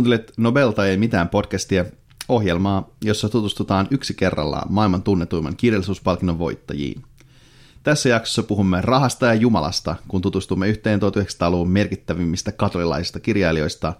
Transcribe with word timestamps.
Kuuntelet 0.00 0.32
Nobelta 0.36 0.86
ei 0.86 0.96
mitään 0.96 1.28
podcastia, 1.28 1.84
ohjelmaa, 2.28 2.90
jossa 3.04 3.28
tutustutaan 3.28 3.88
yksi 3.90 4.14
kerrallaan 4.14 4.72
maailman 4.72 5.02
tunnetuimman 5.02 5.56
kirjallisuuspalkinnon 5.56 6.38
voittajiin. 6.38 7.02
Tässä 7.82 8.08
jaksossa 8.08 8.42
puhumme 8.42 8.80
rahasta 8.80 9.26
ja 9.26 9.34
Jumalasta, 9.34 9.96
kun 10.08 10.22
tutustumme 10.22 10.68
yhteen 10.68 11.00
1900-luvun 11.00 11.70
merkittävimmistä 11.70 12.52
katolilaisista 12.52 13.20
kirjailijoista 13.20 13.92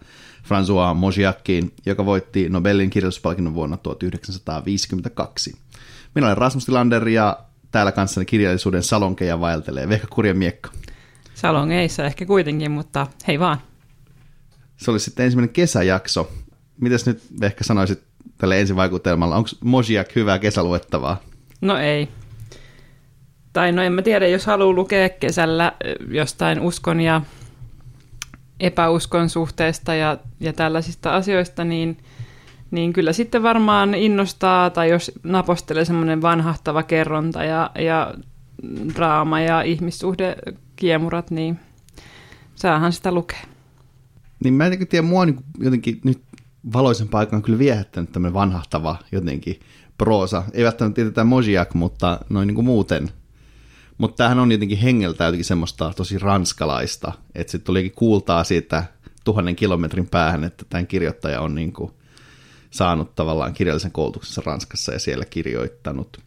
François 0.44 0.94
Mojiakiin, 0.94 1.72
joka 1.86 2.06
voitti 2.06 2.48
Nobelin 2.48 2.90
kirjallisuuspalkinnon 2.90 3.54
vuonna 3.54 3.76
1952. 3.76 5.54
Minä 6.14 6.26
olen 6.26 6.38
Rasmus 6.38 6.64
Tilander 6.64 7.08
ja 7.08 7.38
täällä 7.70 7.92
kanssani 7.92 8.26
kirjallisuuden 8.26 8.82
salonkeja 8.82 9.40
vaeltelee 9.40 9.88
Vehka 9.88 10.06
Kurja 10.10 10.34
Miekka. 10.34 10.70
Salongeissa 11.34 12.04
ehkä 12.04 12.26
kuitenkin, 12.26 12.70
mutta 12.70 13.06
hei 13.28 13.40
vaan. 13.40 13.69
Se 14.80 14.90
oli 14.90 15.00
sitten 15.00 15.24
ensimmäinen 15.24 15.52
kesäjakso. 15.52 16.30
Mitäs 16.80 17.06
nyt 17.06 17.22
ehkä 17.42 17.64
sanoisit 17.64 18.02
tälle 18.38 18.60
ensivaikutelmalla? 18.60 19.36
Onko 19.36 19.50
Mojiak 19.64 20.14
hyvää 20.16 20.38
kesäluettavaa? 20.38 21.20
No 21.60 21.76
ei. 21.78 22.08
Tai 23.52 23.72
no 23.72 23.82
en 23.82 23.92
mä 23.92 24.02
tiedä, 24.02 24.28
jos 24.28 24.46
haluaa 24.46 24.72
lukea 24.72 25.08
kesällä 25.08 25.72
jostain 26.08 26.60
uskon 26.60 27.00
ja 27.00 27.22
epäuskon 28.60 29.28
suhteesta 29.28 29.94
ja, 29.94 30.18
ja 30.40 30.52
tällaisista 30.52 31.14
asioista, 31.16 31.64
niin, 31.64 31.98
niin 32.70 32.92
kyllä 32.92 33.12
sitten 33.12 33.42
varmaan 33.42 33.94
innostaa, 33.94 34.70
tai 34.70 34.90
jos 34.90 35.12
napostelee 35.22 35.84
semmoinen 35.84 36.22
vanhahtava 36.22 36.82
kerronta 36.82 37.44
ja, 37.44 37.70
ja 37.78 38.14
draama 38.94 39.40
ja 39.40 39.62
ihmissuhdekiemurat, 39.62 41.30
niin 41.30 41.60
saahan 42.54 42.92
sitä 42.92 43.12
lukea. 43.12 43.49
Niin 44.44 44.54
mä 44.54 44.66
en 44.66 44.88
tiedä, 44.88 45.06
mua 45.06 45.26
niin 45.26 45.44
jotenkin 45.58 46.00
nyt 46.04 46.22
valoisen 46.72 47.08
paikan 47.08 47.42
kyllä 47.42 47.58
viehättänyt 47.58 48.12
tämmöinen 48.12 48.34
vanhahtava 48.34 48.96
jotenkin 49.12 49.60
proosa. 49.98 50.42
Ei 50.52 50.64
välttämättä 50.64 50.94
tietetä 50.94 51.24
Mojiak, 51.24 51.74
mutta 51.74 52.20
noin 52.28 52.46
niin 52.46 52.54
kuin 52.54 52.64
muuten. 52.64 53.10
Mutta 53.98 54.16
tämähän 54.16 54.38
on 54.38 54.52
jotenkin 54.52 54.78
hengeltä 54.78 55.24
jotenkin 55.24 55.44
semmoista 55.44 55.92
tosi 55.96 56.18
ranskalaista, 56.18 57.12
että 57.34 57.50
sitten 57.50 57.66
tulikin 57.66 57.92
kuultaa 57.92 58.44
siitä 58.44 58.84
tuhannen 59.24 59.56
kilometrin 59.56 60.08
päähän, 60.08 60.44
että 60.44 60.64
tämän 60.70 60.86
kirjoittaja 60.86 61.40
on 61.40 61.54
niin 61.54 61.72
kuin 61.72 61.90
saanut 62.70 63.14
tavallaan 63.14 63.52
kirjallisen 63.52 63.92
koulutuksensa 63.92 64.42
Ranskassa 64.46 64.92
ja 64.92 64.98
siellä 64.98 65.24
kirjoittanut. 65.24 66.20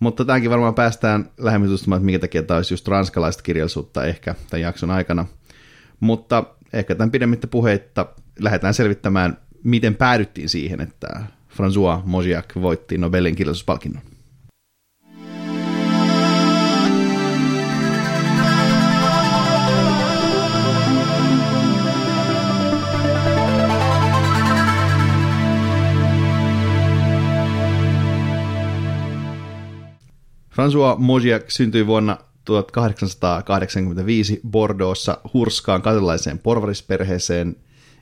Mutta 0.00 0.24
tämänkin 0.24 0.50
varmaan 0.50 0.74
päästään 0.74 1.30
lähemmin 1.38 1.68
tutustumaan, 1.68 1.98
että 1.98 2.04
minkä 2.04 2.18
takia 2.18 2.42
tämä 2.42 2.56
olisi 2.56 2.74
just 2.74 2.88
ranskalaista 2.88 3.42
kirjallisuutta 3.42 4.04
ehkä 4.04 4.34
tämän 4.50 4.62
jakson 4.62 4.90
aikana. 4.90 5.26
Mutta 6.00 6.44
ehkä 6.72 6.94
tämän 6.94 7.10
pidemmittä 7.10 7.46
puheitta 7.46 8.06
lähdetään 8.38 8.74
selvittämään, 8.74 9.38
miten 9.64 9.94
päädyttiin 9.94 10.48
siihen, 10.48 10.80
että 10.80 11.08
François 11.50 12.02
Mojiak 12.04 12.46
voitti 12.60 12.98
Nobelin 12.98 13.36
kirjallisuuspalkinnon. 13.36 14.02
François 30.50 30.98
Mojiak 30.98 31.50
syntyi 31.50 31.86
vuonna 31.86 32.27
1885 32.48 34.40
Bordeauxssa 34.50 35.18
hurskaan 35.34 35.82
katolaiseen 35.82 36.38
porvarisperheeseen, 36.38 37.56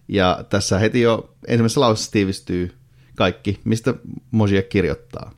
ja 0.09 0.45
tässä 0.51 0.79
heti 0.79 1.01
jo 1.01 1.34
ensimmäisessä 1.47 1.81
lauseessa 1.81 2.12
tiivistyy 2.12 2.75
kaikki, 3.17 3.61
mistä 3.65 3.95
Mojiak 4.31 4.69
kirjoittaa. 4.69 5.33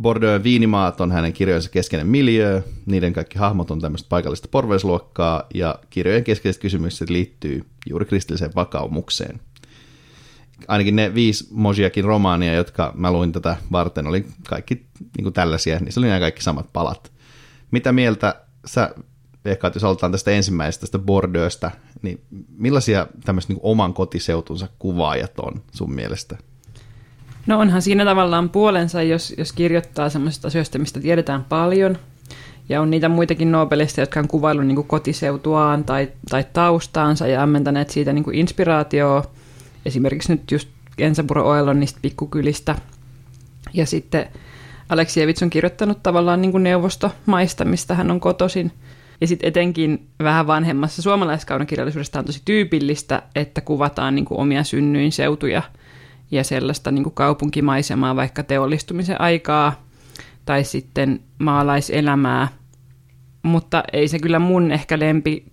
Bordeaux 0.00 0.44
viinimaat 0.44 1.00
on 1.00 1.12
hänen 1.12 1.32
kirjojensa 1.32 1.70
keskeinen 1.70 2.06
miljö, 2.06 2.62
niiden 2.86 3.12
kaikki 3.12 3.38
hahmot 3.38 3.70
on 3.70 3.80
tämmöistä 3.80 4.08
paikallista 4.08 4.48
porvarisluokkaa, 4.50 5.46
ja 5.54 5.78
kirjojen 5.90 6.24
keskeiset 6.24 6.62
kysymykset 6.62 7.10
liittyy 7.10 7.64
juuri 7.88 8.04
kristilliseen 8.06 8.54
vakaumukseen 8.54 9.40
ainakin 10.68 10.96
ne 10.96 11.14
viisi 11.14 11.48
Mojiakin 11.50 12.04
romaania, 12.04 12.54
jotka 12.54 12.92
mä 12.94 13.12
luin 13.12 13.32
tätä 13.32 13.56
varten, 13.72 14.06
oli 14.06 14.26
kaikki 14.48 14.74
niin 15.00 15.22
kuin 15.22 15.32
tällaisia, 15.32 15.78
niin 15.78 15.92
se 15.92 16.00
oli 16.00 16.06
nämä 16.06 16.20
kaikki 16.20 16.42
samat 16.42 16.72
palat. 16.72 17.12
Mitä 17.70 17.92
mieltä 17.92 18.34
sä, 18.64 18.94
ehkä 19.44 19.70
jos 19.74 19.84
aloitetaan 19.84 20.12
tästä 20.12 20.30
ensimmäisestä, 20.30 20.80
tästä 20.80 20.98
Bordeauxsta, 20.98 21.70
niin 22.02 22.20
millaisia 22.56 23.06
tämmöiset 23.24 23.48
niin 23.48 23.60
oman 23.62 23.94
kotiseutunsa 23.94 24.68
kuvaajat 24.78 25.38
on 25.38 25.62
sun 25.72 25.94
mielestä? 25.94 26.36
No 27.46 27.58
onhan 27.58 27.82
siinä 27.82 28.04
tavallaan 28.04 28.50
puolensa, 28.50 29.02
jos, 29.02 29.34
jos 29.38 29.52
kirjoittaa 29.52 30.10
semmoisista 30.10 30.48
asioista, 30.48 30.78
mistä 30.78 31.00
tiedetään 31.00 31.44
paljon, 31.44 31.98
ja 32.68 32.80
on 32.80 32.90
niitä 32.90 33.08
muitakin 33.08 33.52
Nobelista, 33.52 34.00
jotka 34.00 34.20
on 34.20 34.28
kuvaillut 34.28 34.66
niin 34.66 34.84
kotiseutuaan 34.84 35.84
tai, 35.84 36.08
tai 36.30 36.44
taustaansa 36.52 37.26
ja 37.26 37.42
ammentaneet 37.42 37.90
siitä 37.90 38.12
niin 38.12 38.34
inspiraatioa 38.34 39.24
esimerkiksi 39.86 40.32
nyt 40.32 40.50
just 40.50 40.68
Gensaburo 40.96 41.48
Oellon 41.48 41.80
niistä 41.80 41.98
pikkukylistä. 42.02 42.76
Ja 43.72 43.86
sitten 43.86 44.26
Aleksievits 44.88 45.42
on 45.42 45.50
kirjoittanut 45.50 46.02
tavallaan 46.02 46.42
niin 46.42 46.52
kuin 46.52 46.62
neuvostomaista, 46.62 47.64
mistä 47.64 47.94
hän 47.94 48.10
on 48.10 48.20
kotoisin. 48.20 48.72
Ja 49.20 49.26
sitten 49.26 49.48
etenkin 49.48 50.08
vähän 50.22 50.46
vanhemmassa 50.46 51.02
suomalaiskaunokirjallisuudesta 51.02 52.18
on 52.18 52.24
tosi 52.24 52.42
tyypillistä, 52.44 53.22
että 53.34 53.60
kuvataan 53.60 54.14
niin 54.14 54.24
kuin 54.24 54.40
omia 54.40 54.64
synnyinseutuja 54.64 55.62
ja 56.30 56.44
sellaista 56.44 56.90
niin 56.90 57.02
kuin 57.02 57.14
kaupunkimaisemaa, 57.14 58.16
vaikka 58.16 58.42
teollistumisen 58.42 59.20
aikaa 59.20 59.82
tai 60.44 60.64
sitten 60.64 61.20
maalaiselämää. 61.38 62.48
Mutta 63.42 63.82
ei 63.92 64.08
se 64.08 64.18
kyllä 64.18 64.38
mun 64.38 64.72
ehkä 64.72 64.98
lempi 64.98 65.44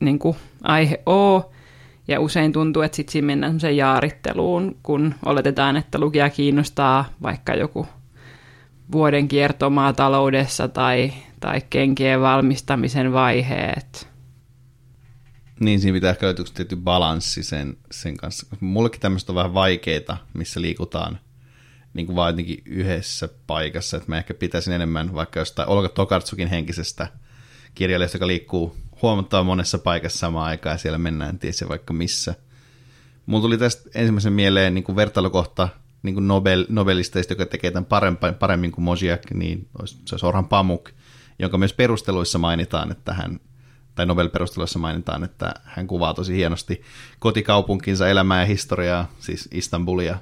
niin 0.00 0.18
kuin 0.18 0.36
aihe 0.62 1.02
ole. 1.06 1.44
Ja 2.08 2.20
usein 2.20 2.52
tuntuu, 2.52 2.82
että 2.82 2.96
sitten 2.96 3.12
siinä 3.12 3.26
mennään 3.26 3.76
jaaritteluun, 3.76 4.76
kun 4.82 5.14
oletetaan, 5.26 5.76
että 5.76 5.98
lukija 5.98 6.30
kiinnostaa 6.30 7.04
vaikka 7.22 7.54
joku 7.54 7.86
vuoden 8.92 9.28
kiertomaa 9.28 9.92
taloudessa 9.92 10.68
tai, 10.68 11.12
tai 11.40 11.60
kenkien 11.70 12.20
valmistamisen 12.20 13.12
vaiheet. 13.12 14.08
Niin, 15.60 15.80
siinä 15.80 15.94
pitää 15.94 16.10
ehkä 16.10 16.26
löytyä 16.26 16.44
tietty 16.54 16.76
balanssi 16.76 17.42
sen, 17.42 17.76
sen 17.90 18.16
kanssa. 18.16 18.46
Mullekin 18.60 19.00
tämmöistä 19.00 19.32
on 19.32 19.36
vähän 19.36 19.54
vaikeita, 19.54 20.16
missä 20.34 20.60
liikutaan 20.60 21.18
niin 21.94 22.06
kuin 22.06 22.16
vaan 22.16 22.32
jotenkin 22.32 22.62
yhdessä 22.66 23.28
paikassa, 23.46 23.96
että 23.96 24.08
mä 24.08 24.18
ehkä 24.18 24.34
pitäisin 24.34 24.74
enemmän 24.74 25.14
vaikka 25.14 25.38
jostain 25.38 25.68
Olga 25.68 25.88
Tokartsukin 25.88 26.48
henkisestä 26.48 27.08
kirjailijasta, 27.74 28.16
joka 28.16 28.26
liikkuu 28.26 28.76
huomattavan 29.02 29.46
monessa 29.46 29.78
paikassa 29.78 30.18
samaan 30.18 30.46
aikaan 30.46 30.74
ja 30.74 30.78
siellä 30.78 30.98
mennään 30.98 31.38
tiesi 31.38 31.68
vaikka 31.68 31.92
missä. 31.92 32.34
Mulla 33.26 33.42
tuli 33.42 33.58
tästä 33.58 33.90
ensimmäisen 33.94 34.32
mieleen 34.32 34.74
niin 34.74 34.84
kuin 34.84 34.96
vertailukohta 34.96 35.68
niin 36.02 36.14
kuin 36.14 36.28
Nobel, 36.28 36.66
Nobelisteista, 36.68 37.32
joka 37.32 37.46
tekee 37.46 37.70
tämän 37.70 37.84
paremmin, 37.84 38.34
paremmin 38.38 38.72
kuin 38.72 38.84
Mojiak, 38.84 39.30
niin 39.34 39.68
se 39.84 40.14
olisi 40.14 40.26
Orhan 40.26 40.48
Pamuk, 40.48 40.90
jonka 41.38 41.58
myös 41.58 41.72
perusteluissa 41.72 42.38
mainitaan, 42.38 42.90
että 42.90 43.14
hän, 43.14 43.40
tai 43.94 44.06
Nobel-perusteluissa 44.06 44.78
mainitaan, 44.78 45.24
että 45.24 45.54
hän 45.64 45.86
kuvaa 45.86 46.14
tosi 46.14 46.36
hienosti 46.36 46.82
kotikaupunkinsa 47.18 48.08
elämää 48.08 48.40
ja 48.40 48.46
historiaa, 48.46 49.10
siis 49.18 49.48
Istanbulia. 49.52 50.18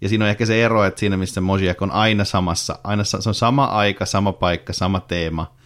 Ja 0.00 0.08
siinä 0.08 0.24
on 0.24 0.30
ehkä 0.30 0.46
se 0.46 0.64
ero, 0.64 0.84
että 0.84 1.00
siinä 1.00 1.16
missä 1.16 1.40
Mojiak 1.40 1.82
on 1.82 1.90
aina 1.90 2.24
samassa, 2.24 2.78
aina 2.84 3.04
se 3.04 3.16
on 3.26 3.34
sama 3.34 3.64
aika, 3.64 4.06
sama 4.06 4.32
paikka, 4.32 4.72
sama 4.72 5.00
teema– 5.00 5.46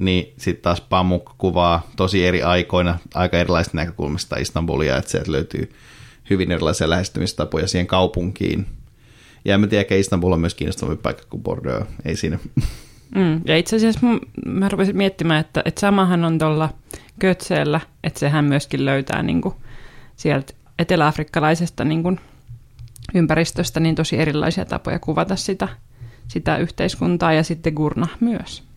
niin 0.00 0.34
sitten 0.36 0.62
taas 0.62 0.80
Pamuk 0.80 1.30
kuvaa 1.38 1.90
tosi 1.96 2.26
eri 2.26 2.42
aikoina 2.42 2.98
aika 3.14 3.38
erilaisista 3.38 3.76
näkökulmista 3.76 4.36
Istanbulia, 4.36 4.96
että 4.96 5.10
sieltä 5.10 5.32
löytyy 5.32 5.72
hyvin 6.30 6.52
erilaisia 6.52 6.90
lähestymistapoja 6.90 7.68
siihen 7.68 7.86
kaupunkiin. 7.86 8.66
Ja 9.44 9.54
en 9.54 9.68
tiedä, 9.68 9.94
Istanbul 9.94 10.32
on 10.32 10.40
myös 10.40 10.54
kiinnostavampi 10.54 11.02
paikka 11.02 11.24
kuin 11.30 11.42
Bordeaux, 11.42 11.90
ei 12.04 12.16
siinä. 12.16 12.38
Mm, 13.14 13.40
ja 13.44 13.56
itse 13.56 13.76
asiassa 13.76 14.00
mä 14.46 14.68
rupesin 14.68 14.96
miettimään, 14.96 15.40
että, 15.40 15.62
että 15.64 15.80
samahan 15.80 16.24
on 16.24 16.38
tuolla 16.38 16.68
Kötseellä, 17.18 17.80
että 18.04 18.20
sehän 18.20 18.44
myöskin 18.44 18.84
löytää 18.84 19.22
niin 19.22 19.40
kuin 19.40 19.54
sieltä 20.16 20.52
eteläafrikkalaisesta 20.78 21.84
niin 21.84 22.02
kuin 22.02 22.20
ympäristöstä 23.14 23.80
niin 23.80 23.94
tosi 23.94 24.18
erilaisia 24.18 24.64
tapoja 24.64 24.98
kuvata 24.98 25.36
sitä, 25.36 25.68
sitä 26.28 26.56
yhteiskuntaa 26.56 27.32
ja 27.32 27.42
sitten 27.42 27.72
Gurna 27.74 28.08
myös 28.20 28.70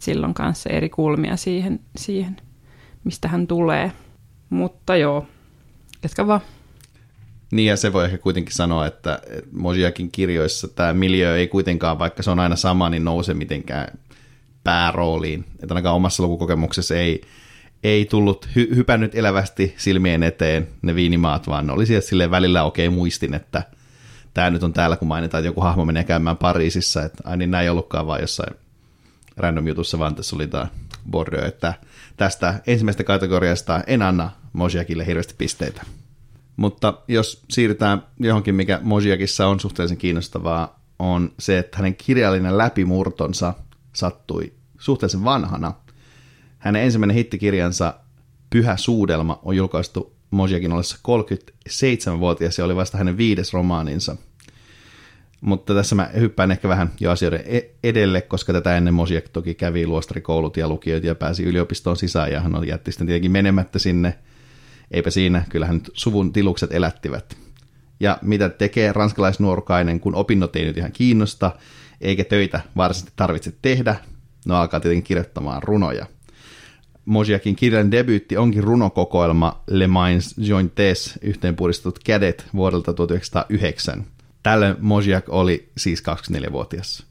silloin 0.00 0.34
kanssa 0.34 0.70
eri 0.70 0.88
kulmia 0.88 1.36
siihen, 1.36 1.80
siihen 1.96 2.36
mistä 3.04 3.28
hän 3.28 3.46
tulee. 3.46 3.92
Mutta 4.50 4.96
joo, 4.96 5.26
ketkä 6.00 6.26
vaan. 6.26 6.40
Niin 7.50 7.68
ja 7.68 7.76
se 7.76 7.92
voi 7.92 8.04
ehkä 8.04 8.18
kuitenkin 8.18 8.54
sanoa, 8.54 8.86
että 8.86 9.20
Mojiakin 9.52 10.10
kirjoissa 10.10 10.68
tämä 10.68 10.92
miljö 10.92 11.36
ei 11.36 11.48
kuitenkaan, 11.48 11.98
vaikka 11.98 12.22
se 12.22 12.30
on 12.30 12.40
aina 12.40 12.56
sama, 12.56 12.88
niin 12.88 13.04
nouse 13.04 13.34
mitenkään 13.34 13.98
päärooliin. 14.64 15.44
Että 15.62 15.74
ainakaan 15.74 15.96
omassa 15.96 16.22
lukukokemuksessa 16.22 16.96
ei, 16.96 17.20
ei 17.84 18.04
tullut 18.04 18.48
hy- 18.48 18.74
hypännyt 18.74 19.14
elävästi 19.14 19.74
silmien 19.76 20.22
eteen 20.22 20.68
ne 20.82 20.94
viinimaat, 20.94 21.46
vaan 21.46 21.66
ne 21.66 21.72
oli 21.72 21.86
sieltä 21.86 22.06
silleen 22.06 22.30
välillä 22.30 22.62
okei 22.62 22.88
okay, 22.88 22.96
muistin, 22.96 23.34
että 23.34 23.62
tämä 24.34 24.50
nyt 24.50 24.62
on 24.62 24.72
täällä, 24.72 24.96
kun 24.96 25.08
mainitaan, 25.08 25.40
että 25.40 25.48
joku 25.48 25.60
hahmo 25.60 25.84
menee 25.84 26.04
käymään 26.04 26.36
Pariisissa, 26.36 27.02
että 27.02 27.22
ai 27.24 27.36
niin 27.36 27.50
näin 27.50 27.64
ei 27.64 27.70
ollutkaan 27.70 28.06
vaan 28.06 28.20
jossain 28.20 28.54
random 29.36 29.66
jutussa, 29.66 29.98
vaan 29.98 30.14
tässä 30.14 30.36
oli 30.36 30.46
tämä 30.46 30.66
Bordeaux, 31.10 31.48
että 31.48 31.74
tästä 32.16 32.60
ensimmäisestä 32.66 33.04
kategoriasta 33.04 33.80
en 33.86 34.02
anna 34.02 34.30
Mojiakille 34.52 35.06
hirveästi 35.06 35.34
pisteitä. 35.38 35.82
Mutta 36.60 36.94
jos 37.08 37.42
siirrytään 37.50 38.02
johonkin, 38.18 38.54
mikä 38.54 38.80
Mojiakissa 38.82 39.46
on 39.46 39.60
suhteellisen 39.60 39.96
kiinnostavaa, 39.96 40.80
on 40.98 41.32
se, 41.38 41.58
että 41.58 41.76
hänen 41.76 41.94
kirjallinen 41.94 42.58
läpimurtonsa 42.58 43.54
sattui 43.92 44.52
suhteellisen 44.78 45.24
vanhana. 45.24 45.74
Hänen 46.58 46.82
ensimmäinen 46.82 47.16
hittikirjansa 47.16 47.94
Pyhä 48.50 48.76
suudelma 48.76 49.38
on 49.42 49.56
julkaistu 49.56 50.16
Mojiakin 50.30 50.72
ollessa 50.72 50.98
37-vuotias 51.08 52.58
ja 52.58 52.64
oli 52.64 52.76
vasta 52.76 52.98
hänen 52.98 53.16
viides 53.16 53.52
romaaninsa. 53.52 54.16
Mutta 55.40 55.74
tässä 55.74 55.94
mä 55.94 56.10
hyppään 56.14 56.50
ehkä 56.50 56.68
vähän 56.68 56.92
jo 57.00 57.10
asioiden 57.10 57.42
e- 57.44 57.70
edelle, 57.84 58.20
koska 58.20 58.52
tätä 58.52 58.76
ennen 58.76 58.94
Mosiak 58.94 59.28
toki 59.28 59.54
kävi 59.54 59.86
luostarikoulut 59.86 60.56
ja 60.56 60.68
lukiot 60.68 61.04
ja 61.04 61.14
pääsi 61.14 61.44
yliopistoon 61.44 61.96
sisään 61.96 62.32
ja 62.32 62.40
hän 62.40 62.66
jätti 62.66 62.92
sitten 62.92 63.06
tietenkin 63.06 63.32
menemättä 63.32 63.78
sinne. 63.78 64.18
Eipä 64.90 65.10
siinä, 65.10 65.44
kyllähän 65.48 65.76
nyt 65.76 65.90
suvun 65.94 66.32
tilukset 66.32 66.72
elättivät. 66.72 67.36
Ja 68.00 68.18
mitä 68.22 68.48
tekee 68.48 68.92
ranskalaisnuorukainen, 68.92 70.00
kun 70.00 70.14
opinnot 70.14 70.56
ei 70.56 70.64
nyt 70.64 70.76
ihan 70.76 70.92
kiinnosta, 70.92 71.52
eikä 72.00 72.24
töitä 72.24 72.60
varsinaisesti 72.76 73.12
tarvitse 73.16 73.52
tehdä, 73.62 73.96
no 74.46 74.56
alkaa 74.56 74.80
tietenkin 74.80 75.04
kirjoittamaan 75.04 75.62
runoja– 75.62 76.06
Mojiakin 77.04 77.56
kirjan 77.56 77.90
debyytti 77.90 78.36
onkin 78.36 78.64
runokokoelma 78.64 79.62
Le 79.66 79.86
Mains 79.86 80.34
Jointes 80.38 81.18
yhteenpuhdistetut 81.22 81.98
kädet 81.98 82.46
vuodelta 82.54 82.92
1909. 82.92 84.06
Tällöin 84.42 84.76
Mojiak 84.80 85.24
oli 85.28 85.70
siis 85.76 86.02
24-vuotias. 86.02 87.06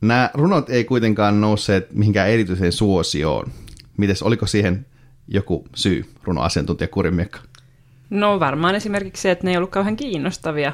Nämä 0.00 0.30
runot 0.34 0.70
ei 0.70 0.84
kuitenkaan 0.84 1.40
nousseet 1.40 1.92
mihinkään 1.94 2.30
erityiseen 2.30 2.72
suosioon. 2.72 3.52
Mites, 3.96 4.22
oliko 4.22 4.46
siihen 4.46 4.86
joku 5.28 5.64
syy, 5.74 6.04
runoasiantuntija 6.24 6.88
Kurimiekka? 6.88 7.40
No 8.10 8.40
varmaan 8.40 8.74
esimerkiksi 8.74 9.22
se, 9.22 9.30
että 9.30 9.44
ne 9.44 9.50
ei 9.50 9.56
ollut 9.56 9.70
kauhean 9.70 9.96
kiinnostavia. 9.96 10.72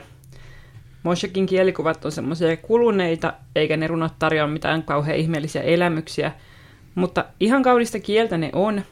Mosjakin 1.02 1.46
kielikuvat 1.46 2.04
on 2.04 2.12
semmoisia 2.12 2.56
kuluneita, 2.56 3.32
eikä 3.54 3.76
ne 3.76 3.86
runot 3.86 4.12
tarjoa 4.18 4.46
mitään 4.46 4.82
kauhean 4.82 5.18
ihmeellisiä 5.18 5.62
elämyksiä– 5.62 6.32
mutta 6.98 7.24
ihan 7.40 7.62
kaunista 7.62 8.00
kieltä 8.00 8.38
ne 8.38 8.50
on, 8.52 8.82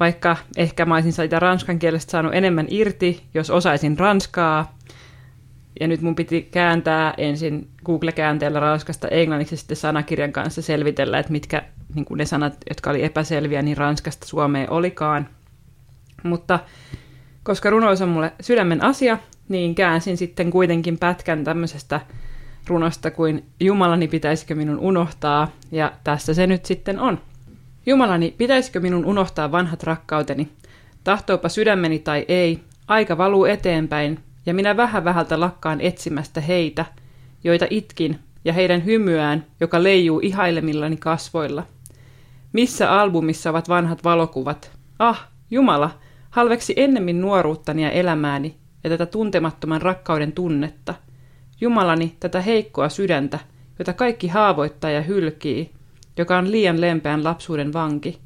vaikka 0.00 0.36
ehkä 0.56 0.84
mä 0.84 0.94
olisin 0.94 1.12
sitä 1.12 1.38
ranskan 1.38 1.78
kielestä 1.78 2.10
saanut 2.10 2.34
enemmän 2.34 2.66
irti, 2.68 3.22
jos 3.34 3.50
osaisin 3.50 3.98
ranskaa. 3.98 4.78
Ja 5.80 5.88
nyt 5.88 6.00
mun 6.00 6.14
piti 6.14 6.42
kääntää 6.42 7.14
ensin 7.16 7.68
Google-käänteellä 7.84 8.60
ranskasta 8.60 9.08
englanniksi 9.08 9.56
sitten 9.56 9.76
sanakirjan 9.76 10.32
kanssa 10.32 10.62
selvitellä, 10.62 11.18
että 11.18 11.32
mitkä 11.32 11.62
niin 11.94 12.06
ne 12.16 12.24
sanat, 12.24 12.56
jotka 12.68 12.90
oli 12.90 13.04
epäselviä, 13.04 13.62
niin 13.62 13.76
ranskasta 13.76 14.26
Suomeen 14.26 14.70
olikaan. 14.70 15.28
Mutta 16.22 16.58
koska 17.42 17.70
runous 17.70 18.02
on 18.02 18.08
mulle 18.08 18.32
sydämen 18.40 18.84
asia, 18.84 19.18
niin 19.48 19.74
käänsin 19.74 20.16
sitten 20.16 20.50
kuitenkin 20.50 20.98
pätkän 20.98 21.44
tämmöisestä 21.44 22.00
runosta 22.66 23.10
kuin 23.10 23.44
Jumalani 23.60 24.08
pitäisikö 24.08 24.54
minun 24.54 24.78
unohtaa, 24.78 25.50
ja 25.72 25.92
tässä 26.04 26.34
se 26.34 26.46
nyt 26.46 26.64
sitten 26.64 27.00
on. 27.00 27.20
Jumalani, 27.86 28.34
pitäisikö 28.38 28.80
minun 28.80 29.04
unohtaa 29.04 29.52
vanhat 29.52 29.82
rakkauteni? 29.82 30.48
Tahtoopa 31.04 31.48
sydämeni 31.48 31.98
tai 31.98 32.24
ei, 32.28 32.60
aika 32.88 33.18
valuu 33.18 33.44
eteenpäin, 33.44 34.18
ja 34.46 34.54
minä 34.54 34.76
vähän 34.76 35.04
vähältä 35.04 35.40
lakkaan 35.40 35.80
etsimästä 35.80 36.40
heitä, 36.40 36.84
joita 37.44 37.66
itkin, 37.70 38.18
ja 38.44 38.52
heidän 38.52 38.84
hymyään, 38.84 39.46
joka 39.60 39.82
leijuu 39.82 40.20
ihailemillani 40.22 40.96
kasvoilla. 40.96 41.66
Missä 42.52 42.92
albumissa 42.92 43.50
ovat 43.50 43.68
vanhat 43.68 44.04
valokuvat? 44.04 44.70
Ah, 44.98 45.28
Jumala, 45.50 45.90
halveksi 46.30 46.74
ennemmin 46.76 47.20
nuoruuttani 47.20 47.82
ja 47.82 47.90
elämääni 47.90 48.56
ja 48.84 48.90
tätä 48.90 49.06
tuntemattoman 49.06 49.82
rakkauden 49.82 50.32
tunnetta– 50.32 50.94
Jumalani 51.60 52.16
tätä 52.20 52.40
heikkoa 52.40 52.88
sydäntä, 52.88 53.38
jota 53.78 53.92
kaikki 53.92 54.28
haavoittaa 54.28 54.90
ja 54.90 55.02
hylkii, 55.02 55.70
joka 56.16 56.38
on 56.38 56.50
liian 56.50 56.80
lempeän 56.80 57.24
lapsuuden 57.24 57.72
vanki. 57.72 58.18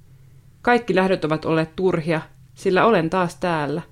Kaikki 0.63 0.95
lähdöt 0.95 1.25
ovat 1.25 1.45
olleet 1.45 1.77
turhia, 1.77 2.21
sillä 2.55 2.85
olen 2.85 3.11
taas 3.11 3.37
täällä. 3.37 3.83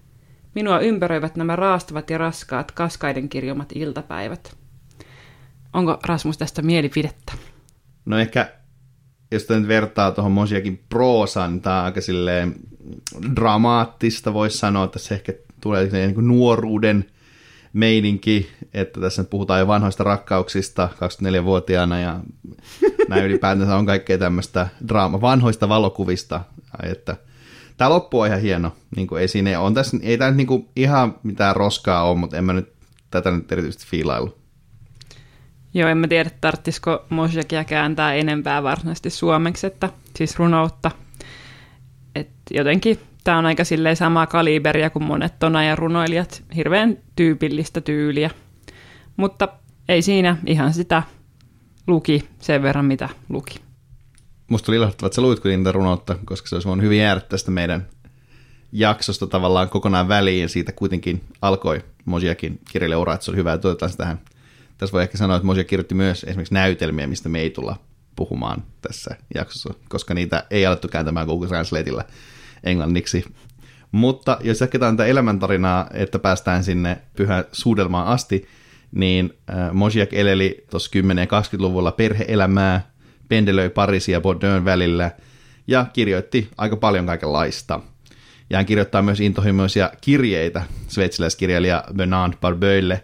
Minua 0.56 0.80
ympäröivät 0.80 1.36
nämä 1.36 1.56
raastavat 1.56 2.10
ja 2.10 2.18
raskaat 2.18 2.72
kaskaiden 2.72 3.28
kirjomat 3.28 3.68
iltapäivät. 3.74 4.56
Onko 5.72 5.98
Rasmus 6.06 6.38
tästä 6.38 6.62
mielipidettä? 6.62 7.32
No 8.04 8.18
ehkä, 8.18 8.52
jos 9.30 9.48
nyt 9.48 9.68
vertaa 9.68 10.10
tuohon 10.10 10.32
Mosiakin 10.32 10.84
proosaan, 10.88 11.52
niin 11.52 11.60
tämä 11.60 11.78
on 11.78 11.84
aika 11.84 12.00
dramaattista, 13.36 14.34
voisi 14.34 14.58
sanoa, 14.58 14.84
että 14.84 14.98
se 14.98 15.14
ehkä 15.14 15.32
tulee 15.60 15.88
niin 15.92 16.14
kuin 16.14 16.28
nuoruuden– 16.28 17.04
meininki, 17.76 18.50
että 18.74 19.00
tässä 19.00 19.22
nyt 19.22 19.30
puhutaan 19.30 19.60
jo 19.60 19.66
vanhoista 19.66 20.04
rakkauksista 20.04 20.88
24-vuotiaana 20.94 22.00
ja 22.00 22.20
näin 23.08 23.24
ylipäätänsä 23.24 23.76
on 23.76 23.86
kaikkea 23.86 24.18
tämmöistä 24.18 24.68
draama, 24.88 25.20
vanhoista 25.20 25.68
valokuvista, 25.68 26.40
että 26.82 27.16
tämä 27.76 27.90
loppu 27.90 28.20
on 28.20 28.26
ihan 28.26 28.40
hieno, 28.40 28.72
niin 28.96 29.06
kuin 29.06 29.20
ei 29.20 29.28
siinä 29.28 29.60
on 29.60 29.74
tässä, 29.74 29.96
ei 30.02 30.18
tämä 30.18 30.30
nyt 30.30 30.36
niin 30.36 30.46
kuin 30.46 30.68
ihan 30.76 31.14
mitään 31.22 31.56
roskaa 31.56 32.02
ole, 32.02 32.18
mutta 32.18 32.36
en 32.36 32.44
mä 32.44 32.52
nyt 32.52 32.72
tätä 33.10 33.30
nyt 33.30 33.52
erityisesti 33.52 33.86
fiilailu. 33.86 34.38
Joo, 35.74 35.88
en 35.88 35.98
mä 35.98 36.08
tiedä, 36.08 36.30
tarttisiko 36.40 37.04
Mosjakia 37.10 37.64
kääntää 37.64 38.14
enempää 38.14 38.62
varsinaisesti 38.62 39.10
suomeksi, 39.10 39.66
että 39.66 39.90
siis 40.16 40.38
runoutta. 40.38 40.90
Et 42.14 42.30
jotenkin 42.50 42.98
tämä 43.24 43.38
on 43.38 43.46
aika 43.46 43.64
silleen 43.64 43.96
samaa 43.96 44.26
kaliberia 44.26 44.90
kuin 44.90 45.04
monet 45.04 45.34
ja 45.66 45.76
runoilijat, 45.76 46.42
hirveän 46.56 46.98
tyypillistä 47.16 47.80
tyyliä. 47.80 48.30
Mutta 49.16 49.48
ei 49.88 50.02
siinä 50.02 50.36
ihan 50.46 50.72
sitä 50.72 51.02
luki 51.86 52.28
sen 52.38 52.62
verran, 52.62 52.84
mitä 52.84 53.08
luki. 53.28 53.65
Musta 54.48 54.72
oli 54.72 54.76
ilahduttava, 54.76 55.06
että 55.06 55.16
sä 55.16 55.22
luitko 55.22 55.48
niitä 55.48 55.72
runoutta, 55.72 56.18
koska 56.24 56.48
se 56.48 56.56
olisi 56.56 56.68
voinut 56.68 56.84
hyvin 56.84 56.98
jäädä 56.98 57.20
tästä 57.20 57.50
meidän 57.50 57.86
jaksosta 58.72 59.26
tavallaan 59.26 59.68
kokonaan 59.68 60.08
väliin, 60.08 60.48
siitä 60.48 60.72
kuitenkin 60.72 61.24
alkoi 61.42 61.84
Mosiakin 62.04 62.60
ura, 62.98 63.14
että 63.14 63.24
se 63.24 63.30
oli 63.30 63.38
hyvä, 63.38 63.52
että 63.52 63.68
tähän. 63.96 64.20
Tässä 64.78 64.92
voi 64.92 65.02
ehkä 65.02 65.18
sanoa, 65.18 65.36
että 65.36 65.46
Mosia 65.46 65.64
kirjoitti 65.64 65.94
myös 65.94 66.24
esimerkiksi 66.24 66.54
näytelmiä, 66.54 67.06
mistä 67.06 67.28
me 67.28 67.40
ei 67.40 67.50
tulla 67.50 67.76
puhumaan 68.16 68.62
tässä 68.80 69.16
jaksossa, 69.34 69.74
koska 69.88 70.14
niitä 70.14 70.44
ei 70.50 70.66
alettu 70.66 70.88
kääntämään 70.88 71.26
Google 71.26 71.48
Translateilla 71.48 72.04
englanniksi. 72.64 73.24
Mutta 73.92 74.38
jos 74.40 74.60
jatketaan 74.60 74.96
tätä 74.96 75.06
elämäntarinaa, 75.06 75.86
että 75.92 76.18
päästään 76.18 76.64
sinne 76.64 77.02
pyhä 77.16 77.44
suudelmaan 77.52 78.06
asti, 78.06 78.48
niin 78.92 79.34
äh, 79.50 79.72
Mosiak 79.72 80.12
eleli 80.12 80.64
tuossa 80.70 80.90
10- 81.14 81.18
ja 81.18 81.24
20-luvulla 81.24 81.92
perheelämää, 81.92 82.90
pendelöi 83.28 83.70
Pariisin 83.70 84.12
ja 84.12 84.20
Bordeaux 84.20 84.64
välillä 84.64 85.10
ja 85.66 85.86
kirjoitti 85.92 86.48
aika 86.56 86.76
paljon 86.76 87.06
kaikenlaista. 87.06 87.80
Ja 88.50 88.56
hän 88.56 88.66
kirjoittaa 88.66 89.02
myös 89.02 89.20
intohimoisia 89.20 89.90
kirjeitä 90.00 90.62
sveitsiläiskirjailija 90.88 91.84
Bernard 91.96 92.34
Barbeuille, 92.40 93.02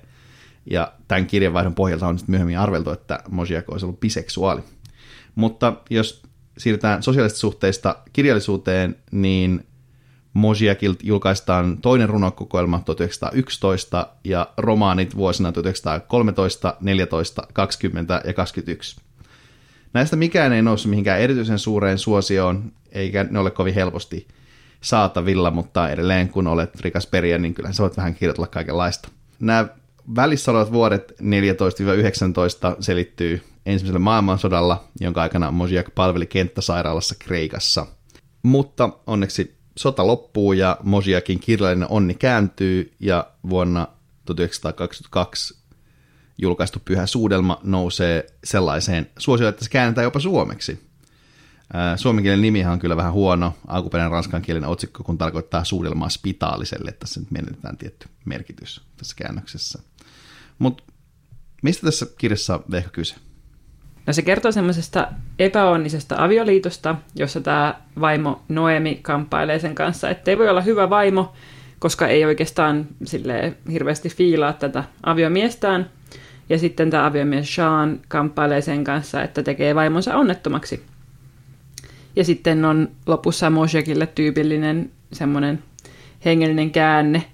ja 0.70 0.92
tämän 1.08 1.26
kirjeenvaihdon 1.26 1.74
pohjalta 1.74 2.08
on 2.08 2.18
myöhemmin 2.26 2.58
arveltu, 2.58 2.90
että 2.90 3.18
Mosiak 3.30 3.70
olisi 3.70 3.86
ollut 3.86 4.00
biseksuaali. 4.00 4.62
Mutta 5.34 5.72
jos 5.90 6.22
siirrytään 6.58 7.02
sosiaalisista 7.02 7.40
suhteista 7.40 7.96
kirjallisuuteen, 8.12 8.96
niin 9.10 9.66
Mojiakilta 10.34 11.00
julkaistaan 11.02 11.78
toinen 11.78 12.08
runokokoelma 12.08 12.82
1911 12.84 14.06
ja 14.24 14.48
romaanit 14.56 15.16
vuosina 15.16 15.52
1913, 15.52 16.76
14, 16.80 17.42
20 17.52 18.22
ja 18.24 18.32
21. 18.32 18.96
Näistä 19.94 20.16
mikään 20.16 20.52
ei 20.52 20.62
noussut 20.62 20.90
mihinkään 20.90 21.20
erityisen 21.20 21.58
suureen 21.58 21.98
suosioon, 21.98 22.72
eikä 22.92 23.26
ne 23.30 23.38
ole 23.38 23.50
kovin 23.50 23.74
helposti 23.74 24.28
saatavilla, 24.80 25.50
mutta 25.50 25.88
edelleen 25.88 26.28
kun 26.28 26.46
olet 26.46 26.80
rikas 26.80 27.06
perijä, 27.06 27.38
niin 27.38 27.54
kyllä 27.54 27.72
sä 27.72 27.82
voit 27.82 27.96
vähän 27.96 28.14
kirjoitella 28.14 28.46
kaikenlaista. 28.46 29.08
Nämä 29.40 29.68
välissä 30.16 30.50
olevat 30.50 30.72
vuodet 30.72 31.12
14-19 31.12 31.24
selittyy 32.80 33.42
ensimmäisellä 33.66 33.98
maailmansodalla, 33.98 34.84
jonka 35.00 35.22
aikana 35.22 35.50
Mosiak 35.50 35.86
palveli 35.94 36.26
kenttäsairaalassa 36.26 37.14
Kreikassa. 37.18 37.86
Mutta 38.42 38.90
onneksi 39.06 39.56
sota 39.76 40.06
loppuu 40.06 40.52
ja 40.52 40.76
Mosiakin 40.82 41.40
kirjallinen 41.40 41.88
onni 41.90 42.14
kääntyy 42.14 42.92
ja 43.00 43.26
vuonna 43.50 43.88
1922 44.24 45.61
julkaistu 46.38 46.78
pyhä 46.84 47.06
suudelma 47.06 47.60
nousee 47.62 48.26
sellaiseen 48.44 49.10
suosioon, 49.18 49.48
että 49.48 49.64
se 49.64 49.70
käännetään 49.70 50.04
jopa 50.04 50.20
suomeksi. 50.20 50.92
Suomenkielen 51.96 52.42
nimihan 52.42 52.72
on 52.72 52.78
kyllä 52.78 52.96
vähän 52.96 53.12
huono. 53.12 53.54
Alkuperäinen 53.66 54.12
ranskankielinen 54.12 54.70
otsikko, 54.70 55.04
kun 55.04 55.18
tarkoittaa 55.18 55.64
suudelmaa 55.64 56.08
spitaaliselle. 56.08 56.92
Tässä 56.92 57.20
nyt 57.20 57.30
menetetään 57.30 57.76
tietty 57.76 58.08
merkitys 58.24 58.80
tässä 58.96 59.16
käännöksessä. 59.16 59.78
Mutta 60.58 60.82
mistä 61.62 61.86
tässä 61.86 62.06
kirjassa 62.18 62.54
on 62.54 62.74
ehkä 62.74 62.90
kyse? 62.90 63.14
No 64.06 64.12
se 64.12 64.22
kertoo 64.22 64.52
semmoisesta 64.52 65.08
epäonnisesta 65.38 66.16
avioliitosta, 66.18 66.94
jossa 67.14 67.40
tämä 67.40 67.80
vaimo 68.00 68.42
Noemi 68.48 68.98
kamppailee 69.02 69.58
sen 69.58 69.74
kanssa, 69.74 70.10
että 70.10 70.30
ei 70.30 70.38
voi 70.38 70.48
olla 70.48 70.60
hyvä 70.60 70.90
vaimo, 70.90 71.32
koska 71.78 72.06
ei 72.06 72.24
oikeastaan 72.24 72.86
sille 73.04 73.56
hirveästi 73.72 74.08
fiilaa 74.08 74.52
tätä 74.52 74.84
aviomiestään. 75.02 75.90
Ja 76.52 76.58
sitten 76.58 76.90
tämä 76.90 77.06
aviomies 77.06 77.54
Sean 77.54 78.00
kamppailee 78.08 78.60
sen 78.60 78.84
kanssa, 78.84 79.22
että 79.22 79.42
tekee 79.42 79.74
vaimonsa 79.74 80.16
onnettomaksi. 80.16 80.82
Ja 82.16 82.24
sitten 82.24 82.64
on 82.64 82.88
lopussa 83.06 83.50
Moshekille 83.50 84.06
tyypillinen 84.06 84.90
semmoinen 85.12 85.62
hengellinen 86.24 86.70
käänne. 86.70 87.24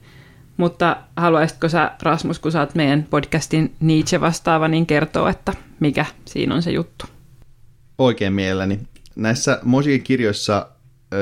Mutta 0.56 0.96
haluaisitko 1.16 1.68
sä, 1.68 1.92
Rasmus, 2.02 2.38
kun 2.38 2.52
sä 2.52 2.60
oot 2.60 2.74
meidän 2.74 3.06
podcastin 3.10 3.74
Nietzsche 3.80 4.20
vastaava, 4.20 4.68
niin 4.68 4.86
kertoa, 4.86 5.30
että 5.30 5.52
mikä 5.80 6.06
siinä 6.24 6.54
on 6.54 6.62
se 6.62 6.70
juttu? 6.70 7.06
Oikein 7.98 8.32
mielelläni. 8.32 8.80
Näissä 9.16 9.60
Moshekin 9.62 10.02
kirjoissa 10.02 10.68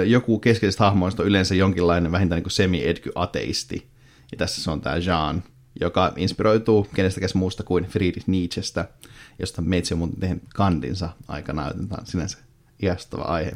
joku 0.06 0.38
keskeisistä 0.38 0.84
hahmoista 0.84 1.22
on 1.22 1.28
yleensä 1.28 1.54
jonkinlainen 1.54 2.12
vähintään 2.12 2.42
niin 2.42 2.50
semi-edky-ateisti. 2.50 3.86
Ja 4.32 4.38
tässä 4.38 4.62
se 4.62 4.70
on 4.70 4.80
tämä 4.80 4.96
Jean, 4.96 5.42
joka 5.80 6.12
inspiroituu 6.16 6.86
kenestäkäs 6.94 7.34
muusta 7.34 7.62
kuin 7.62 7.84
Friedrich 7.84 8.28
Nietzschestä, 8.28 8.88
josta 9.38 9.62
meitsi 9.62 9.94
on 9.94 9.98
muuten 9.98 10.20
tehnyt 10.20 10.42
kandinsa 10.54 11.08
aikanaan, 11.28 11.68
joten 11.68 11.88
tämä 11.88 12.00
on 12.00 12.06
sinänsä 12.06 12.38
iästävä 12.82 13.22
aihe. 13.22 13.52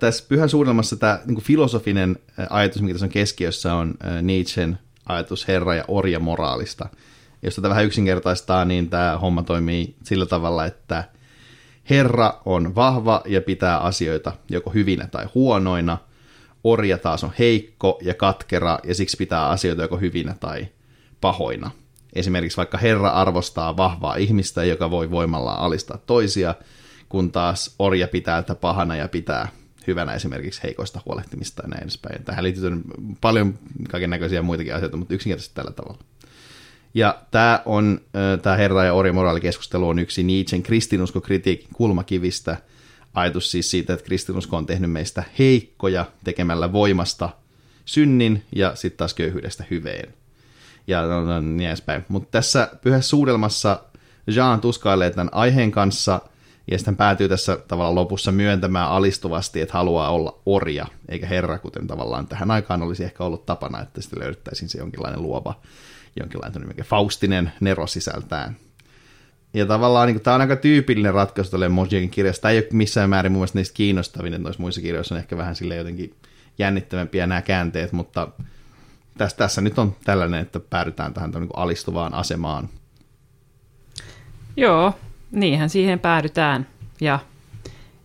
Tässä 0.00 0.24
pyhän 0.28 0.48
suunnitelmassa 0.48 0.96
tämä 0.96 1.20
niin 1.24 1.34
kuin 1.34 1.44
filosofinen 1.44 2.18
ajatus, 2.50 2.82
mikä 2.82 2.94
tässä 2.94 3.06
on 3.06 3.10
keskiössä, 3.10 3.74
on 3.74 3.94
Nietzschen 4.22 4.78
ajatus 5.06 5.48
herra- 5.48 5.74
ja 5.74 5.84
orja-moraalista. 5.88 6.88
Jos 7.42 7.54
tätä 7.54 7.68
vähän 7.68 7.84
yksinkertaistaa, 7.84 8.64
niin 8.64 8.90
tämä 8.90 9.18
homma 9.18 9.42
toimii 9.42 9.96
sillä 10.02 10.26
tavalla, 10.26 10.66
että 10.66 11.04
herra 11.90 12.40
on 12.44 12.74
vahva 12.74 13.22
ja 13.26 13.40
pitää 13.40 13.78
asioita 13.78 14.32
joko 14.50 14.70
hyvinä 14.70 15.06
tai 15.06 15.28
huonoina. 15.34 15.98
Orja 16.64 16.98
taas 16.98 17.24
on 17.24 17.32
heikko 17.38 17.98
ja 18.02 18.14
katkera 18.14 18.78
ja 18.84 18.94
siksi 18.94 19.16
pitää 19.16 19.48
asioita 19.48 19.82
joko 19.82 19.96
hyvinä 19.96 20.34
tai 20.40 20.66
pahoina. 21.24 21.70
Esimerkiksi 22.12 22.56
vaikka 22.56 22.78
herra 22.78 23.08
arvostaa 23.08 23.76
vahvaa 23.76 24.16
ihmistä, 24.16 24.64
joka 24.64 24.90
voi 24.90 25.10
voimalla 25.10 25.52
alistaa 25.52 25.98
toisia, 26.06 26.54
kun 27.08 27.32
taas 27.32 27.74
orja 27.78 28.08
pitää 28.08 28.42
tätä 28.42 28.54
pahana 28.54 28.96
ja 28.96 29.08
pitää 29.08 29.48
hyvänä 29.86 30.14
esimerkiksi 30.14 30.62
heikoista 30.62 31.00
huolehtimista 31.06 31.62
ja 31.62 31.68
näin 31.68 31.82
edespäin. 31.82 32.24
Tähän 32.24 32.44
liittyy 32.44 32.70
paljon 33.20 33.58
kaiken 33.90 34.10
näköisiä 34.10 34.42
muitakin 34.42 34.74
asioita, 34.74 34.96
mutta 34.96 35.14
yksinkertaisesti 35.14 35.54
tällä 35.54 35.72
tavalla. 35.72 35.98
Ja 36.94 37.18
tämä 37.30 37.62
on, 37.66 38.00
tämä 38.42 38.56
herra- 38.56 38.84
ja 38.84 38.94
orjamoraalikeskustelu 38.94 39.88
on 39.88 39.98
yksi 39.98 40.22
Nietzschen 40.22 40.62
kristinuskokritiikin 40.62 41.68
kulmakivistä. 41.72 42.56
Ajatus 43.14 43.50
siis 43.50 43.70
siitä, 43.70 43.92
että 43.92 44.06
kristinusko 44.06 44.56
on 44.56 44.66
tehnyt 44.66 44.92
meistä 44.92 45.24
heikkoja 45.38 46.04
tekemällä 46.24 46.72
voimasta 46.72 47.30
synnin 47.84 48.42
ja 48.56 48.74
sitten 48.74 48.98
taas 48.98 49.14
köyhyydestä 49.14 49.64
hyveen. 49.70 50.14
Ja 50.86 51.02
no, 51.02 51.24
no, 51.24 51.40
niin 51.40 51.68
edespäin. 51.68 52.04
Mutta 52.08 52.28
tässä 52.30 52.68
pyhässä 52.82 53.08
suudelmassa 53.08 53.80
Jean 54.26 54.60
tuskailee 54.60 55.10
tämän 55.10 55.28
aiheen 55.32 55.70
kanssa– 55.70 56.20
ja 56.70 56.78
sitten 56.78 56.96
päätyy 56.96 57.28
tässä 57.28 57.58
tavallaan 57.68 57.94
lopussa 57.94 58.32
myöntämään 58.32 58.88
alistuvasti, 58.88 59.60
että 59.60 59.72
haluaa 59.72 60.10
olla 60.10 60.40
orja, 60.46 60.86
eikä 61.08 61.26
herra, 61.26 61.58
kuten 61.58 61.86
tavallaan 61.86 62.26
tähän 62.26 62.50
aikaan 62.50 62.82
olisi 62.82 63.04
ehkä 63.04 63.24
ollut 63.24 63.46
tapana, 63.46 63.82
että 63.82 64.00
sitten 64.00 64.20
löydettäisiin 64.20 64.68
se 64.68 64.78
jonkinlainen 64.78 65.22
luova, 65.22 65.60
jonkinlainen 66.20 66.84
faustinen 66.84 67.52
nero 67.60 67.86
sisältään. 67.86 68.56
Ja 69.54 69.66
tavallaan 69.66 70.08
niin 70.08 70.20
tämä 70.20 70.34
on 70.34 70.40
aika 70.40 70.56
tyypillinen 70.56 71.14
ratkaisu 71.14 71.50
tälle 71.50 71.68
Mojiakin 71.68 72.10
kirjasta. 72.10 72.42
Tämä 72.42 72.52
ei 72.52 72.58
ole 72.58 72.66
missään 72.72 73.10
määrin 73.10 73.32
mun 73.32 73.38
mielestä 73.38 73.58
niistä 73.58 73.74
kiinnostavin, 73.74 74.34
että 74.34 74.42
noissa 74.42 74.60
muissa 74.60 74.80
kirjoissa 74.80 75.14
on 75.14 75.18
ehkä 75.18 75.36
vähän 75.36 75.56
sille 75.56 75.76
jotenkin 75.76 76.14
jännittävämpiä 76.58 77.26
nämä 77.26 77.42
käänteet, 77.42 77.92
mutta 77.92 78.28
tässä, 79.18 79.36
tässä 79.36 79.60
nyt 79.60 79.78
on 79.78 79.96
tällainen, 80.04 80.40
että 80.40 80.60
päädytään 80.60 81.14
tähän 81.14 81.30
niin 81.30 81.48
alistuvaan 81.56 82.14
asemaan. 82.14 82.68
Joo, 84.56 84.92
niinhän 85.30 85.70
siihen 85.70 85.98
päädytään. 85.98 86.66
Ja 87.00 87.18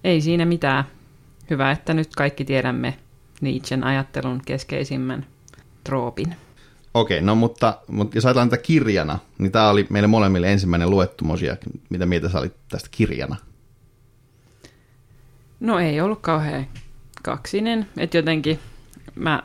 ei 0.03 0.21
siinä 0.21 0.45
mitään. 0.45 0.83
Hyvä, 1.49 1.71
että 1.71 1.93
nyt 1.93 2.15
kaikki 2.15 2.45
tiedämme 2.45 2.97
Nietzschen 3.41 3.83
ajattelun 3.83 4.41
keskeisimmän 4.45 5.25
troopin. 5.83 6.35
Okei, 6.93 7.21
no 7.21 7.35
mutta, 7.35 7.77
mutta 7.87 8.17
jos 8.17 8.25
ajatellaan 8.25 8.49
tätä 8.49 8.63
kirjana, 8.63 9.19
niin 9.37 9.51
tämä 9.51 9.69
oli 9.69 9.87
meille 9.89 10.07
molemmille 10.07 10.51
ensimmäinen 10.51 10.89
luettu 10.89 11.25
mosia. 11.25 11.57
Mitä 11.89 12.05
mieltä 12.05 12.29
sä 12.29 12.39
olit 12.39 12.55
tästä 12.69 12.89
kirjana? 12.91 13.35
No 15.59 15.79
ei 15.79 16.01
ollut 16.01 16.19
kauhean 16.21 16.67
kaksinen. 17.23 17.87
Että 17.97 18.17
jotenkin 18.17 18.59
mä, 19.15 19.43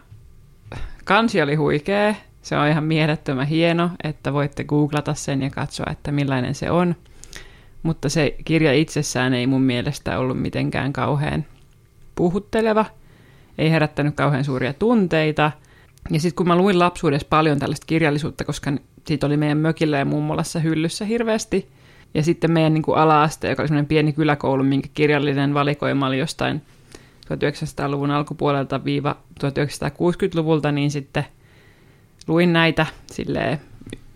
kansi 1.05 1.43
oli 1.43 1.55
huikea. 1.55 2.15
Se 2.43 2.57
on 2.57 2.69
ihan 2.69 2.85
mielettömän 2.85 3.47
hieno, 3.47 3.91
että 4.05 4.33
voitte 4.33 4.65
googlata 4.65 5.15
sen 5.15 5.43
ja 5.43 5.51
katsoa, 5.51 5.87
että 5.91 6.13
millainen 6.13 6.55
se 6.55 6.71
on– 6.71 6.95
mutta 7.85 8.09
se 8.09 8.37
kirja 8.45 8.75
itsessään 8.75 9.35
ei 9.35 9.47
mun 9.47 9.63
mielestä 9.63 10.19
ollut 10.19 10.41
mitenkään 10.43 10.93
kauhean 10.93 11.45
puhutteleva, 12.15 12.87
ei 13.59 13.71
herättänyt 13.71 14.15
kauhean 14.15 14.45
suuria 14.45 14.73
tunteita. 14.73 15.53
Ja 16.11 16.21
sitten 16.21 16.37
kun 16.37 16.49
mä 16.49 16.57
luin 16.57 16.79
lapsuudessa 16.79 17.27
paljon 17.31 17.59
tällaista 17.59 17.87
kirjallisuutta, 17.87 18.45
koska 18.45 18.73
siitä 19.07 19.27
oli 19.27 19.37
meidän 19.37 19.59
mökillä 19.59 19.99
ja 19.99 20.05
mummolassa 20.05 20.59
hyllyssä 20.59 21.05
hirveästi, 21.05 21.69
ja 22.15 22.23
sitten 22.23 22.53
meidän 22.53 22.75
niin 22.75 22.83
kuin 22.83 22.99
ala-aste, 22.99 23.49
joka 23.49 23.63
oli 23.63 23.69
semmoinen 23.69 23.89
pieni 23.89 24.13
kyläkoulu, 24.13 24.63
minkä 24.63 24.89
kirjallinen 24.95 25.55
valikoima 25.55 26.07
oli 26.07 26.19
jostain 26.19 26.63
1900-luvun 27.25 28.11
alkupuolelta 28.11 28.85
viiva 28.85 29.17
1960-luvulta, 29.45 30.73
niin 30.73 30.91
sitten 30.91 31.25
luin 32.27 32.53
näitä 32.53 32.87
silleen 33.13 33.61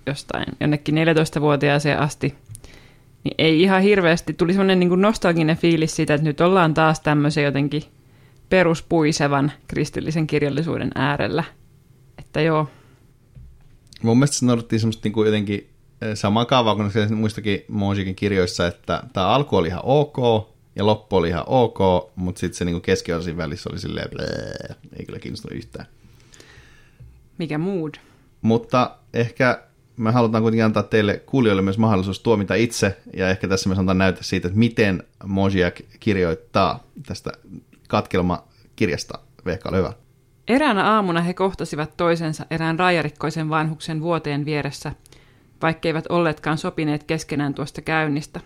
jostain 0.07 0.47
jonnekin 0.61 0.95
14-vuotiaaseen 0.95 1.99
asti– 1.99 2.35
niin 3.25 3.35
ei 3.39 3.63
ihan 3.63 3.83
hirveästi, 3.83 4.35
tuli 4.35 4.53
semmoinen 4.53 4.81
niin 4.81 5.01
nostalginen 5.01 5.57
fiilis 5.57 5.97
siitä, 5.97 6.15
että 6.15 6.25
nyt 6.25 6.41
ollaan 6.41 6.75
taas 6.75 7.01
tämmöisen 7.01 7.45
jotenkin 7.45 7.83
peruspuisevan 8.49 9.53
kristillisen 9.69 10.27
kirjallisuuden 10.27 10.91
äärellä. 10.95 11.45
Että 12.19 12.41
joo. 12.41 12.69
Mun 14.03 14.19
mielestä 14.19 14.37
se 14.37 14.47
noudattiin 14.47 14.81
semmoista 14.81 15.01
niin 15.05 15.13
kuin 15.13 15.27
jotenkin 15.27 15.71
eh, 16.03 16.17
samaa 16.17 16.45
kaavaa 16.45 16.75
kuin 16.75 16.91
muistakin 17.15 17.65
Monsikin 17.69 18.15
kirjoissa, 18.15 18.67
että 18.67 19.03
tämä 19.13 19.27
alku 19.27 19.57
oli 19.57 19.69
ihan 19.69 19.83
ok 19.85 20.17
ja 20.77 20.87
loppu 20.87 21.17
oli 21.17 21.29
ihan 21.29 21.45
ok, 21.47 21.79
mutta 22.17 22.39
sitten 22.39 22.59
se 22.59 22.65
niin 22.65 22.83
keskiosin 22.83 23.37
välissä 23.37 23.71
oli 23.73 23.79
silleen, 23.79 24.11
blää, 24.11 24.75
ei 24.99 25.07
kyllä 25.07 25.19
kiinnostunut 25.19 25.57
yhtään. 25.57 25.87
Mikä 27.39 27.59
mood? 27.59 27.95
Mutta 28.43 28.97
ehkä 29.15 29.63
me 29.97 30.11
halutaan 30.13 30.43
kuitenkin 30.43 30.65
antaa 30.65 30.83
teille 30.83 31.23
kuulijoille 31.27 31.63
myös 31.63 31.79
mahdollisuus 31.79 32.21
tuomita 32.21 32.55
itse, 32.55 32.97
ja 33.17 33.29
ehkä 33.29 33.49
tässä 33.49 33.69
myös 33.69 33.79
antaa 33.79 33.95
näytä 33.95 34.23
siitä, 34.23 34.49
että 34.49 34.59
miten 34.59 35.03
Mojiak 35.25 35.81
kirjoittaa 36.01 36.85
tästä 37.07 37.33
katkelmakirjasta. 37.89 39.19
Ole 39.47 39.77
hyvä. 39.77 39.93
Eräänä 40.49 40.85
aamuna 40.85 41.21
he 41.21 41.35
kohtasivat 41.35 41.97
toisensa 41.97 42.47
erään 42.51 42.79
rajarikkoisen 42.79 43.49
vanhuksen 43.49 44.01
vuoteen 44.01 44.45
vieressä, 44.45 44.93
vaikkeivät 45.63 46.05
olleetkaan 46.09 46.59
sopineet 46.59 47.05
keskenään 47.05 47.55
tuosta 47.55 47.83
käynnistä. 47.83 48.41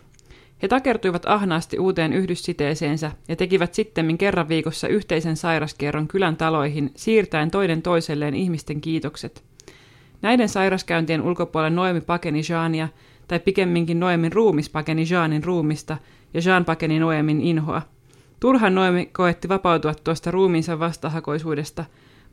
He 0.62 0.68
takertuivat 0.68 1.26
ahnaasti 1.26 1.78
uuteen 1.78 2.12
yhdyssiteeseensä 2.12 3.12
ja 3.28 3.36
tekivät 3.36 3.74
sittemmin 3.74 4.18
kerran 4.18 4.48
viikossa 4.48 4.88
yhteisen 4.88 5.36
sairaskierron 5.36 6.08
kylän 6.08 6.36
taloihin, 6.36 6.90
siirtäen 6.94 7.50
toinen 7.50 7.82
toiselleen 7.82 8.34
ihmisten 8.34 8.80
kiitokset– 8.80 9.42
Näiden 10.22 10.48
sairaskäyntien 10.48 11.22
ulkopuolella 11.22 11.76
Noemi 11.76 12.00
pakeni 12.00 12.40
Jeania, 12.50 12.88
tai 13.28 13.40
pikemminkin 13.40 14.00
Noemin 14.00 14.32
ruumis 14.32 14.70
pakeni 14.70 15.04
Jeanin 15.10 15.44
ruumista, 15.44 15.96
ja 16.34 16.40
Jean 16.44 16.64
pakeni 16.64 16.98
Noemin 16.98 17.40
inhoa. 17.40 17.82
Turhan 18.40 18.74
Noemi 18.74 19.06
koetti 19.06 19.48
vapautua 19.48 19.94
tuosta 19.94 20.30
ruumiinsa 20.30 20.78
vastahakoisuudesta, 20.78 21.84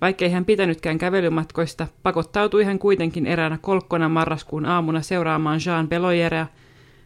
vaikkei 0.01 0.31
hän 0.31 0.45
pitänytkään 0.45 0.98
kävelymatkoista, 0.98 1.88
pakottautui 2.03 2.63
hän 2.63 2.79
kuitenkin 2.79 3.25
eräänä 3.25 3.57
kolkkona 3.62 4.09
marraskuun 4.09 4.65
aamuna 4.65 5.01
seuraamaan 5.01 5.59
Jean 5.65 5.88
Beloyerea 5.88 6.48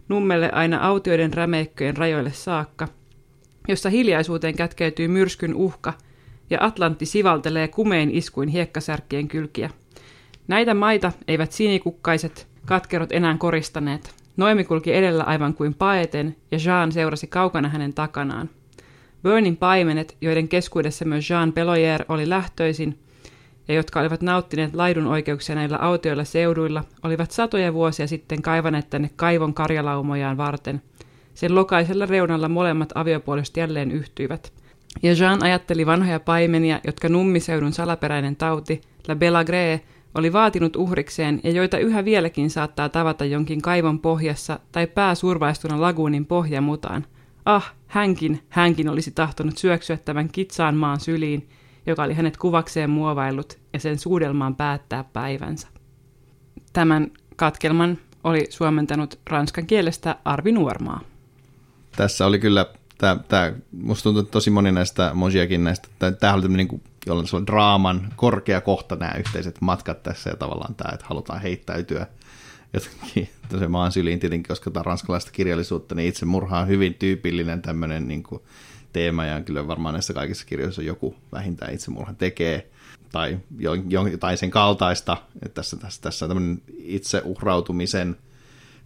nummelle 0.10 0.50
aina 0.52 0.88
autioiden 0.88 1.34
rämeikköjen 1.34 1.98
rajoille 1.98 2.32
saakka, 2.32 2.88
jossa 3.68 3.90
hiljaisuuteen 3.90 4.56
kätkeytyy 4.56 5.08
myrskyn 5.08 5.56
uhka, 5.56 5.94
ja 6.50 6.58
Atlantti 6.62 7.06
sivaltelee 7.06 7.68
kumein 7.68 8.12
iskuin 8.12 8.50
hiekkasärkkien 8.50 9.28
kylkiä. 9.28 9.70
Näitä 10.48 10.74
maita 10.74 11.12
eivät 11.28 11.52
sinikukkaiset 11.52 12.48
katkerot 12.66 13.12
enää 13.12 13.36
koristaneet. 13.38 14.16
Noemi 14.38 14.64
kulki 14.64 14.94
edellä 14.94 15.24
aivan 15.24 15.54
kuin 15.54 15.74
paeten, 15.74 16.36
ja 16.52 16.58
Jean 16.66 16.92
seurasi 16.92 17.28
kaukana 17.28 17.70
hänen 17.70 17.94
takanaan. 17.94 18.50
Burnin 19.24 19.58
paimenet, 19.58 20.18
joiden 20.22 20.48
keskuudessa 20.48 21.06
myös 21.06 21.30
Jean 21.30 21.54
Peloyer 21.54 22.06
oli 22.10 22.30
lähtöisin, 22.30 23.00
ja 23.68 23.74
jotka 23.74 24.00
olivat 24.00 24.22
nauttineet 24.22 24.74
laidun 24.74 25.08
oikeuksia 25.08 25.56
näillä 25.56 25.78
autioilla 25.78 26.24
seuduilla, 26.24 26.84
olivat 27.04 27.32
satoja 27.32 27.74
vuosia 27.74 28.08
sitten 28.08 28.42
kaivaneet 28.42 28.90
tänne 28.90 29.10
kaivon 29.16 29.54
karjalaumojaan 29.54 30.38
varten. 30.38 30.82
Sen 31.34 31.56
lokaisella 31.56 32.06
reunalla 32.06 32.50
molemmat 32.50 32.90
aviopuoliset 32.96 33.58
jälleen 33.58 33.92
yhtyivät. 33.92 34.54
Ja 35.04 35.14
Jean 35.14 35.44
ajatteli 35.44 35.86
vanhoja 35.86 36.20
paimenia, 36.20 36.80
jotka 36.86 37.10
nummiseudun 37.10 37.74
salaperäinen 37.74 38.36
tauti, 38.36 38.82
La 39.08 39.16
Belagree, 39.16 39.82
oli 40.16 40.34
vaatinut 40.34 40.76
uhrikseen 40.76 41.40
ja 41.44 41.52
joita 41.52 41.78
yhä 41.78 42.06
vieläkin 42.06 42.50
saattaa 42.50 42.90
tavata 42.90 43.26
jonkin 43.26 43.62
kaivon 43.62 44.00
pohjassa 44.00 44.60
tai 44.72 44.88
pää 44.88 45.16
survaistuna 45.16 45.82
laguunin 45.82 46.26
pohjamutaan. 46.26 47.06
Ah, 47.46 47.74
hänkin, 47.88 48.40
hänkin 48.50 48.90
olisi 48.90 49.12
tahtonut 49.12 49.58
syöksyä 49.58 49.98
tämän 49.98 50.30
kitsaan 50.30 50.76
maan 50.76 51.00
syliin, 51.00 51.48
joka 51.86 52.04
oli 52.04 52.14
hänet 52.14 52.38
kuvakseen 52.38 52.90
muovaillut 52.90 53.60
ja 53.74 53.80
sen 53.80 54.00
suudelmaan 54.00 54.56
päättää 54.56 55.04
päivänsä. 55.04 55.68
Tämän 56.74 57.12
katkelman 57.36 57.98
oli 58.24 58.48
suomentanut 58.50 59.20
ranskan 59.30 59.66
kielestä 59.66 60.16
Arvi 60.26 60.52
Nuormaa. 60.52 61.02
Tässä 61.96 62.26
oli 62.26 62.40
kyllä, 62.40 62.66
tämä, 62.98 63.18
tämä 63.28 63.54
musta 63.72 64.04
tuntuu 64.04 64.24
tosi 64.24 64.50
moni 64.50 64.72
näistä 64.72 65.12
Mosiakin 65.14 65.64
näistä, 65.64 65.88
tämä 66.00 66.34
oli 66.34 66.42
tämmöinen 66.42 66.68
niin 66.68 66.82
jolla 67.06 67.26
se 67.26 67.36
on 67.36 67.48
draaman 67.48 68.14
korkea 68.16 68.62
kohta 68.62 68.96
nämä 68.96 69.14
yhteiset 69.20 69.62
matkat 69.62 70.04
tässä 70.04 70.30
ja 70.30 70.36
tavallaan 70.36 70.76
tämä, 70.76 70.94
että 70.94 71.06
halutaan 71.10 71.42
heittäytyä 71.42 72.08
jotenkin 72.74 73.30
se 73.60 73.68
maan 73.68 73.92
syliin 73.92 74.20
tietenkin, 74.20 74.48
koska 74.48 74.72
tämä 74.72 74.84
ranskalaista 74.84 75.32
kirjallisuutta, 75.32 75.96
niin 75.96 76.10
itse 76.10 76.26
murha 76.26 76.60
on 76.60 76.68
hyvin 76.68 76.94
tyypillinen 76.94 77.62
tämmöinen 77.62 78.08
niin 78.08 78.24
kuin 78.24 78.42
teema 78.94 79.26
ja 79.26 79.42
kyllä 79.42 79.68
varmaan 79.68 79.94
näissä 79.94 80.14
kaikissa 80.14 80.46
kirjoissa 80.46 80.82
joku 80.82 81.16
vähintään 81.32 81.74
itsemurhan 81.74 82.16
tekee 82.16 82.70
tai 83.12 83.40
jotain 84.12 84.38
sen 84.38 84.52
kaltaista, 84.52 85.18
että 85.36 85.56
tässä, 85.56 85.78
tässä, 85.78 86.02
tässä 86.02 86.26
on 86.26 86.30
tämmöinen 86.30 86.62
itseuhrautumisen 86.78 88.16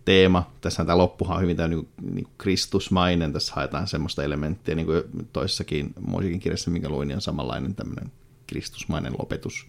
teema. 0.05 0.51
Tässä 0.61 0.85
tämä 0.85 0.97
loppuhan 0.97 1.35
on 1.35 1.41
hyvin 1.41 1.57
tämä 1.57 1.67
niin 1.67 1.87
niin 2.11 2.27
kristusmainen, 2.37 3.33
tässä 3.33 3.53
haetaan 3.55 3.87
semmoista 3.87 4.23
elementtiä, 4.23 4.75
niin 4.75 4.85
kuin 4.85 5.03
toissakin 5.33 5.93
musiikin 5.99 6.39
kirjassa, 6.39 6.71
minkä 6.71 6.89
luin, 6.89 7.07
niin 7.07 7.15
on 7.15 7.21
samanlainen 7.21 7.75
tämmöinen 7.75 8.11
kristusmainen 8.47 9.13
lopetus. 9.19 9.67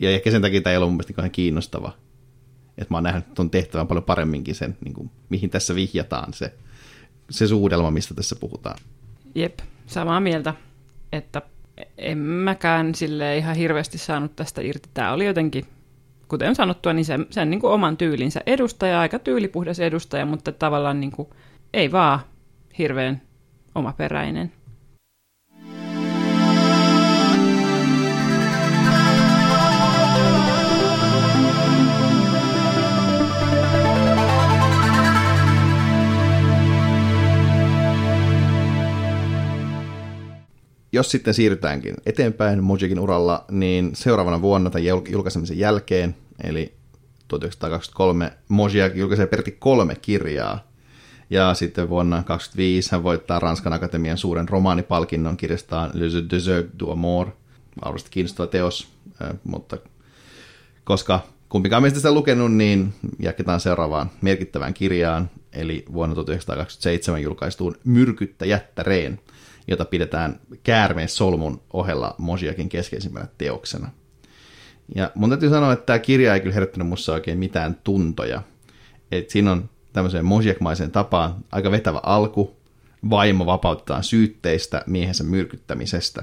Ja 0.00 0.10
ehkä 0.10 0.30
sen 0.30 0.42
takia 0.42 0.60
tämä 0.60 0.72
ei 0.72 0.76
ole 0.76 0.86
mun 0.86 0.94
mielestä 0.94 1.22
niin 1.22 1.30
kiinnostava. 1.30 1.92
Että 2.78 2.94
mä 2.94 2.96
oon 2.96 3.04
nähnyt 3.04 3.34
tuon 3.34 3.50
tehtävän 3.50 3.86
paljon 3.86 4.04
paremminkin 4.04 4.54
sen, 4.54 4.76
niin 4.84 4.94
kuin, 4.94 5.10
mihin 5.28 5.50
tässä 5.50 5.74
vihjataan 5.74 6.34
se, 6.34 6.54
se 7.30 7.46
suudelma, 7.46 7.90
mistä 7.90 8.14
tässä 8.14 8.36
puhutaan. 8.36 8.78
Jep, 9.34 9.58
samaa 9.86 10.20
mieltä, 10.20 10.54
että 11.12 11.42
en 11.98 12.18
mäkään 12.18 12.94
sille 12.94 13.36
ihan 13.36 13.56
hirveästi 13.56 13.98
saanut 13.98 14.36
tästä 14.36 14.60
irti. 14.62 14.88
Tämä 14.94 15.12
oli 15.12 15.26
jotenkin, 15.26 15.64
kuten 16.28 16.54
sanottua, 16.54 16.92
niin 16.92 17.04
sen, 17.04 17.26
sen 17.30 17.50
niin 17.50 17.60
kuin 17.60 17.72
oman 17.72 17.96
tyylinsä 17.96 18.40
edustaja, 18.46 19.00
aika 19.00 19.18
tyylipuhdas 19.18 19.80
edustaja, 19.80 20.26
mutta 20.26 20.52
tavallaan 20.52 21.00
niin 21.00 21.12
kuin, 21.12 21.28
ei 21.72 21.92
vaan 21.92 22.20
hirveän 22.78 23.22
omaperäinen. 23.74 24.52
Jos 40.92 41.10
sitten 41.10 41.34
siirrytäänkin 41.34 41.94
eteenpäin 42.06 42.64
Mojikin 42.64 43.00
uralla, 43.00 43.44
niin 43.50 43.90
seuraavana 43.94 44.42
vuonna 44.42 44.70
tai 44.70 44.86
julkaisemisen 45.10 45.58
jälkeen, 45.58 46.16
eli 46.44 46.74
1923, 47.28 48.32
Mojia 48.48 48.86
julkaisee 48.86 49.26
peräti 49.26 49.50
kolme 49.50 49.94
kirjaa. 49.94 50.70
Ja 51.30 51.54
sitten 51.54 51.88
vuonna 51.88 52.16
1925 52.16 52.92
hän 52.92 53.02
voittaa 53.02 53.38
Ranskan 53.38 53.72
Akatemian 53.72 54.18
suuren 54.18 54.48
romaanipalkinnon 54.48 55.36
kirjastaan 55.36 55.90
Le 55.94 56.06
Désert 56.06 56.78
du 56.80 56.90
Amour. 56.90 57.26
Varmasti 57.84 58.10
kiinnostava 58.10 58.46
teos, 58.46 58.88
mutta 59.44 59.78
koska 60.84 61.20
kumpikaan 61.48 61.82
meistä 61.82 61.98
sitä 61.98 62.12
lukenut, 62.12 62.52
niin 62.52 62.94
jatketaan 63.18 63.60
seuraavaan 63.60 64.10
merkittävään 64.20 64.74
kirjaan, 64.74 65.30
eli 65.52 65.84
vuonna 65.92 66.14
1927 66.14 67.22
julkaistuun 67.22 67.76
Myrkyttäjättäreen, 67.84 69.20
jota 69.70 69.84
pidetään 69.84 70.40
käärmeen 70.62 71.08
solmun 71.08 71.62
ohella 71.72 72.14
Mosiakin 72.18 72.68
keskeisimmänä 72.68 73.28
teoksena. 73.38 73.90
Ja 74.94 75.10
mun 75.14 75.28
täytyy 75.28 75.50
sanoa, 75.50 75.72
että 75.72 75.86
tämä 75.86 75.98
kirja 75.98 76.34
ei 76.34 76.40
kyllä 76.40 76.54
herättänyt 76.54 76.88
musta 76.88 77.12
oikein 77.12 77.38
mitään 77.38 77.76
tuntoja. 77.84 78.42
Et 79.12 79.30
siinä 79.30 79.52
on 79.52 79.70
tämmöiseen 79.92 80.24
mosiakmaiseen 80.24 80.90
tapaan 80.90 81.34
aika 81.52 81.70
vetävä 81.70 82.00
alku, 82.02 82.56
vaimo 83.10 83.46
vapautetaan 83.46 84.04
syytteistä 84.04 84.82
miehensä 84.86 85.24
myrkyttämisestä. 85.24 86.22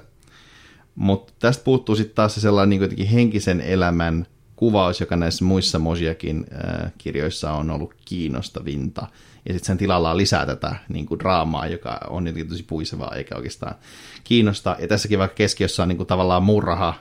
Mutta 0.96 1.34
tästä 1.40 1.64
puuttuu 1.64 1.96
sitten 1.96 2.16
taas 2.16 2.36
se 2.36 2.42
sellainen 2.42 2.80
niin 2.80 3.08
henkisen 3.08 3.62
elämän 3.62 4.26
kuvaus, 4.58 5.00
joka 5.00 5.16
näissä 5.16 5.46
muissa 5.46 5.80
Mosiakin 5.80 6.46
äh, 6.54 6.92
kirjoissa 6.98 7.52
on 7.52 7.70
ollut 7.70 7.94
kiinnostavinta 8.06 9.08
ja 9.46 9.54
sitten 9.54 9.68
sen 9.68 9.78
tilalla 9.78 10.12
on 10.12 10.18
lisää 10.18 10.46
tätä 10.46 10.76
niin 10.90 11.06
kuin 11.06 11.20
draamaa, 11.20 11.68
joka 11.68 12.00
on 12.10 12.28
jotenkin 12.28 12.50
tosi 12.50 12.64
puisevaa 12.64 13.16
eikä 13.16 13.36
oikeastaan 13.36 13.76
kiinnosta. 14.24 14.76
Ja 14.80 14.88
tässäkin 14.88 15.20
vaikka 15.20 15.36
keskiössä 15.36 15.84
on 15.84 15.90
niin 15.90 15.98
kuin 15.98 16.08
tavallaan 16.08 16.44
murha 16.44 16.94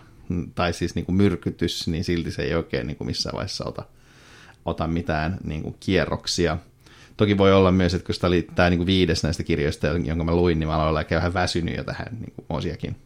tai 0.54 0.72
siis 0.72 0.94
niin 0.94 1.04
kuin 1.04 1.16
myrkytys, 1.16 1.88
niin 1.88 2.04
silti 2.04 2.30
se 2.30 2.42
ei 2.42 2.54
oikein 2.54 2.86
niin 2.86 2.96
kuin 2.96 3.06
missään 3.06 3.34
vaiheessa 3.34 3.64
ota, 3.64 3.84
ota 4.64 4.86
mitään 4.86 5.38
niin 5.44 5.62
kuin 5.62 5.76
kierroksia. 5.80 6.56
Toki 7.16 7.38
voi 7.38 7.52
olla 7.52 7.72
myös, 7.72 7.94
että 7.94 8.06
kun 8.06 8.14
tämä 8.20 8.28
oli 8.28 8.48
tämä 8.54 8.70
niin 8.70 8.78
kuin 8.78 8.86
viides 8.86 9.22
näistä 9.22 9.42
kirjoista, 9.42 9.86
jonka 9.86 10.24
mä 10.24 10.34
luin, 10.34 10.58
niin 10.58 10.68
mä 10.68 10.74
aloin 10.74 10.88
olla 10.88 11.04
vähän 11.10 11.34
väsynyt 11.34 11.76
jo 11.76 11.84
tähän 11.84 12.16
niin 12.20 12.32
kuin 12.36 12.46
osiakin 12.48 12.96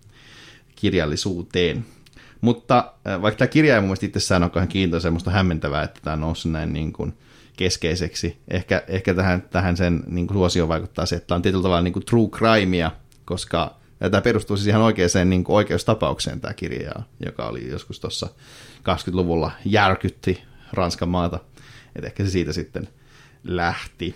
kirjallisuuteen. 0.77 1.85
Mutta 2.41 2.93
äh, 3.09 3.23
vaikka 3.23 3.39
tämä 3.39 3.49
kirja 3.49 3.75
ei 3.75 3.81
mun 3.81 3.89
mielestä 3.89 4.07
itsessään 4.07 4.43
ole 4.43 4.67
kiintoisa, 4.67 5.03
semmoista 5.03 5.31
hämmentävää, 5.31 5.83
että 5.83 6.01
tämä 6.05 6.15
on 6.15 6.21
noussut 6.21 6.53
näin 6.53 6.73
niin 6.73 6.93
kuin– 6.93 7.13
keskeiseksi. 7.61 8.39
Ehkä, 8.49 8.83
ehkä 8.89 9.15
tähän, 9.15 9.43
tähän 9.43 9.77
sen 9.77 10.03
niin 10.07 10.27
kuin 10.27 10.37
suosioon 10.37 10.69
vaikuttaa 10.69 11.07
se, 11.07 11.17
että 11.17 11.35
on 11.35 11.43
tietyllä 11.43 11.63
tavalla 11.63 11.83
niin 11.83 11.93
kuin 11.93 12.05
true 12.05 12.29
crimea, 12.29 12.91
koska 13.25 13.77
tämä 13.99 14.21
perustuu 14.21 14.57
siis 14.57 14.67
ihan 14.67 14.83
oikeaan 14.83 15.31
niin 15.31 15.45
kuin 15.45 15.57
oikeustapaukseen 15.57 16.41
tämä 16.41 16.55
kirja, 16.55 16.93
joka 17.27 17.49
oli 17.49 17.69
joskus 17.69 18.01
tuossa 18.01 18.29
20-luvulla 18.79 19.51
järkytti 19.65 20.43
Ranskan 20.73 21.09
maata. 21.09 21.39
Että 21.97 22.07
ehkä 22.07 22.25
se 22.25 22.31
siitä 22.31 22.53
sitten 22.53 22.89
lähti. 23.45 24.15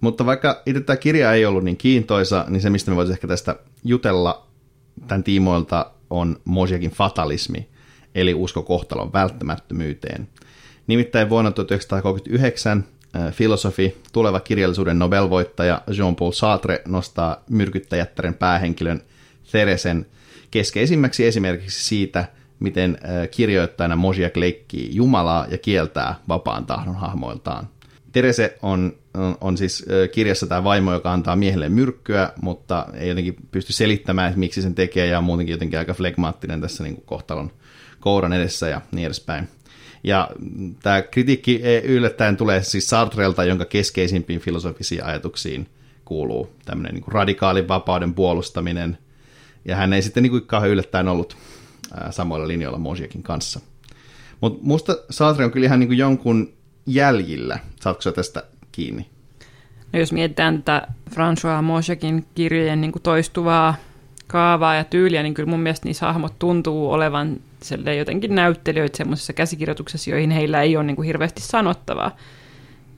Mutta 0.00 0.26
vaikka 0.26 0.62
itse 0.66 0.80
tämä 0.80 0.96
kirja 0.96 1.32
ei 1.32 1.46
ollut 1.46 1.64
niin 1.64 1.76
kiintoisa, 1.76 2.44
niin 2.48 2.60
se, 2.60 2.70
mistä 2.70 2.90
me 2.90 2.96
voitaisiin 2.96 3.16
ehkä 3.16 3.28
tästä 3.28 3.56
jutella 3.84 4.46
tämän 5.08 5.24
tiimoilta, 5.24 5.90
on 6.12 6.36
Mosiakin 6.44 6.90
fatalismi, 6.90 7.68
eli 8.14 8.34
usko 8.34 8.62
kohtalon 8.62 9.12
välttämättömyyteen– 9.12 10.28
Nimittäin 10.86 11.30
vuonna 11.30 11.50
1939 11.50 12.84
äh, 13.16 13.32
filosofi, 13.32 13.96
tuleva 14.12 14.40
kirjallisuuden 14.40 14.98
Nobel-voittaja 14.98 15.82
Jean-Paul 15.96 16.32
Sartre 16.32 16.82
nostaa 16.88 17.44
myrkyttäjättären 17.50 18.34
päähenkilön 18.34 19.02
Theresen 19.50 20.06
keskeisimmäksi 20.50 21.26
esimerkiksi 21.26 21.84
siitä, 21.84 22.24
miten 22.60 22.98
äh, 23.04 23.28
kirjoittajana 23.30 23.96
Mosiak 23.96 24.36
leikkii 24.36 24.94
Jumalaa 24.94 25.46
ja 25.50 25.58
kieltää 25.58 26.14
vapaan 26.28 26.66
tahdon 26.66 26.96
hahmoiltaan. 26.96 27.68
Terese 28.12 28.58
on, 28.62 28.92
on, 29.14 29.36
on 29.40 29.56
siis 29.56 29.86
kirjassa 30.12 30.46
tämä 30.46 30.64
vaimo, 30.64 30.92
joka 30.92 31.12
antaa 31.12 31.36
miehelle 31.36 31.68
myrkkyä, 31.68 32.32
mutta 32.42 32.86
ei 32.94 33.08
jotenkin 33.08 33.36
pysty 33.50 33.72
selittämään, 33.72 34.28
että 34.28 34.38
miksi 34.38 34.62
sen 34.62 34.74
tekee, 34.74 35.06
ja 35.06 35.18
on 35.18 35.24
muutenkin 35.24 35.52
jotenkin 35.52 35.78
aika 35.78 35.94
flegmaattinen 35.94 36.60
tässä 36.60 36.82
niin 36.82 36.94
kuin 36.94 37.06
kohtalon 37.06 37.50
kouran 38.00 38.32
edessä 38.32 38.68
ja 38.68 38.80
niin 38.92 39.06
edespäin. 39.06 39.48
Ja 40.04 40.30
tämä 40.82 41.02
kritiikki 41.02 41.62
yllättäen 41.84 42.36
tulee 42.36 42.62
siis 42.62 42.86
Sartrelta, 42.86 43.44
jonka 43.44 43.64
keskeisimpiin 43.64 44.40
filosofisiin 44.40 45.04
ajatuksiin 45.04 45.66
kuuluu 46.04 46.52
tämmöinen 46.64 46.94
niin 46.94 47.04
radikaalin 47.08 47.68
vapauden 47.68 48.14
puolustaminen. 48.14 48.98
Ja 49.64 49.76
hän 49.76 49.92
ei 49.92 50.02
sitten 50.02 50.22
niin 50.22 50.30
kuin 50.30 50.46
kauhean 50.46 50.72
yllättäen 50.72 51.08
ollut 51.08 51.36
samoilla 52.10 52.48
linjoilla 52.48 52.78
Mosiakin 52.78 53.22
kanssa. 53.22 53.60
Mutta 54.40 54.58
musta 54.62 54.96
Sartre 55.10 55.44
on 55.44 55.50
kyllä 55.50 55.66
ihan 55.66 55.80
niin 55.80 55.88
kuin 55.88 55.98
jonkun 55.98 56.52
jäljillä. 56.86 57.58
Saatko 57.80 58.12
tästä 58.12 58.42
kiinni? 58.72 59.06
No 59.92 59.98
jos 59.98 60.12
mietitään 60.12 60.62
tätä 60.62 60.88
François 61.10 61.62
Mosiakin 61.62 62.26
kirjojen 62.34 62.80
niin 62.80 62.92
kuin 62.92 63.02
toistuvaa 63.02 63.74
kaavaa 64.26 64.74
ja 64.74 64.84
tyyliä, 64.84 65.22
niin 65.22 65.34
kyllä 65.34 65.50
mun 65.50 65.60
mielestä 65.60 65.88
niissä 65.88 66.06
hahmot 66.06 66.38
tuntuu 66.38 66.92
olevan 66.92 67.36
jotenkin 67.98 68.34
näyttelijöitä 68.34 68.96
semmoisessa 68.96 69.32
käsikirjoituksessa, 69.32 70.10
joihin 70.10 70.30
heillä 70.30 70.62
ei 70.62 70.76
ole 70.76 70.84
niin 70.84 70.96
kuin 70.96 71.06
hirveästi 71.06 71.40
sanottavaa. 71.40 72.16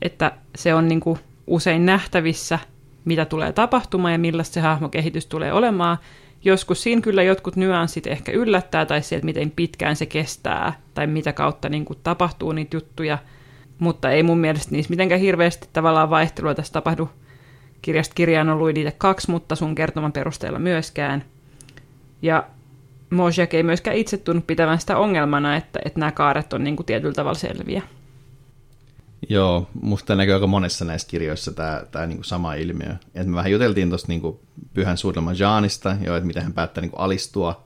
Että 0.02 0.32
se 0.56 0.74
on 0.74 0.88
niin 0.88 1.00
kuin 1.00 1.18
usein 1.46 1.86
nähtävissä 1.86 2.58
mitä 3.04 3.24
tulee 3.24 3.52
tapahtumaan 3.52 4.12
ja 4.12 4.18
millaista 4.18 4.54
se 4.54 4.60
hahmokehitys 4.60 5.26
tulee 5.26 5.52
olemaan. 5.52 5.98
Joskus 6.44 6.82
siinä 6.82 7.00
kyllä 7.00 7.22
jotkut 7.22 7.56
nyanssit 7.56 8.06
ehkä 8.06 8.32
yllättää, 8.32 8.86
tai 8.86 9.02
se, 9.02 9.16
että 9.16 9.24
miten 9.24 9.50
pitkään 9.50 9.96
se 9.96 10.06
kestää, 10.06 10.72
tai 10.94 11.06
mitä 11.06 11.32
kautta 11.32 11.68
niin 11.68 11.84
kuin 11.84 11.98
tapahtuu 12.02 12.52
niitä 12.52 12.76
juttuja, 12.76 13.18
mutta 13.78 14.10
ei 14.10 14.22
mun 14.22 14.38
mielestä 14.38 14.72
niissä 14.72 14.90
mitenkään 14.90 15.20
hirveästi 15.20 15.68
tavallaan 15.72 16.10
vaihtelua 16.10 16.54
tässä 16.54 16.72
tapahdu. 16.72 17.10
Kirjasta 17.82 18.14
kirjaan 18.14 18.48
on 18.48 18.58
luin 18.58 18.74
niitä 18.74 18.92
kaksi, 18.98 19.30
mutta 19.30 19.54
sun 19.54 19.74
kertoman 19.74 20.12
perusteella 20.12 20.58
myöskään. 20.58 21.24
Ja 22.22 22.46
Mojak 23.10 23.54
ei 23.54 23.62
myöskään 23.62 23.96
itse 23.96 24.16
tunnu 24.16 24.42
pitävän 24.46 24.80
sitä 24.80 24.98
ongelmana, 24.98 25.56
että, 25.56 25.80
että 25.84 26.00
nämä 26.00 26.12
kaaret 26.12 26.52
on 26.52 26.64
niin 26.64 26.76
kuin 26.76 26.86
tietyllä 26.86 27.14
tavalla 27.14 27.38
selviä. 27.38 27.82
Joo, 29.28 29.68
musta 29.82 30.14
näkyy 30.14 30.34
aika 30.34 30.46
monessa 30.46 30.84
näissä 30.84 31.08
kirjoissa 31.08 31.52
tämä, 31.52 31.82
tämä 31.90 32.06
niin 32.06 32.16
kuin 32.16 32.24
sama 32.24 32.54
ilmiö. 32.54 32.94
Et 33.14 33.26
me 33.26 33.36
vähän 33.36 33.52
juteltiin 33.52 33.88
tuosta 33.88 34.08
niin 34.08 34.38
pyhän 34.74 34.98
suunnitelman 34.98 35.38
Jaanista, 35.38 35.96
jo, 36.04 36.16
että 36.16 36.26
miten 36.26 36.42
hän 36.42 36.52
päättää 36.52 36.82
niin 36.82 36.90
kuin 36.90 37.00
alistua 37.00 37.64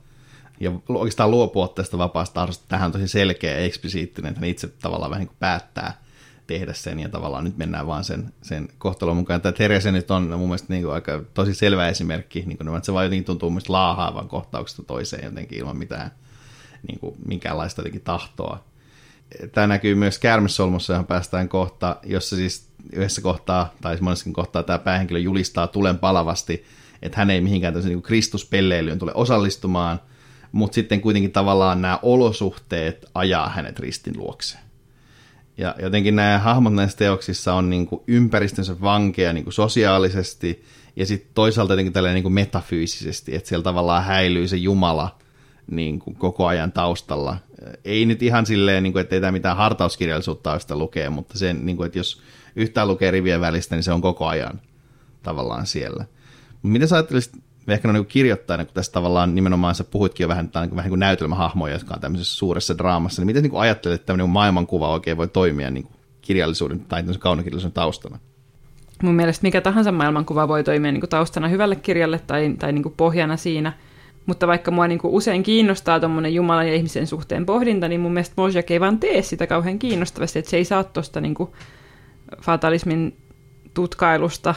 ja 0.59 0.71
oikeastaan 0.87 1.31
luopua 1.31 1.67
tästä 1.67 1.97
vapaasta 1.97 2.33
tahdosta. 2.33 2.65
Tähän 2.67 2.85
on 2.85 2.91
tosi 2.91 3.07
selkeä 3.07 3.51
ja 3.51 3.65
eksplisiittinen, 3.65 4.29
että 4.29 4.39
hän 4.39 4.49
itse 4.49 4.67
tavallaan 4.67 5.09
vähän 5.09 5.19
niin 5.19 5.27
kuin 5.27 5.37
päättää 5.39 6.01
tehdä 6.47 6.73
sen 6.73 6.99
ja 6.99 7.09
tavallaan 7.09 7.43
nyt 7.43 7.57
mennään 7.57 7.87
vaan 7.87 8.03
sen, 8.03 8.33
sen 8.41 8.67
kohtalon 8.77 9.17
mukaan. 9.17 9.41
Tämä 9.41 9.53
Terese 9.53 9.91
nyt 9.91 10.11
on 10.11 10.23
mun 10.23 10.39
mielestä 10.39 10.73
niin 10.73 10.83
kuin 10.83 10.93
aika 10.93 11.23
tosi 11.33 11.53
selvä 11.53 11.87
esimerkki, 11.87 12.43
niin 12.45 12.57
kuin, 12.57 12.75
että 12.75 12.85
se 12.85 12.93
vaan 12.93 13.05
jotenkin 13.05 13.25
tuntuu 13.25 13.49
mun 13.49 13.61
laahaavan 13.67 14.27
kohtauksesta 14.27 14.83
toiseen 14.83 15.25
jotenkin 15.25 15.57
ilman 15.57 15.77
mitään 15.77 16.11
niin 16.87 16.99
kuin, 16.99 17.15
minkäänlaista 17.25 17.81
jotenkin 17.81 18.01
tahtoa 18.01 18.69
tämä 19.51 19.67
näkyy 19.67 19.95
myös 19.95 20.19
Kärmesolmussa, 20.19 20.93
johon 20.93 21.05
päästään 21.05 21.49
kohta, 21.49 21.95
jossa 22.03 22.35
siis 22.35 22.69
yhdessä 22.93 23.21
kohtaa, 23.21 23.73
tai 23.81 23.93
siis 23.93 24.01
monessakin 24.01 24.33
kohtaa 24.33 24.63
tämä 24.63 24.79
päähenkilö 24.79 25.19
julistaa 25.19 25.67
tulen 25.67 25.97
palavasti, 25.97 26.65
että 27.01 27.17
hän 27.17 27.29
ei 27.29 27.41
mihinkään 27.41 27.73
tämmöisen 27.73 27.91
niin 27.91 28.01
kristuspelleilyyn 28.01 28.99
tule 28.99 29.11
osallistumaan, 29.15 29.99
mutta 30.51 30.75
sitten 30.75 31.01
kuitenkin 31.01 31.31
tavallaan 31.31 31.81
nämä 31.81 31.99
olosuhteet 32.01 33.05
ajaa 33.15 33.49
hänet 33.49 33.79
ristin 33.79 34.17
luokse. 34.17 34.57
Ja 35.57 35.75
jotenkin 35.81 36.15
nämä 36.15 36.39
hahmot 36.39 36.73
näissä 36.73 36.97
teoksissa 36.97 37.53
on 37.53 37.69
niin 37.69 37.87
kuin 37.87 38.01
ympäristönsä 38.07 38.81
vankeja 38.81 39.33
niin 39.33 39.43
kuin 39.43 39.53
sosiaalisesti 39.53 40.63
ja 40.95 41.05
sitten 41.05 41.31
toisaalta 41.33 41.73
jotenkin 41.73 41.93
tällä 41.93 42.13
niin 42.13 42.23
kuin 42.23 42.33
metafyysisesti, 42.33 43.35
että 43.35 43.49
siellä 43.49 43.63
tavallaan 43.63 44.03
häilyy 44.03 44.47
se 44.47 44.57
Jumala– 44.57 45.15
niin 45.71 45.99
kuin 45.99 46.15
koko 46.15 46.47
ajan 46.47 46.71
taustalla. 46.71 47.37
Ei 47.85 48.05
nyt 48.05 48.23
ihan 48.23 48.45
silleen, 48.45 48.83
niin 48.83 48.93
kuin, 48.93 49.01
että 49.01 49.15
ei 49.15 49.21
tämä 49.21 49.31
mitään 49.31 49.57
hartauskirjallisuutta 49.57 50.51
ole 50.51 50.59
sitä 50.59 50.75
lukea, 50.75 51.09
mutta 51.09 51.37
sen, 51.37 51.65
niin 51.65 51.77
kuin, 51.77 51.87
että 51.87 51.99
jos 51.99 52.21
yhtään 52.55 52.87
lukee 52.87 53.11
rivien 53.11 53.41
välistä, 53.41 53.75
niin 53.75 53.83
se 53.83 53.91
on 53.91 54.01
koko 54.01 54.27
ajan 54.27 54.61
tavallaan 55.23 55.67
siellä. 55.67 56.05
Miten 56.63 56.87
sä 56.87 56.95
ajattelisit 56.95 57.33
ehkä 57.71 57.87
no, 57.87 57.93
niin 57.93 58.05
kirjoittajana, 58.05 58.65
kun 58.65 58.73
tässä 58.73 58.91
tavallaan 58.91 59.35
nimenomaan 59.35 59.75
sä 59.75 59.83
puhuitkin 59.83 60.23
jo 60.23 60.27
vähän, 60.27 60.49
vähän 60.53 60.69
niin 60.75 60.89
kuin 60.89 60.99
näytelmähahmoja, 60.99 61.73
jotka 61.73 61.93
on 61.93 62.01
tämmöisessä 62.01 62.37
suuressa 62.37 62.77
draamassa, 62.77 63.21
niin 63.21 63.25
miten 63.25 63.43
niin 63.43 63.51
kuin 63.51 63.61
ajattelet, 63.61 63.95
että 63.95 64.05
tämmöinen 64.05 64.29
maailmankuva 64.29 64.89
oikein 64.89 65.17
voi 65.17 65.27
toimia 65.27 65.69
niin 65.69 65.83
kuin 65.83 65.95
kirjallisuuden 66.21 66.79
tai 66.79 67.03
kaunokirjallisuuden 67.19 67.73
taustana? 67.73 68.19
Mun 69.03 69.15
mielestä 69.15 69.43
mikä 69.43 69.61
tahansa 69.61 69.91
maailmankuva 69.91 70.47
voi 70.47 70.63
toimia 70.63 70.91
niin 70.91 71.01
kuin 71.01 71.09
taustana 71.09 71.47
hyvälle 71.47 71.75
kirjalle 71.75 72.19
tai, 72.27 72.55
tai 72.59 72.71
niin 72.71 72.83
kuin 72.83 72.93
pohjana 72.97 73.37
siinä– 73.37 73.73
mutta 74.29 74.47
vaikka 74.47 74.71
mua 74.71 74.87
niin 74.87 74.99
kuin 74.99 75.13
usein 75.13 75.43
kiinnostaa 75.43 75.99
tuommoinen 75.99 76.33
Jumalan 76.33 76.67
ja 76.67 76.75
ihmisen 76.75 77.07
suhteen 77.07 77.45
pohdinta, 77.45 77.87
niin 77.87 78.01
mun 78.01 78.13
mielestä 78.13 78.33
Mojak 78.37 78.71
ei 78.71 78.79
vaan 78.79 78.99
tee 78.99 79.21
sitä 79.21 79.47
kauhean 79.47 79.79
kiinnostavasti, 79.79 80.39
että 80.39 80.51
se 80.51 80.57
ei 80.57 80.65
saa 80.65 80.83
tuosta 80.83 81.21
niin 81.21 81.35
fatalismin 82.41 83.17
tutkailusta 83.73 84.55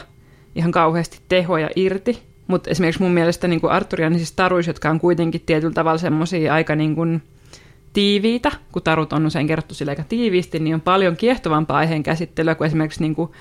ihan 0.55 0.71
kauheasti 0.71 1.19
tehoja 1.29 1.69
irti. 1.75 2.23
Mutta 2.47 2.69
esimerkiksi 2.69 3.01
mun 3.01 3.11
mielestä 3.11 3.47
niin 3.47 3.69
arturianisissa 3.69 4.35
taruissa, 4.35 4.69
jotka 4.69 4.89
on 4.89 4.99
kuitenkin 4.99 5.41
tietyllä 5.45 5.73
tavalla 5.73 5.97
semmoisia 5.97 6.53
aika 6.53 6.75
niin 6.75 6.95
kuin 6.95 7.21
tiiviitä, 7.93 8.51
kun 8.71 8.83
tarut 8.83 9.13
on 9.13 9.25
usein 9.25 9.47
kerrottu 9.47 9.73
sille 9.73 9.91
aika 9.91 10.03
tiiviisti, 10.09 10.59
niin 10.59 10.75
on 10.75 10.81
paljon 10.81 11.17
kiehtovampaa 11.17 11.77
aiheen 11.77 12.03
käsittelyä 12.03 12.55
kuin 12.55 12.65
esimerkiksi 12.65 13.01
niin 13.01 13.15
kuin 13.15 13.31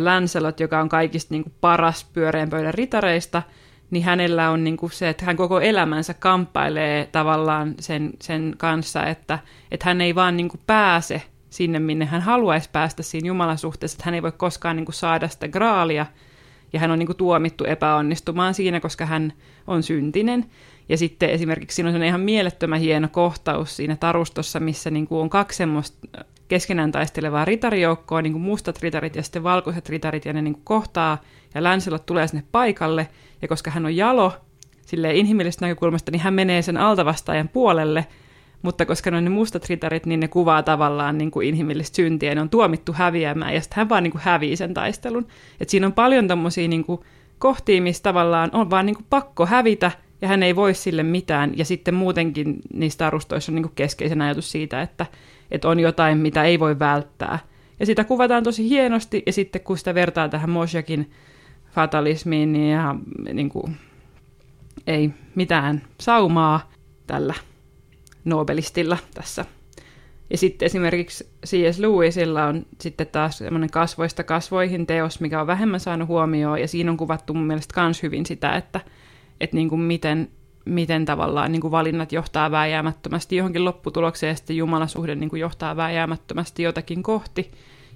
Lancelot, 0.00 0.60
joka 0.60 0.80
on 0.80 0.88
kaikista 0.88 1.34
niin 1.34 1.42
kuin 1.42 1.54
paras 1.60 2.06
pyöreän 2.12 2.50
pöydän 2.50 2.74
ritareista– 2.74 3.42
niin 3.90 4.04
hänellä 4.04 4.50
on 4.50 4.64
niin 4.64 4.76
kuin 4.76 4.92
se, 4.92 5.08
että 5.08 5.24
hän 5.24 5.36
koko 5.36 5.60
elämänsä 5.60 6.14
kamppailee 6.14 7.08
tavallaan 7.12 7.74
sen, 7.80 8.12
sen 8.22 8.54
kanssa, 8.58 9.06
että, 9.06 9.38
että 9.70 9.86
hän 9.86 10.00
ei 10.00 10.14
vaan 10.14 10.36
niin 10.36 10.48
kuin 10.48 10.60
pääse 10.66 11.22
sinne, 11.50 11.78
minne 11.78 12.04
hän 12.04 12.20
haluaisi 12.20 12.70
päästä 12.72 13.02
siinä 13.02 13.26
Jumalan 13.26 13.58
suhteessa, 13.58 13.96
että 13.96 14.04
hän 14.04 14.14
ei 14.14 14.22
voi 14.22 14.32
koskaan 14.32 14.76
niin 14.76 14.84
kuin 14.84 14.94
saada 14.94 15.28
sitä 15.28 15.48
graalia, 15.48 16.06
ja 16.76 16.80
hän 16.80 16.90
on 16.90 16.98
niin 16.98 17.06
kuin 17.06 17.16
tuomittu 17.16 17.64
epäonnistumaan 17.64 18.54
siinä, 18.54 18.80
koska 18.80 19.06
hän 19.06 19.32
on 19.66 19.82
syntinen. 19.82 20.44
Ja 20.88 20.96
sitten 20.96 21.30
esimerkiksi 21.30 21.74
siinä 21.74 21.90
on 21.90 22.02
ihan 22.02 22.20
mielettömän 22.20 22.80
hieno 22.80 23.08
kohtaus 23.08 23.76
siinä 23.76 23.96
tarustossa, 23.96 24.60
missä 24.60 24.90
niin 24.90 25.06
kuin 25.06 25.20
on 25.20 25.30
kaksi 25.30 25.56
semmoista 25.56 26.08
keskenään 26.48 26.92
taistelevaa 26.92 27.44
ritarijoukkoa, 27.44 28.22
niin 28.22 28.32
kuin 28.32 28.42
mustat 28.42 28.82
ritarit 28.82 29.16
ja 29.16 29.22
sitten 29.22 29.42
valkoiset 29.42 29.88
ritarit, 29.88 30.24
ja 30.24 30.32
ne 30.32 30.42
niin 30.42 30.54
kuin 30.54 30.64
kohtaa, 30.64 31.18
ja 31.54 31.62
Lancelot 31.62 32.06
tulee 32.06 32.28
sinne 32.28 32.44
paikalle, 32.52 33.08
ja 33.42 33.48
koska 33.48 33.70
hän 33.70 33.86
on 33.86 33.96
jalo, 33.96 34.32
sille 34.86 35.14
inhimillisestä 35.14 35.66
näkökulmasta, 35.66 36.10
niin 36.10 36.20
hän 36.20 36.34
menee 36.34 36.62
sen 36.62 36.76
altavastaajan 36.76 37.48
puolelle, 37.48 38.06
mutta 38.62 38.86
koska 38.86 39.10
ne 39.10 39.16
on 39.16 39.24
ne 39.24 39.30
mustat 39.30 39.68
ritarit, 39.68 40.06
niin 40.06 40.20
ne 40.20 40.28
kuvaa 40.28 40.62
tavallaan 40.62 41.18
niin 41.18 41.30
kuin 41.30 41.48
inhimillistä 41.48 41.96
syntiä, 41.96 42.34
ne 42.34 42.40
on 42.40 42.50
tuomittu 42.50 42.92
häviämään, 42.92 43.54
ja 43.54 43.60
sitten 43.60 43.76
hän 43.76 43.88
vaan 43.88 44.02
niin 44.02 44.10
kuin 44.10 44.22
hävii 44.22 44.56
sen 44.56 44.74
taistelun. 44.74 45.26
Et 45.60 45.68
siinä 45.68 45.86
on 45.86 45.92
paljon 45.92 46.28
tommosia 46.28 46.68
niin 46.68 46.84
kuin 46.84 47.00
kohtia, 47.38 47.82
missä 47.82 48.02
tavallaan 48.02 48.50
on 48.52 48.70
vaan 48.70 48.86
niin 48.86 48.96
kuin 48.96 49.06
pakko 49.10 49.46
hävitä, 49.46 49.90
ja 50.20 50.28
hän 50.28 50.42
ei 50.42 50.56
voi 50.56 50.74
sille 50.74 51.02
mitään, 51.02 51.52
ja 51.56 51.64
sitten 51.64 51.94
muutenkin 51.94 52.56
niistä 52.74 53.06
arustoissa 53.06 53.52
on 53.52 53.54
niin 53.54 53.62
kuin 53.62 53.74
keskeisen 53.74 54.22
ajatus 54.22 54.52
siitä, 54.52 54.82
että, 54.82 55.06
että 55.50 55.68
on 55.68 55.80
jotain, 55.80 56.18
mitä 56.18 56.44
ei 56.44 56.60
voi 56.60 56.78
välttää. 56.78 57.38
Ja 57.80 57.86
sitä 57.86 58.04
kuvataan 58.04 58.42
tosi 58.42 58.68
hienosti, 58.68 59.22
ja 59.26 59.32
sitten 59.32 59.60
kun 59.60 59.78
sitä 59.78 59.94
vertaa 59.94 60.28
tähän 60.28 60.50
Mosjakin 60.50 61.10
fatalismiin, 61.70 62.52
niin 62.52 62.70
ihan 62.70 63.00
niin 63.32 63.48
kuin, 63.48 63.76
ei 64.86 65.10
mitään 65.34 65.82
saumaa 66.00 66.70
tällä 67.06 67.34
Nobelistilla 68.26 68.98
tässä. 69.14 69.44
Ja 70.30 70.38
sitten 70.38 70.66
esimerkiksi 70.66 71.30
C.S. 71.46 71.78
Lewisilla 71.78 72.44
on 72.44 72.66
sitten 72.80 73.06
taas 73.06 73.38
semmoinen 73.38 73.70
kasvoista 73.70 74.24
kasvoihin 74.24 74.86
teos, 74.86 75.20
mikä 75.20 75.40
on 75.40 75.46
vähemmän 75.46 75.80
saanut 75.80 76.08
huomioon, 76.08 76.60
ja 76.60 76.68
siinä 76.68 76.90
on 76.90 76.96
kuvattu 76.96 77.34
mun 77.34 77.46
mielestä 77.46 77.82
myös 77.82 78.02
hyvin 78.02 78.26
sitä, 78.26 78.56
että, 78.56 78.80
että 79.40 79.56
niin 79.56 79.68
kuin 79.68 79.80
miten, 79.80 80.30
miten 80.64 81.04
tavallaan 81.04 81.52
niin 81.52 81.60
kuin 81.60 81.70
valinnat 81.70 82.12
johtaa 82.12 82.50
vääjäämättömästi 82.50 83.36
johonkin 83.36 83.64
lopputulokseen, 83.64 84.30
ja 84.30 84.36
sitten 84.36 84.56
jumalasuhde 84.56 85.14
niin 85.14 85.30
kuin 85.30 85.40
johtaa 85.40 85.76
vääjäämättömästi 85.76 86.62
jotakin 86.62 87.02
kohti, 87.02 87.50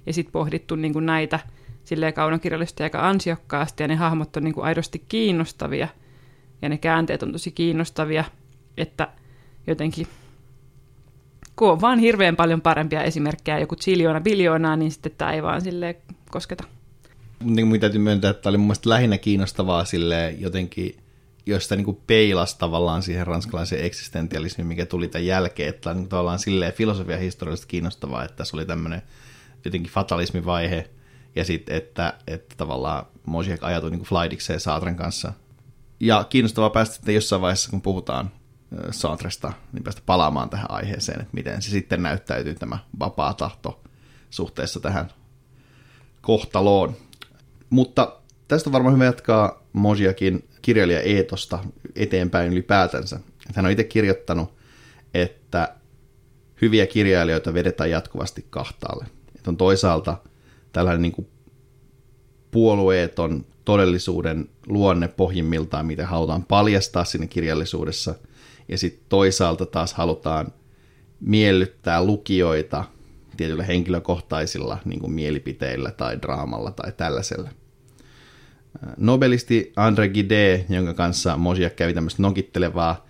ja 0.05 0.13
sitten 0.13 0.31
pohdittu 0.31 0.75
niin 0.75 0.93
kuin 0.93 1.05
näitä 1.05 1.39
silleen 1.83 2.13
kaunokirjallisesti 2.13 2.83
aika 2.83 3.09
ansiokkaasti 3.09 3.83
ja 3.83 3.87
ne 3.87 3.95
hahmot 3.95 4.37
on 4.37 4.43
niin 4.43 4.53
kuin 4.53 4.65
aidosti 4.65 5.05
kiinnostavia 5.07 5.87
ja 6.61 6.69
ne 6.69 6.77
käänteet 6.77 7.23
on 7.23 7.31
tosi 7.31 7.51
kiinnostavia, 7.51 8.23
että 8.77 9.07
jotenkin 9.67 10.07
kun 11.55 11.71
on 11.71 11.81
vaan 11.81 11.99
hirveän 11.99 12.35
paljon 12.35 12.61
parempia 12.61 13.03
esimerkkejä, 13.03 13.59
joku 13.59 13.75
ziljoona, 13.75 14.21
biljoonaa, 14.21 14.75
niin 14.75 14.91
sitten 14.91 15.11
tämä 15.17 15.33
ei 15.33 15.43
vaan 15.43 15.61
sille 15.61 15.95
kosketa. 16.29 16.63
Niin 17.43 17.69
kuin 17.69 17.81
täytyy 17.81 18.01
myöntää, 18.01 18.31
että 18.31 18.41
tämä 18.41 18.51
oli 18.51 18.57
mun 18.57 18.67
mielestä 18.67 18.89
lähinnä 18.89 19.17
kiinnostavaa 19.17 19.85
sille 19.85 20.35
jotenkin, 20.39 20.97
jos 21.45 21.63
sitä 21.63 21.75
niin 21.75 22.01
peilasi 22.07 22.59
tavallaan 22.59 23.03
siihen 23.03 23.27
ranskalaiseen 23.27 23.85
eksistentialismiin, 23.85 24.67
mikä 24.67 24.85
tuli 24.85 25.07
tämän 25.07 25.25
jälkeen, 25.25 25.69
että 25.69 25.93
niin 25.93 26.09
tavallaan 26.09 26.39
silleen 26.39 26.73
filosofia 26.73 27.17
historiallisesti 27.17 27.67
kiinnostavaa, 27.67 28.23
että 28.23 28.37
tässä 28.37 28.57
oli 28.57 28.65
tämmöinen 28.65 29.01
jotenkin 29.65 29.91
fatalismivaihe, 29.91 30.89
ja 31.35 31.45
sitten, 31.45 31.75
että, 31.75 32.13
että 32.27 32.55
tavallaan 32.57 33.05
Mosek 33.25 33.63
ajatui 33.63 33.91
niin 33.91 34.03
Flydikseen 34.03 34.59
Saatran 34.59 34.95
kanssa. 34.95 35.33
Ja 35.99 36.23
kiinnostavaa 36.29 36.69
päästä 36.69 36.95
sitten 36.95 37.15
jossain 37.15 37.41
vaiheessa, 37.41 37.69
kun 37.69 37.81
puhutaan 37.81 38.31
Saatresta, 38.91 39.53
niin 39.73 39.83
päästä 39.83 40.01
palaamaan 40.05 40.49
tähän 40.49 40.71
aiheeseen, 40.71 41.21
että 41.21 41.33
miten 41.33 41.61
se 41.61 41.69
sitten 41.69 42.03
näyttäytyy 42.03 42.55
tämä 42.55 42.77
vapaa 42.99 43.33
tahto 43.33 43.83
suhteessa 44.29 44.79
tähän 44.79 45.09
kohtaloon. 46.21 46.95
Mutta 47.69 48.19
tästä 48.47 48.69
on 48.69 48.73
varmaan 48.73 48.95
hyvä 48.95 49.05
jatkaa 49.05 49.63
Mosiakin 49.73 50.49
kirjailija 50.61 51.01
Eetosta 51.01 51.59
eteenpäin 51.95 52.51
ylipäätänsä. 52.51 53.19
Hän 53.55 53.65
on 53.65 53.71
itse 53.71 53.83
kirjoittanut, 53.83 54.53
että 55.13 55.75
hyviä 56.61 56.87
kirjailijoita 56.87 57.53
vedetään 57.53 57.89
jatkuvasti 57.89 58.45
kahtaalle. 58.49 59.05
Että 59.35 59.51
on 59.51 59.57
toisaalta– 59.57 60.17
tällainen 60.73 61.01
niin 61.01 61.11
kuin 61.11 61.27
puolueeton 62.51 63.45
todellisuuden 63.65 64.49
luonne 64.67 65.07
pohjimmiltaan, 65.07 65.85
mitä 65.85 66.07
halutaan 66.07 66.43
paljastaa 66.43 67.05
sinne 67.05 67.27
kirjallisuudessa. 67.27 68.15
Ja 68.71 68.77
sitten 68.77 69.05
toisaalta 69.09 69.65
taas 69.65 69.93
halutaan 69.93 70.53
miellyttää 71.19 72.03
lukijoita 72.03 72.83
tietyillä 73.37 73.63
henkilökohtaisilla 73.63 74.77
niin 74.85 74.99
kuin 74.99 75.11
mielipiteillä 75.11 75.91
tai 75.91 76.21
draamalla 76.21 76.71
tai 76.71 76.91
tällaisella. 76.91 77.49
Nobelisti 78.97 79.73
Andre 79.75 80.09
Gide, 80.09 80.65
jonka 80.69 80.93
kanssa 80.93 81.37
Mosiak 81.37 81.75
kävi 81.75 81.93
tämmöistä 81.93 82.21
nokittelevaa 82.21 83.07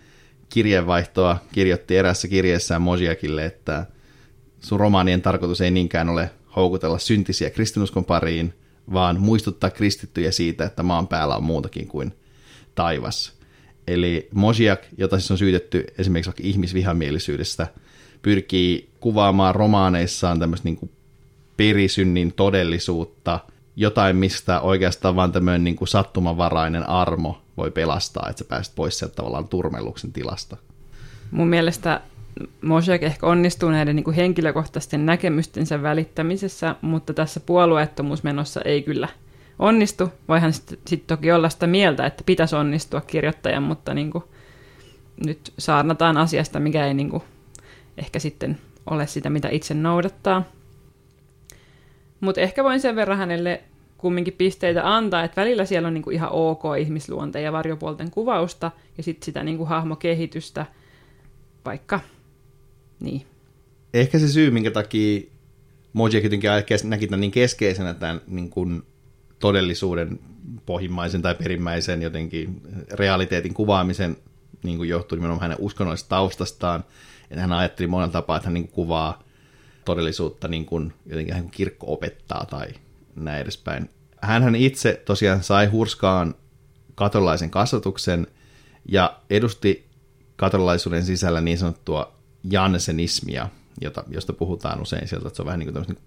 kirjeenvaihtoa, 0.50 1.38
kirjoitti 1.52 1.98
erässä 1.98 2.28
kirjeessään 2.28 2.82
Mosiakille, 2.82 3.46
että 3.46 3.86
sun 4.62 4.80
romaanien 4.80 5.22
tarkoitus 5.22 5.62
ei 5.62 5.72
niinkään 5.72 6.10
ole 6.10 6.32
houkutella 6.56 7.00
syntisiä 7.00 7.50
kristinuskon 7.50 8.06
pariin, 8.06 8.54
vaan 8.94 9.20
muistuttaa 9.20 9.70
kristittyjä 9.70 10.32
siitä, 10.32 10.66
että 10.66 10.84
maan 10.84 11.08
päällä 11.08 11.36
on 11.36 11.44
muutakin 11.44 11.88
kuin 11.88 12.14
taivas. 12.76 13.41
Eli 13.88 14.30
Mosiak, 14.34 14.80
jota 14.98 15.20
siis 15.20 15.32
on 15.32 15.38
syytetty 15.38 15.86
esimerkiksi 15.98 16.30
vaikka 16.30 16.44
ihmisvihamielisyydestä, 16.46 17.68
pyrkii 18.22 18.90
kuvaamaan 19.00 19.56
romaaneissaan 19.56 20.40
tämmöistä 20.40 20.70
niin 20.70 20.92
perisynnin 21.58 22.34
todellisuutta, 22.34 23.40
jotain, 23.76 24.16
mistä 24.16 24.62
oikeastaan 24.62 25.16
vaan 25.16 25.32
tämmöinen 25.32 25.64
niin 25.64 25.88
sattumanvarainen 25.88 26.90
armo 26.90 27.42
voi 27.58 27.72
pelastaa, 27.72 28.28
että 28.30 28.40
sä 28.44 28.46
pääset 28.50 28.76
pois 28.76 29.00
sieltä 29.00 29.16
tavallaan 29.16 29.48
turmelluksen 29.48 30.14
tilasta. 30.14 30.58
Mun 31.32 31.48
mielestä 31.48 32.02
Mosek 32.62 33.04
ehkä 33.04 33.28
onnistuu 33.28 33.70
näiden 33.70 33.96
niin 33.96 34.04
kuin 34.04 34.16
henkilökohtaisten 34.16 35.06
näkemystensä 35.06 35.82
välittämisessä, 35.82 36.76
mutta 36.82 37.14
tässä 37.14 37.40
puolueettomuusmenossa 37.40 38.62
ei 38.66 38.82
kyllä 38.82 39.08
onnistu. 39.62 40.10
Voihan 40.28 40.54
sitten 40.54 40.78
sit 40.88 41.08
toki 41.08 41.32
olla 41.32 41.50
sitä 41.50 41.68
mieltä, 41.68 42.06
että 42.06 42.24
pitäisi 42.26 42.56
onnistua 42.56 43.02
kirjoittajan, 43.02 43.64
mutta 43.64 43.94
niin 43.94 44.12
kuin 44.12 44.24
nyt 45.26 45.54
saarnataan 45.58 46.18
asiasta, 46.18 46.60
mikä 46.60 46.88
ei 46.88 46.94
niin 46.94 47.10
kuin 47.10 47.24
ehkä 47.98 48.20
sitten 48.20 48.58
ole 48.90 49.08
sitä, 49.08 49.30
mitä 49.30 49.50
itse 49.50 49.74
noudattaa. 49.74 50.44
Mutta 52.20 52.42
ehkä 52.42 52.64
voin 52.64 52.80
sen 52.80 52.96
verran 52.96 53.18
hänelle 53.18 53.62
kumminkin 53.98 54.34
pisteitä 54.34 54.96
antaa, 54.96 55.24
että 55.24 55.42
välillä 55.42 55.66
siellä 55.66 55.88
on 55.88 55.94
niinku 55.94 56.10
ihan 56.10 56.30
ok 56.32 56.64
ihmisluonteen 56.80 57.46
ja 57.46 57.52
varjopuolten 57.52 58.12
kuvausta 58.12 58.72
ja 58.98 59.04
sitten 59.04 59.26
sitä 59.26 59.44
niinku 59.44 59.66
hahmokehitystä, 59.66 60.66
vaikka 61.66 62.00
niin. 63.00 63.26
Ehkä 63.94 64.20
se 64.20 64.28
syy, 64.28 64.52
minkä 64.52 64.72
takia 64.72 65.22
Mojek 65.94 66.24
jotenkin 66.24 66.50
näki 66.84 67.08
tämän 67.08 67.22
niin 67.22 67.32
keskeisenä 67.32 67.94
tämän 67.94 68.22
niin 68.28 68.50
kuin 68.50 68.84
todellisuuden 69.42 70.20
pohjimmaisen 70.66 71.22
tai 71.22 71.36
perimmäisen 71.36 72.02
jotenkin 72.02 72.62
realiteetin 72.92 73.54
kuvaamisen 73.54 74.18
niin 74.64 74.78
kuin 74.78 74.90
johtui 74.90 75.18
nimenomaan 75.18 75.42
hänen 75.42 75.58
uskonnollisesta 75.60 76.10
taustastaan. 76.10 76.84
Että 77.30 77.42
hän 77.42 77.54
ajatteli 77.54 77.88
monella 77.88 78.12
tapaa, 78.12 78.38
että 78.38 78.48
hän 78.48 78.54
niin 78.54 78.64
kuin 78.64 78.76
kuvaa 78.76 79.24
todellisuutta 79.86 80.48
niin 80.48 80.66
kuin 80.66 80.94
jotenkin 81.06 81.34
hän 81.34 81.50
kirkko 81.50 81.94
opettaa 81.94 82.46
tai 82.50 82.68
näin 83.16 83.42
edespäin. 83.42 83.90
Hänhän 84.22 84.56
itse 84.56 85.02
tosiaan 85.06 85.44
sai 85.44 85.66
hurskaan 85.66 86.36
katolaisen 86.96 87.50
kasvatuksen 87.50 88.28
ja 88.86 89.20
edusti 89.30 89.90
katolaisuuden 90.36 91.06
sisällä 91.06 91.42
niin 91.42 91.58
sanottua 91.58 92.16
jansenismia, 92.44 93.50
jota, 93.82 94.04
josta 94.10 94.34
puhutaan 94.34 94.82
usein 94.82 95.08
sieltä, 95.08 95.28
että 95.28 95.36
se 95.36 95.42
on 95.42 95.46
vähän 95.46 95.60
niin 95.60 95.74
kuin 95.74 95.98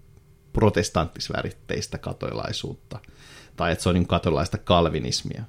protestanttisväritteistä 0.55 1.97
katolaisuutta, 1.97 2.99
tai 3.55 3.71
että 3.71 3.83
se 3.83 3.89
on 3.89 3.95
niin 3.95 4.07
katolaista 4.07 4.57
kalvinismia. 4.57 5.43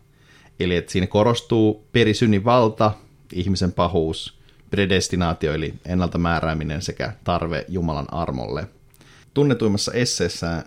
Eli 0.61 0.77
että 0.77 0.93
siinä 0.93 1.07
korostuu 1.07 1.87
perisynnin 1.93 2.45
valta, 2.45 2.93
ihmisen 3.33 3.73
pahuus, 3.73 4.39
predestinaatio 4.71 5.55
eli 5.55 5.75
ennalta 5.85 6.19
määrääminen 6.19 6.83
sekä 6.83 7.13
tarve 7.25 7.65
Jumalan 7.69 8.13
armolle. 8.13 8.69
Tunnetuimmassa 9.35 9.93
esseessä 9.93 10.65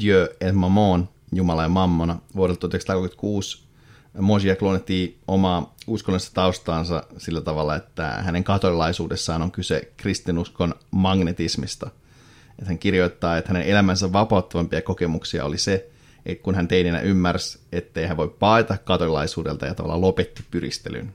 Dieu 0.00 0.28
et 0.40 0.54
Mammon, 0.54 1.08
Jumala 1.32 1.62
ja 1.62 1.68
Mammona, 1.68 2.18
vuodelta 2.36 2.60
1936 2.60 3.68
Mosiak 4.20 4.62
luonnettiin 4.62 5.18
omaa 5.28 5.74
uskonnollista 5.86 6.34
taustaansa 6.34 7.02
sillä 7.18 7.40
tavalla, 7.40 7.76
että 7.76 8.06
hänen 8.06 8.44
katolilaisuudessaan 8.44 9.42
on 9.42 9.50
kyse 9.50 9.92
kristinuskon 9.96 10.74
magnetismista. 10.90 11.90
Että 12.58 12.68
hän 12.70 12.78
kirjoittaa, 12.78 13.36
että 13.38 13.52
hänen 13.52 13.68
elämänsä 13.68 14.12
vapauttavampia 14.12 14.82
kokemuksia 14.82 15.44
oli 15.44 15.58
se, 15.58 15.90
että 16.26 16.42
kun 16.42 16.54
hän 16.54 16.68
teininä 16.68 17.00
ymmärsi, 17.00 17.58
ettei 17.72 18.06
hän 18.06 18.16
voi 18.16 18.34
paeta 18.38 18.78
katolilaisuudelta 18.78 19.66
ja 19.66 19.74
tavallaan 19.74 20.00
lopetti 20.00 20.44
pyristelyn. 20.50 21.14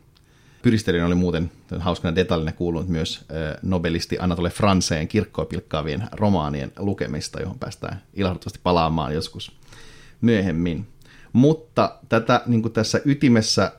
Pyristelyn 0.62 1.06
oli 1.06 1.16
muuten 1.16 1.52
hauskana 1.80 2.16
detaljina 2.16 2.52
kuulunut 2.52 2.90
myös 2.90 3.26
nobelisti 3.62 4.18
Anatole 4.20 4.50
Franceen 4.50 5.08
kirkkoa 5.08 5.46
pilkkaavien 5.46 6.08
romaanien 6.12 6.72
lukemista, 6.80 7.42
johon 7.42 7.60
päästään 7.60 8.02
ilahduttavasti 8.14 8.60
palaamaan 8.64 9.14
joskus 9.14 9.52
myöhemmin. 10.22 10.88
Mutta 11.34 11.96
tätä 12.10 12.42
niin 12.46 12.74
tässä 12.74 13.02
ytimessä 13.06 13.72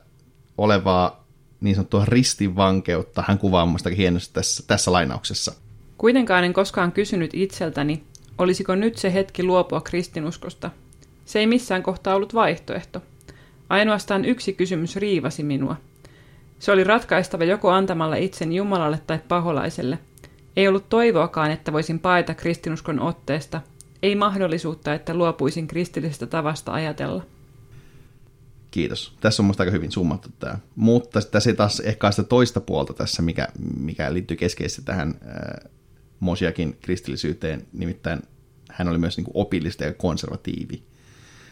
olevaa 0.57 1.25
niin 1.61 1.75
sanottua 1.75 2.05
ristivankeutta 2.05 3.23
hän 3.27 3.37
kuvaa 3.37 3.65
minusta 3.65 3.89
hienosti 3.89 4.33
tässä, 4.33 4.63
tässä 4.67 4.91
lainauksessa. 4.91 5.53
Kuitenkaan 6.05 6.43
en 6.43 6.53
koskaan 6.53 6.91
kysynyt 6.91 7.31
itseltäni, 7.33 8.03
olisiko 8.37 8.75
nyt 8.75 8.97
se 8.97 9.13
hetki 9.13 9.43
luopua 9.43 9.81
kristinuskosta. 9.81 10.71
Se 11.25 11.39
ei 11.39 11.47
missään 11.47 11.83
kohtaa 11.83 12.15
ollut 12.15 12.33
vaihtoehto. 12.33 13.01
Ainoastaan 13.69 14.25
yksi 14.25 14.53
kysymys 14.53 14.95
riivasi 14.95 15.43
minua. 15.43 15.75
Se 16.59 16.71
oli 16.71 16.83
ratkaistava 16.83 17.43
joko 17.43 17.69
antamalla 17.69 18.15
itsen 18.15 18.53
Jumalalle 18.53 18.99
tai 19.07 19.19
paholaiselle. 19.27 19.99
Ei 20.55 20.67
ollut 20.67 20.89
toivoakaan, 20.89 21.51
että 21.51 21.73
voisin 21.73 21.99
paeta 21.99 22.33
kristinuskon 22.33 22.99
otteesta, 22.99 23.61
ei 24.03 24.15
mahdollisuutta, 24.15 24.93
että 24.93 25.13
luopuisin 25.13 25.67
kristillisestä 25.67 26.25
tavasta 26.25 26.73
ajatella. 26.73 27.23
Kiitos. 28.71 29.13
Tässä 29.21 29.41
on 29.41 29.47
musta 29.47 29.63
aika 29.63 29.71
hyvin 29.71 29.91
summattu 29.91 30.29
tämä. 30.39 30.57
Mutta 30.75 31.21
tässä 31.21 31.53
taas 31.53 31.79
ehkä 31.79 32.11
sitä 32.11 32.23
toista 32.23 32.61
puolta 32.61 32.93
tässä, 32.93 33.21
mikä, 33.21 33.47
mikä 33.79 34.13
liittyy 34.13 34.37
keskeisesti 34.37 34.81
tähän 34.81 35.13
äh, 35.27 35.71
Mosiakin 36.19 36.77
kristillisyyteen, 36.81 37.67
nimittäin 37.73 38.21
hän 38.71 38.87
oli 38.87 38.97
myös 38.97 39.17
niin 39.17 39.25
kuin 39.25 39.37
opillista 39.37 39.83
ja 39.83 39.93
konservatiivi. 39.93 40.83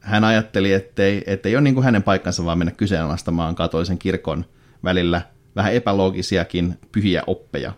Hän 0.01 0.23
ajatteli, 0.23 0.73
ettei, 0.73 1.23
ettei 1.25 1.55
ole 1.55 1.61
niin 1.61 1.73
kuin 1.73 1.83
hänen 1.83 2.03
paikkansa 2.03 2.45
vaan 2.45 2.57
mennä 2.57 2.71
kyseenalaistamaan 2.71 3.55
katolisen 3.55 3.97
kirkon 3.97 4.45
välillä 4.83 5.21
vähän 5.55 5.73
epäloogisiakin 5.73 6.79
pyhiä 6.91 7.23
oppeja. 7.27 7.73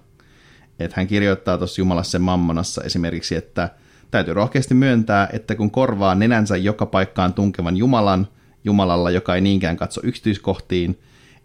Et 0.79 0.93
hän 0.93 1.07
kirjoittaa 1.07 1.57
tuossa 1.57 1.81
Jumalassa 1.81 2.19
mammonassa 2.19 2.83
esimerkiksi, 2.83 3.35
että 3.35 3.69
täytyy 4.11 4.33
rohkeasti 4.33 4.73
myöntää, 4.73 5.29
että 5.33 5.55
kun 5.55 5.71
korvaa 5.71 6.15
nenänsä 6.15 6.57
joka 6.57 6.85
paikkaan 6.85 7.33
tunkevan 7.33 7.77
Jumalan– 7.77 8.27
Jumalalla, 8.65 9.11
joka 9.11 9.35
ei 9.35 9.41
niinkään 9.41 9.77
katso 9.77 10.01
yksityiskohtiin, 10.03 10.99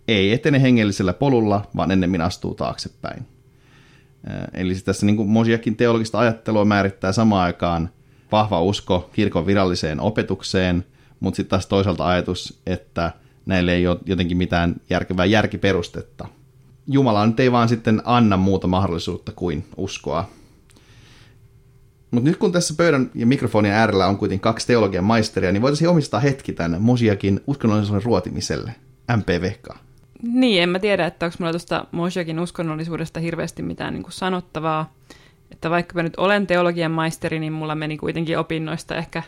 ei 0.08 0.32
etene 0.32 0.62
hengellisellä 0.62 1.12
polulla, 1.12 1.70
vaan 1.76 1.90
ennemmin 1.90 2.20
astuu 2.20 2.54
taaksepäin. 2.54 3.26
Eli 4.54 4.74
tässä 4.74 5.06
niin 5.06 5.28
Mosiakin 5.28 5.76
teologista 5.76 6.18
ajattelua 6.18 6.64
määrittää 6.64 7.12
samaan 7.12 7.44
aikaan 7.44 7.90
vahva 8.32 8.62
usko 8.62 9.10
kirkon 9.12 9.46
viralliseen 9.46 10.00
opetukseen, 10.00 10.84
mutta 11.20 11.36
sitten 11.36 11.50
taas 11.50 11.66
toisaalta 11.66 12.06
ajatus, 12.06 12.60
että 12.66 13.12
näille 13.46 13.74
ei 13.74 13.86
ole 13.86 13.98
jotenkin 14.06 14.36
mitään 14.36 14.76
järkevää 14.90 15.24
järkiperustetta. 15.24 16.28
Jumala 16.86 17.26
nyt 17.26 17.40
ei 17.40 17.52
vaan 17.52 17.68
sitten 17.68 18.02
anna 18.04 18.36
muuta 18.36 18.66
mahdollisuutta 18.66 19.32
kuin 19.32 19.64
uskoa 19.76 20.28
mutta 22.10 22.30
nyt 22.30 22.36
kun 22.36 22.52
tässä 22.52 22.74
pöydän 22.76 23.10
ja 23.14 23.26
mikrofonin 23.26 23.72
äärellä 23.72 24.06
on 24.06 24.18
kuitenkin 24.18 24.42
kaksi 24.42 24.66
teologian 24.66 25.04
maisteria, 25.04 25.52
niin 25.52 25.62
voitaisiin 25.62 25.90
omistaa 25.90 26.20
hetki 26.20 26.52
tänne 26.52 26.78
Mosiakin 26.78 27.40
uskonnolliselle 27.46 28.00
ruotimiselle, 28.04 28.74
MPVK. 29.16 29.68
Niin, 30.22 30.62
en 30.62 30.68
mä 30.68 30.78
tiedä, 30.78 31.06
että 31.06 31.26
onko 31.26 31.36
mulla 31.38 31.52
tuosta 31.52 31.84
Mosiakin 31.92 32.40
uskonnollisuudesta 32.40 33.20
hirveästi 33.20 33.62
mitään 33.62 33.94
niin 33.94 34.02
kuin 34.02 34.12
sanottavaa. 34.12 34.94
Että 35.52 35.70
vaikka 35.70 35.94
mä 35.94 36.02
nyt 36.02 36.16
olen 36.16 36.46
teologian 36.46 36.90
maisteri, 36.90 37.38
niin 37.38 37.52
mulla 37.52 37.74
meni 37.74 37.98
kuitenkin 37.98 38.38
opinnoista 38.38 38.96
ehkä 38.96 39.22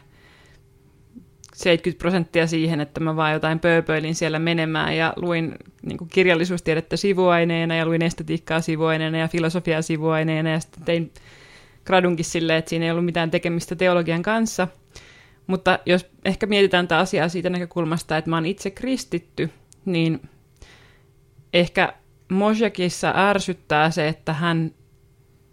70 1.55 1.99
prosenttia 1.99 2.47
siihen, 2.47 2.81
että 2.81 3.01
mä 3.01 3.17
vaan 3.17 3.33
jotain 3.33 3.61
pööpöilin 3.61 4.15
siellä 4.15 4.39
menemään 4.39 4.97
ja 4.97 5.13
luin 5.17 5.55
niin 5.83 5.99
kuin 5.99 6.09
kirjallisuustiedettä 6.09 6.97
sivuaineena 6.97 7.77
ja 7.77 7.87
luin 7.87 8.03
estetiikkaa 8.03 8.61
sivuaineena 8.61 9.19
ja 9.19 9.29
filosofiaa 9.29 9.83
sivuaineena 9.83 10.51
ja 10.51 10.61
sitten 10.61 10.85
tein 10.85 11.13
gradunkin 11.85 12.25
silleen, 12.25 12.59
että 12.59 12.69
siinä 12.69 12.85
ei 12.85 12.91
ollut 12.91 13.05
mitään 13.05 13.31
tekemistä 13.31 13.77
teologian 13.77 14.23
kanssa. 14.23 14.69
Mutta 15.47 15.79
jos 15.87 16.07
ehkä 16.25 16.47
mietitään 16.47 16.89
tätä 16.89 16.99
asiaa 16.99 17.29
siitä 17.29 17.51
näkökulmasta, 17.51 18.17
että 18.17 18.31
mä 18.31 18.37
oon 18.37 18.47
itse 18.47 18.71
kristitty, 18.71 19.51
niin 19.85 20.21
ehkä 21.53 21.93
Mosekissa 22.31 23.13
ärsyttää 23.17 23.91
se, 23.91 24.09
että 24.09 24.33
hän 24.33 24.75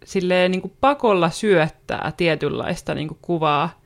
silleen 0.05 0.51
niin 0.51 0.61
kuin 0.61 0.73
pakolla 0.81 1.29
syöttää 1.29 2.13
tietynlaista 2.17 2.95
niin 2.95 3.07
kuin 3.07 3.17
kuvaa 3.21 3.81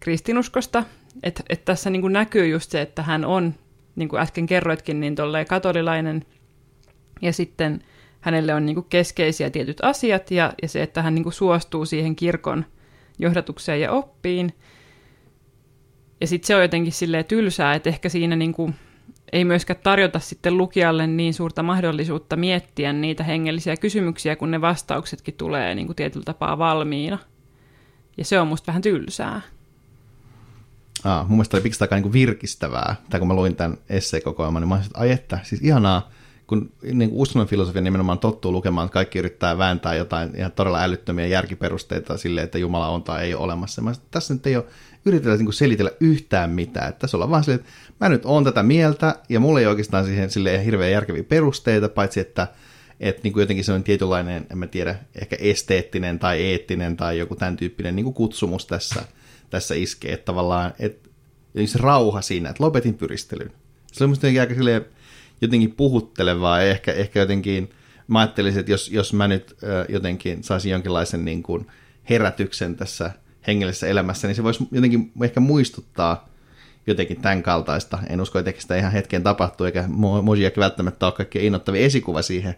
kristinuskosta. 0.00 0.84
Että 1.22 1.42
et 1.48 1.64
tässä 1.64 1.90
niin 1.90 2.02
kuin 2.02 2.12
näkyy 2.12 2.48
just 2.48 2.70
se, 2.70 2.80
että 2.80 3.02
hän 3.02 3.24
on, 3.24 3.54
niin 3.96 4.08
kuin 4.08 4.22
äsken 4.22 4.46
kerroitkin, 4.46 5.00
niin 5.00 5.16
katolilainen 5.48 6.26
ja 7.22 7.32
sitten– 7.32 7.80
hänelle 8.20 8.54
on 8.54 8.66
niin 8.66 8.74
kuin 8.74 8.86
keskeisiä 8.90 9.50
tietyt 9.50 9.78
asiat 9.82 10.30
ja, 10.30 10.52
ja 10.62 10.68
se, 10.68 10.82
että 10.82 11.02
hän 11.02 11.14
niin 11.14 11.22
kuin 11.22 11.32
suostuu 11.32 11.86
siihen 11.86 12.16
kirkon 12.16 12.64
johdatukseen 13.18 13.80
ja 13.80 13.92
oppiin. 13.92 14.54
Ja 16.20 16.26
sitten 16.26 16.46
se 16.46 16.56
on 16.56 16.62
jotenkin 16.62 16.92
silleen 16.92 17.24
tylsää, 17.24 17.74
että 17.74 17.88
ehkä 17.88 18.08
siinä 18.08 18.36
niin 18.36 18.52
kuin 18.52 18.74
ei 19.32 19.44
myöskään 19.44 19.80
tarjota 19.82 20.18
sitten 20.18 20.58
lukijalle 20.58 21.06
niin 21.06 21.34
suurta 21.34 21.62
mahdollisuutta 21.62 22.36
miettiä 22.36 22.92
niitä 22.92 23.24
hengellisiä 23.24 23.76
kysymyksiä, 23.76 24.36
kun 24.36 24.50
ne 24.50 24.60
vastauksetkin 24.60 25.34
tulee 25.34 25.74
niin 25.74 25.86
kuin 25.86 25.96
tietyllä 25.96 26.24
tapaa 26.24 26.58
valmiina. 26.58 27.18
Ja 28.16 28.24
se 28.24 28.40
on 28.40 28.48
musta 28.48 28.66
vähän 28.66 28.82
tylsää. 28.82 29.40
Aa, 31.04 31.22
mun 31.22 31.36
mielestä 31.36 31.56
oli 31.56 31.62
pikkusen 31.62 31.84
aika 31.84 31.96
niin 31.96 32.12
virkistävää, 32.12 32.96
tai 33.10 33.20
kun 33.20 33.28
mä 33.28 33.34
luin 33.34 33.56
tämän 33.56 33.78
esseekokoelman, 33.88 34.62
niin 34.62 34.68
mä 34.68 34.74
olisin, 34.74 34.90
että 34.90 35.00
ai 35.00 35.10
että, 35.10 35.38
siis 35.42 35.62
ihanaa, 35.62 36.10
kun 36.46 36.70
niin 36.92 37.10
uskonnon 37.12 37.48
filosofia 37.48 37.82
nimenomaan 37.82 38.18
tottuu 38.18 38.52
lukemaan, 38.52 38.84
että 38.84 38.94
kaikki 38.94 39.18
yrittää 39.18 39.58
vääntää 39.58 39.94
jotain 39.94 40.36
ihan 40.36 40.52
todella 40.52 40.82
älyttömiä 40.82 41.26
järkiperusteita 41.26 42.18
sille, 42.18 42.42
että 42.42 42.58
Jumala 42.58 42.88
on 42.88 43.02
tai 43.02 43.24
ei 43.24 43.34
ole 43.34 43.44
olemassa. 43.44 43.82
Mä, 43.82 43.92
tässä 44.10 44.34
nyt 44.34 44.46
ei 44.46 44.56
ole 44.56 44.64
yritellä 45.04 45.36
niin 45.36 45.52
selitellä 45.52 45.90
yhtään 46.00 46.50
mitään. 46.50 46.88
Että 46.88 46.98
tässä 46.98 47.16
ollaan 47.16 47.30
vaan 47.30 47.44
silleen, 47.44 47.60
että 47.60 47.72
mä 48.00 48.08
nyt 48.08 48.24
oon 48.24 48.44
tätä 48.44 48.62
mieltä, 48.62 49.14
ja 49.28 49.40
mulla 49.40 49.60
ei 49.60 49.66
oikeastaan 49.66 50.04
siihen 50.04 50.30
sille 50.30 50.64
hirveän 50.64 50.92
järkeviä 50.92 51.24
perusteita, 51.24 51.88
paitsi 51.88 52.20
että 52.20 52.48
että 53.00 53.20
niin 53.22 53.32
kuin 53.32 53.42
jotenkin 53.42 53.64
se 53.64 53.72
on 53.72 53.82
tietynlainen, 53.82 54.46
en 54.50 54.58
mä 54.58 54.66
tiedä, 54.66 54.98
ehkä 55.14 55.36
esteettinen 55.40 56.18
tai 56.18 56.42
eettinen 56.42 56.96
tai 56.96 57.18
joku 57.18 57.36
tämän 57.36 57.56
tyyppinen 57.56 57.96
niin 57.96 58.04
kuin 58.04 58.14
kutsumus 58.14 58.66
tässä, 58.66 59.02
tässä 59.50 59.74
iskee, 59.74 60.12
että 60.12 60.24
tavallaan, 60.24 60.74
että 60.78 61.08
se 61.66 61.78
rauha 61.78 62.22
siinä, 62.22 62.50
että 62.50 62.64
lopetin 62.64 62.94
pyristelyn. 62.94 63.52
Se 63.92 64.04
on 64.04 64.10
musta 64.10 64.26
aika 64.40 64.54
silleen, 64.54 64.84
jotenkin 65.40 65.74
puhuttelevaa, 65.74 66.62
ehkä, 66.62 66.92
ehkä 66.92 67.20
jotenkin, 67.20 67.70
mä 68.08 68.18
ajattelisin, 68.20 68.60
että 68.60 68.72
jos, 68.72 68.90
jos 68.90 69.12
mä 69.12 69.28
nyt 69.28 69.56
jotenkin 69.88 70.44
saisin 70.44 70.72
jonkinlaisen 70.72 71.24
niin 71.24 71.42
kuin 71.42 71.66
herätyksen 72.10 72.76
tässä 72.76 73.10
hengellisessä 73.48 73.86
elämässä, 73.86 74.28
niin 74.28 74.34
se 74.34 74.42
voisi 74.42 74.68
jotenkin 74.72 75.12
ehkä 75.22 75.40
muistuttaa 75.40 76.28
jotenkin 76.86 77.20
tämän 77.20 77.42
kaltaista. 77.42 77.98
En 78.08 78.20
usko, 78.20 78.38
että 78.38 78.52
sitä 78.58 78.76
ihan 78.76 78.92
hetken 78.92 79.22
tapahtuu, 79.22 79.66
eikä 79.66 79.84
Mojiakin 80.22 80.60
välttämättä 80.60 81.06
ole 81.06 81.12
kaikkein 81.12 81.44
innoittavia 81.44 81.86
esikuva 81.86 82.22
siihen. 82.22 82.54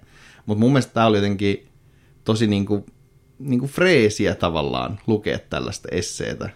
Mutta 0.46 0.61
mun 0.61 0.72
mielestä 0.72 0.94
tämä 0.94 1.07
oli 1.07 1.16
jotenkin 1.16 1.68
tosi 2.24 2.46
niin 2.46 2.66
kuin, 2.66 2.87
niin 3.38 3.61
kuin 3.61 3.70
freesiä 3.70 4.35
tavallaan 4.35 5.00
lukea 5.07 5.38
tällaista 5.38 5.88
esseetä 5.92 6.50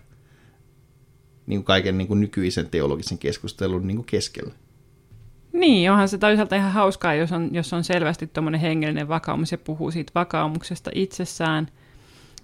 niin 1.47 1.59
kuin 1.59 1.65
kaiken 1.65 1.99
niin 1.99 2.09
kuin 2.09 2.21
nykyisen 2.21 2.71
teologisen 2.71 3.19
keskustelun 3.19 3.87
niin 3.87 3.97
kuin 3.97 4.07
keskellä. 4.07 4.55
Niin, 5.53 5.91
onhan 5.91 6.09
se 6.09 6.19
toisaalta 6.19 6.57
ihan 6.57 6.73
hauskaa, 6.73 7.15
jos 7.15 7.33
on, 7.33 7.49
jos 7.53 7.73
on 7.73 7.85
selvästi 7.85 8.27
tuommoinen 8.27 8.61
hengellinen 8.61 9.09
vakaumus 9.09 9.53
ja 9.53 9.59
puhuu 9.59 9.91
siitä 9.91 10.13
vakaumuksesta 10.15 10.91
itsessään. 10.95 11.69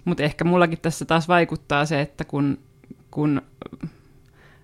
Mutta 0.05 0.23
ehkä 0.23 0.43
mullakin 0.43 0.79
tässä 0.81 1.05
taas 1.05 1.27
vaikuttaa 1.27 1.85
se, 1.85 2.01
että 2.01 2.25
kun, 2.25 2.57
kun 3.11 3.41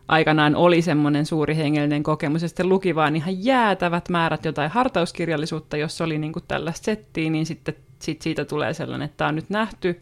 aikanaan 0.07 0.55
oli 0.55 0.81
semmoinen 0.81 1.25
suuri 1.25 1.55
hengellinen 1.55 2.03
kokemus 2.03 2.41
ja 2.41 2.47
sitten 2.47 2.69
luki 2.69 2.95
vaan 2.95 3.15
ihan 3.15 3.43
jäätävät 3.45 4.09
määrät 4.09 4.45
jotain 4.45 4.71
hartauskirjallisuutta, 4.71 5.77
jos 5.77 6.01
oli 6.01 6.17
niin 6.17 6.33
kuin 6.33 6.45
tällaista 6.47 6.85
settiä, 6.85 7.29
niin 7.29 7.45
sitten 7.45 7.75
sit 7.99 8.21
siitä 8.21 8.45
tulee 8.45 8.73
sellainen, 8.73 9.05
että 9.05 9.17
tämä 9.17 9.27
on 9.27 9.35
nyt 9.35 9.49
nähty 9.49 10.01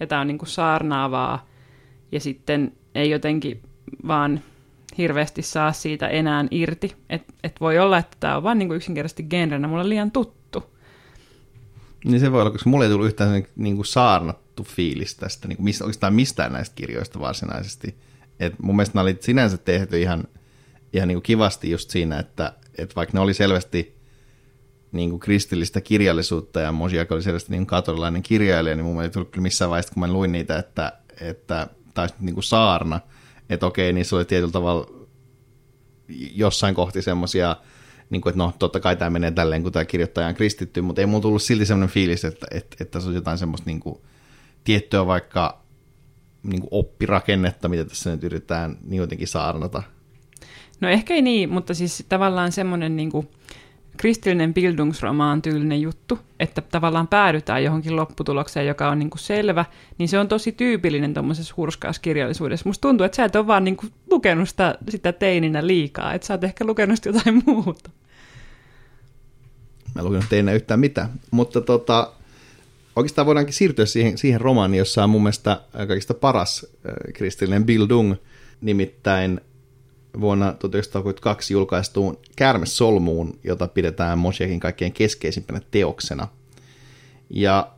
ja 0.00 0.06
tämä 0.06 0.20
on 0.20 0.26
niin 0.26 0.38
kuin 0.38 0.48
saarnaavaa 0.48 1.46
ja 2.12 2.20
sitten 2.20 2.72
ei 2.94 3.10
jotenkin 3.10 3.62
vaan 4.06 4.40
hirveästi 4.98 5.42
saa 5.42 5.72
siitä 5.72 6.08
enää 6.08 6.44
irti. 6.50 6.96
Että 7.10 7.32
et 7.44 7.60
voi 7.60 7.78
olla, 7.78 7.98
että 7.98 8.16
tämä 8.20 8.36
on 8.36 8.42
vain 8.42 8.58
niinku 8.58 8.74
yksinkertaisesti 8.74 9.22
genrenä 9.22 9.68
mulle 9.68 9.88
liian 9.88 10.10
tuttu. 10.10 10.64
Niin 12.04 12.20
se 12.20 12.32
voi 12.32 12.40
olla, 12.40 12.50
koska 12.50 12.70
mulle 12.70 12.84
ei 12.84 12.90
tullut 12.90 13.06
yhtään 13.06 13.44
niin 13.56 13.76
kuin 13.76 13.86
saarnattu 14.54 14.74
fiilis 14.76 15.14
tästä, 15.14 15.48
niin 15.48 15.56
kuin 15.56 15.64
mistä, 15.64 15.84
oikeastaan 15.84 16.14
mistään 16.14 16.52
näistä 16.52 16.74
kirjoista 16.74 17.20
varsinaisesti. 17.20 17.94
Et 18.40 18.54
mun 18.62 18.76
mielestä 18.76 18.94
nämä 18.94 19.02
oli 19.02 19.16
sinänsä 19.20 19.58
tehty 19.58 20.00
ihan, 20.00 20.24
ihan 20.92 21.08
niin 21.08 21.16
kuin 21.16 21.22
kivasti 21.22 21.70
just 21.70 21.90
siinä, 21.90 22.18
että, 22.18 22.54
että 22.78 22.94
vaikka 22.96 23.16
ne 23.16 23.20
oli 23.20 23.34
selvästi 23.34 23.94
niin 24.92 25.10
kuin 25.10 25.20
kristillistä 25.20 25.80
kirjallisuutta 25.80 26.60
ja 26.60 26.72
Mosiak 26.72 27.12
oli 27.12 27.22
selvästi 27.22 27.52
niin 27.52 27.66
katolilainen 27.66 28.22
kirjailija, 28.22 28.76
niin 28.76 28.84
mun 28.84 28.94
mielestä 28.94 29.10
ei 29.10 29.12
tullut 29.12 29.30
kyllä 29.30 29.42
missään 29.42 29.70
vaiheessa, 29.70 29.94
kun 29.94 30.00
mä 30.00 30.12
luin 30.12 30.32
niitä, 30.32 30.58
että, 30.58 30.92
että 31.20 31.66
taisi 31.94 32.14
niin 32.20 32.34
kuin 32.34 32.44
saarna– 32.44 33.00
että 33.50 33.66
okei, 33.66 33.92
niin 33.92 34.04
se 34.04 34.16
oli 34.16 34.24
tietyllä 34.24 34.52
tavalla 34.52 34.86
jossain 36.34 36.74
kohti 36.74 37.02
semmoisia, 37.02 37.56
niin 38.10 38.22
kuin, 38.22 38.30
että 38.30 38.38
no 38.38 38.52
totta 38.58 38.80
kai 38.80 38.96
tämä 38.96 39.10
menee 39.10 39.30
tälleen, 39.30 39.62
kun 39.62 39.72
tämä 39.72 39.84
kirjoittaja 39.84 40.26
on 40.26 40.34
kristitty, 40.34 40.80
mutta 40.80 41.00
ei 41.00 41.06
mulla 41.06 41.22
tullut 41.22 41.42
silti 41.42 41.66
semmoinen 41.66 41.94
fiilis, 41.94 42.24
että, 42.24 42.46
että, 42.50 42.76
että 42.80 43.00
se 43.00 43.08
on 43.08 43.14
jotain 43.14 43.38
semmoista 43.38 43.66
niin 43.66 43.80
kuin, 43.80 43.98
tiettyä 44.64 45.06
vaikka 45.06 45.60
niin 46.42 46.60
kuin 46.60 46.68
oppirakennetta, 46.70 47.68
mitä 47.68 47.84
tässä 47.84 48.10
nyt 48.10 48.24
yritetään 48.24 48.78
niin 48.84 49.00
jotenkin 49.00 49.28
saarnata. 49.28 49.82
No 50.80 50.88
ehkä 50.88 51.14
ei 51.14 51.22
niin, 51.22 51.50
mutta 51.50 51.74
siis 51.74 52.04
tavallaan 52.08 52.52
semmoinen 52.52 52.96
niin 52.96 53.10
kuin, 53.10 53.28
kristillinen 53.96 54.54
Bildungsromaan 54.54 55.42
tyylinen 55.42 55.80
juttu, 55.80 56.18
että 56.40 56.60
tavallaan 56.60 57.08
päädytään 57.08 57.64
johonkin 57.64 57.96
lopputulokseen, 57.96 58.66
joka 58.66 58.88
on 58.88 58.98
niin 58.98 59.10
kuin 59.10 59.20
selvä, 59.20 59.64
niin 59.98 60.08
se 60.08 60.18
on 60.18 60.28
tosi 60.28 60.52
tyypillinen 60.52 61.14
tuommoisessa 61.14 61.54
hurskaassa 61.56 62.02
kirjallisuudessa. 62.02 62.68
Musta 62.68 62.88
tuntuu, 62.88 63.04
että 63.04 63.16
sä 63.16 63.24
et 63.24 63.36
ole 63.36 63.46
vaan 63.46 63.64
niin 63.64 63.76
kuin 63.76 63.92
lukenut 64.10 64.48
sitä, 64.48 64.78
sitä 64.88 65.12
teininä 65.12 65.66
liikaa, 65.66 66.14
että 66.14 66.26
sä 66.26 66.34
oot 66.34 66.44
ehkä 66.44 66.64
lukenut 66.64 67.04
jotain 67.04 67.42
muuta. 67.46 67.90
Mä 69.94 70.00
en 70.00 70.04
lukenut 70.04 70.26
teininä 70.28 70.52
yhtään 70.52 70.80
mitään, 70.80 71.08
mutta 71.30 71.60
tota, 71.60 72.12
oikeastaan 72.96 73.26
voidaankin 73.26 73.54
siirtyä 73.54 73.86
siihen, 73.86 74.18
siihen 74.18 74.40
romaaniin, 74.40 74.78
jossa 74.78 75.04
on 75.04 75.10
mun 75.10 75.22
mielestä 75.22 75.60
kaikista 75.88 76.14
paras 76.14 76.66
äh, 76.86 77.12
kristillinen 77.14 77.66
Bildung, 77.66 78.14
nimittäin 78.60 79.40
vuonna 80.20 80.52
1932 80.52 81.54
julkaistuun 81.54 82.18
Solmuun, 82.64 83.38
jota 83.44 83.68
pidetään 83.68 84.18
Moshekin 84.18 84.60
kaikkein 84.60 84.92
keskeisimpänä 84.92 85.60
teoksena. 85.70 86.28
Ja 87.30 87.72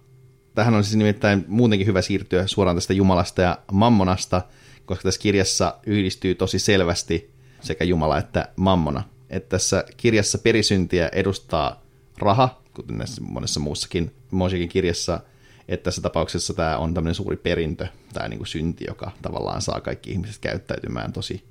tähän 0.55 0.75
on 0.75 0.85
siis 0.85 0.97
nimittäin 0.97 1.45
muutenkin 1.49 1.87
hyvä 1.87 2.03
siirtyä 2.03 2.47
suoraan 2.47 2.77
tästä 2.77 2.93
Jumalasta 2.93 3.43
ja 3.43 3.59
Mammonasta, 3.73 4.43
koska 4.87 5.03
tässä 5.03 5.21
kirjassa 5.21 5.79
yhdistyy 5.87 6.35
tosi 6.35 6.59
selvästi 6.59 7.31
sekä 7.61 7.85
Jumala 7.85 8.19
että 8.19 8.49
Mammona. 8.57 9.03
Että 9.31 9.49
tässä 9.49 9.85
kirjassa 9.97 10.39
perisyntiä 10.39 11.09
edustaa 11.13 11.83
raha, 12.19 12.63
kuten 12.77 12.99
näissä 12.99 13.23
monessa 13.25 13.61
muussakin 13.61 14.15
Moshekin 14.31 14.69
kirjassa, 14.69 15.21
että 15.69 15.85
tässä 15.85 16.03
tapauksessa 16.03 16.55
tämä 16.55 16.79
on 16.79 16.95
tämmöinen 16.95 17.15
suuri 17.15 17.37
perintö, 17.37 17.87
tämä 18.13 18.29
niin 18.29 18.39
kuin 18.39 18.47
synti, 18.47 18.85
joka 18.89 19.11
tavallaan 19.23 19.63
saa 19.63 19.81
kaikki 19.81 20.11
ihmiset 20.11 20.39
käyttäytymään 20.41 21.13
tosi 21.13 21.45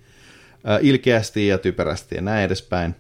ilkeästi 0.82 1.48
ja 1.48 1.58
typerästi 1.58 2.16
ja 2.16 2.22
näin 2.22 2.46
edespäin. 2.46 2.96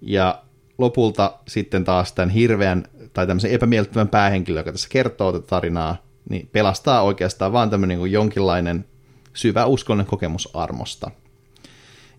Ja 0.00 0.42
lopulta 0.78 1.38
sitten 1.48 1.84
taas 1.84 2.12
tämän 2.12 2.30
hirveän 2.30 2.84
tai 3.12 3.26
tämmöisen 3.26 3.50
epämiellyttävän 3.50 4.08
päähenkilön, 4.08 4.60
joka 4.60 4.72
tässä 4.72 4.88
kertoo 4.90 5.32
tätä 5.32 5.46
tarinaa, 5.46 5.96
niin 6.28 6.48
pelastaa 6.52 7.02
oikeastaan 7.02 7.52
vaan 7.52 7.70
tämmöinen 7.70 7.98
niin 7.98 8.12
jonkinlainen 8.12 8.84
syvä 9.34 9.66
uskonnollinen 9.66 10.10
kokemus 10.10 10.56
armosta. 10.56 11.10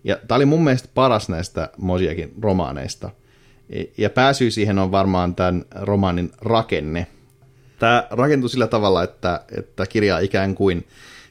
Ja 0.04 0.18
tämä 0.28 0.36
oli 0.36 0.46
mun 0.46 0.64
mielestä 0.64 0.88
paras 0.94 1.28
näistä 1.28 1.68
Mosiakin 1.76 2.34
romaaneista. 2.40 3.10
Ja 3.98 4.10
pääsy 4.10 4.50
siihen 4.50 4.78
on 4.78 4.90
varmaan 4.90 5.34
tämän 5.34 5.64
romaanin 5.80 6.30
rakenne. 6.40 7.06
Tämä 7.78 8.06
rakentuu 8.10 8.48
sillä 8.48 8.66
tavalla, 8.66 9.02
että, 9.02 9.44
että 9.58 9.86
kirja 9.86 10.16
on 10.16 10.24
ikään 10.24 10.54
kuin 10.54 10.86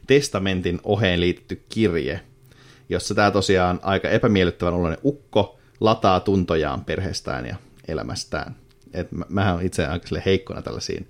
testamentin 0.07 0.79
oheen 0.83 1.21
liitetty 1.21 1.63
kirje– 1.69 2.19
jossa 2.91 3.15
tämä 3.15 3.31
tosiaan 3.31 3.79
aika 3.83 4.09
epämiellyttävän 4.09 4.73
oloinen 4.73 4.99
ukko 5.03 5.59
lataa 5.79 6.19
tuntojaan 6.19 6.85
perheestään 6.85 7.45
ja 7.45 7.55
elämästään. 7.87 8.55
Et 8.93 9.11
mä, 9.11 9.25
mähän 9.29 9.55
on 9.55 9.61
itse 9.61 9.85
aika 9.85 10.07
heikkona 10.25 10.61
tällaisiin 10.61 11.07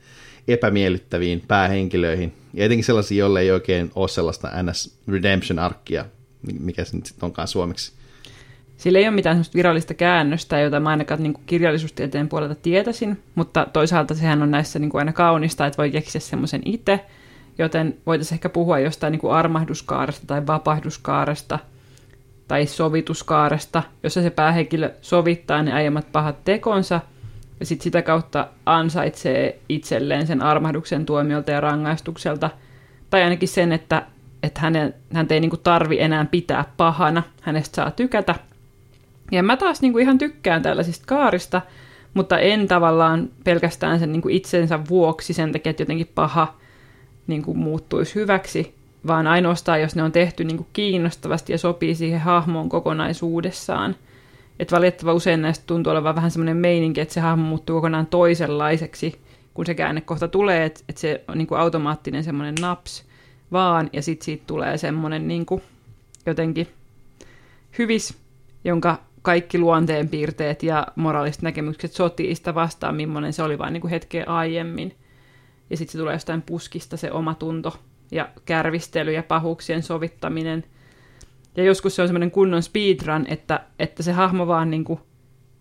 epämiellyttäviin 0.47 1.43
päähenkilöihin, 1.47 2.33
ja 2.53 2.65
etenkin 2.65 2.83
sellaisiin, 2.83 3.17
joille 3.17 3.41
ei 3.41 3.51
oikein 3.51 3.91
ole 3.95 4.07
sellaista 4.07 4.49
NS 4.63 4.97
Redemption-arkkia, 5.07 6.05
mikä 6.59 6.85
se 6.85 6.95
nyt 6.95 7.05
sitten 7.05 7.25
onkaan 7.25 7.47
suomeksi. 7.47 7.91
Sillä 8.81 8.99
ei 8.99 9.07
ole 9.07 9.15
mitään 9.15 9.43
virallista 9.55 9.93
käännöstä, 9.93 10.59
jota 10.59 10.79
mä 10.79 10.89
ainakaan 10.89 11.23
niin 11.23 11.33
kuin 11.33 11.43
kirjallisuustieteen 11.45 12.29
puolelta 12.29 12.55
tietäisin, 12.55 13.23
mutta 13.35 13.67
toisaalta 13.73 14.15
sehän 14.15 14.43
on 14.43 14.51
näissä 14.51 14.79
niin 14.79 14.89
kuin 14.89 14.99
aina 14.99 15.13
kaunista, 15.13 15.65
että 15.65 15.77
voi 15.77 15.91
keksiä 15.91 16.21
semmoisen 16.21 16.61
itse, 16.65 17.05
joten 17.57 17.97
voitaisiin 18.05 18.35
ehkä 18.35 18.49
puhua 18.49 18.79
jostain 18.79 19.11
niin 19.11 19.19
kuin 19.19 19.33
armahduskaaresta 19.33 20.27
tai 20.27 20.47
vapahduskaaresta 20.47 21.59
tai 22.47 22.65
sovituskaaresta, 22.65 23.83
jossa 24.03 24.21
se 24.21 24.29
päähenkilö 24.29 24.91
sovittaa 25.01 25.63
ne 25.63 25.73
aiemmat 25.73 26.11
pahat 26.11 26.43
tekonsa 26.43 27.01
ja 27.59 27.65
sitten 27.65 27.83
sitä 27.83 28.01
kautta 28.01 28.47
ansaitsee 28.65 29.59
itselleen 29.69 30.27
sen 30.27 30.41
armahduksen 30.41 31.05
tuomiolta 31.05 31.51
ja 31.51 31.61
rangaistukselta, 31.61 32.49
tai 33.09 33.23
ainakin 33.23 33.49
sen, 33.49 33.71
että, 33.71 34.05
että 34.43 34.61
hänen, 34.61 34.93
hän 35.13 35.27
ei 35.29 35.39
niin 35.39 35.49
kuin 35.49 35.61
tarvi 35.63 35.99
enää 35.99 36.25
pitää 36.25 36.65
pahana, 36.77 37.23
hänestä 37.41 37.75
saa 37.75 37.91
tykätä. 37.91 38.35
Ja 39.31 39.43
mä 39.43 39.57
taas 39.57 39.81
niin 39.81 39.93
kuin 39.93 40.01
ihan 40.01 40.17
tykkään 40.17 40.61
tällaisista 40.61 41.05
kaarista, 41.07 41.61
mutta 42.13 42.39
en 42.39 42.67
tavallaan 42.67 43.29
pelkästään 43.43 43.99
sen 43.99 44.11
niin 44.11 44.21
kuin 44.21 44.35
itsensä 44.35 44.79
vuoksi 44.89 45.33
sen 45.33 45.51
takia, 45.51 45.69
että 45.69 45.81
jotenkin 45.81 46.11
paha 46.15 46.55
niin 47.27 47.43
kuin 47.43 47.57
muuttuisi 47.57 48.15
hyväksi, 48.15 48.75
vaan 49.07 49.27
ainoastaan, 49.27 49.81
jos 49.81 49.95
ne 49.95 50.03
on 50.03 50.11
tehty 50.11 50.43
niin 50.43 50.57
kuin 50.57 50.67
kiinnostavasti 50.73 51.53
ja 51.53 51.57
sopii 51.57 51.95
siihen 51.95 52.19
hahmoon 52.19 52.69
kokonaisuudessaan. 52.69 53.95
Että 54.59 54.75
valitettava 54.75 55.13
usein 55.13 55.41
näistä 55.41 55.63
tuntuu 55.67 55.91
olevan 55.91 56.15
vähän 56.15 56.31
semmoinen 56.31 56.57
meininki, 56.57 57.01
että 57.01 57.13
se 57.13 57.19
hahmo 57.19 57.45
muuttuu 57.45 57.75
kokonaan 57.75 58.07
toisenlaiseksi, 58.07 59.19
kun 59.53 59.65
se 59.65 59.73
käänne 59.73 60.01
kohta 60.01 60.27
tulee, 60.27 60.65
että, 60.65 60.79
että 60.89 61.01
se 61.01 61.23
on 61.27 61.37
niin 61.37 61.47
kuin 61.47 61.59
automaattinen 61.59 62.23
semmoinen 62.23 62.55
naps 62.61 63.05
vaan, 63.51 63.89
ja 63.93 64.01
sitten 64.01 64.25
siitä 64.25 64.43
tulee 64.47 64.77
semmoinen 64.77 65.27
niin 65.27 65.45
kuin 65.45 65.61
jotenkin 66.25 66.67
hyvis, 67.77 68.17
jonka 68.63 68.97
kaikki 69.21 69.57
luonteenpiirteet 69.57 70.63
ja 70.63 70.87
moraaliset 70.95 71.41
näkemykset 71.41 71.91
sotii 71.91 72.35
sitä 72.35 72.55
vastaan, 72.55 72.95
millainen 72.95 73.33
se 73.33 73.43
oli 73.43 73.57
vain 73.57 73.73
niin 73.73 73.81
kuin 73.81 73.91
hetkeä 73.91 74.23
aiemmin. 74.27 74.95
Ja 75.69 75.77
sitten 75.77 75.91
se 75.91 75.97
tulee 75.97 76.13
jostain 76.13 76.41
puskista 76.41 76.97
se 76.97 77.11
oma 77.11 77.33
tunto 77.35 77.79
ja 78.11 78.29
kärvistely 78.45 79.13
ja 79.13 79.23
pahuuksien 79.23 79.83
sovittaminen. 79.83 80.63
Ja 81.55 81.63
joskus 81.63 81.95
se 81.95 82.01
on 82.01 82.07
semmoinen 82.07 82.31
kunnon 82.31 82.63
speedrun, 82.63 83.25
että, 83.27 83.59
että 83.79 84.03
se 84.03 84.11
hahmo 84.11 84.47
vaan 84.47 84.69
niin 84.71 84.83
kuin 84.83 84.99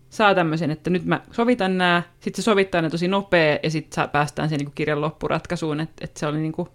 saa 0.09 0.35
tämmöisen, 0.35 0.71
että 0.71 0.89
nyt 0.89 1.05
mä 1.05 1.21
sovitan 1.31 1.77
nämä, 1.77 2.03
sitten 2.19 2.43
se 2.43 2.45
sovittaa 2.45 2.81
ne 2.81 2.89
tosi 2.89 3.07
nopea, 3.07 3.59
ja 3.63 3.69
sitten 3.69 4.09
päästään 4.09 4.49
siihen 4.49 4.65
niin 4.65 4.75
kirjan 4.75 5.01
loppuratkaisuun, 5.01 5.79
että, 5.79 6.05
että 6.05 6.19
se 6.19 6.27
oli 6.27 6.39
niin 6.39 6.51
kuin 6.51 6.67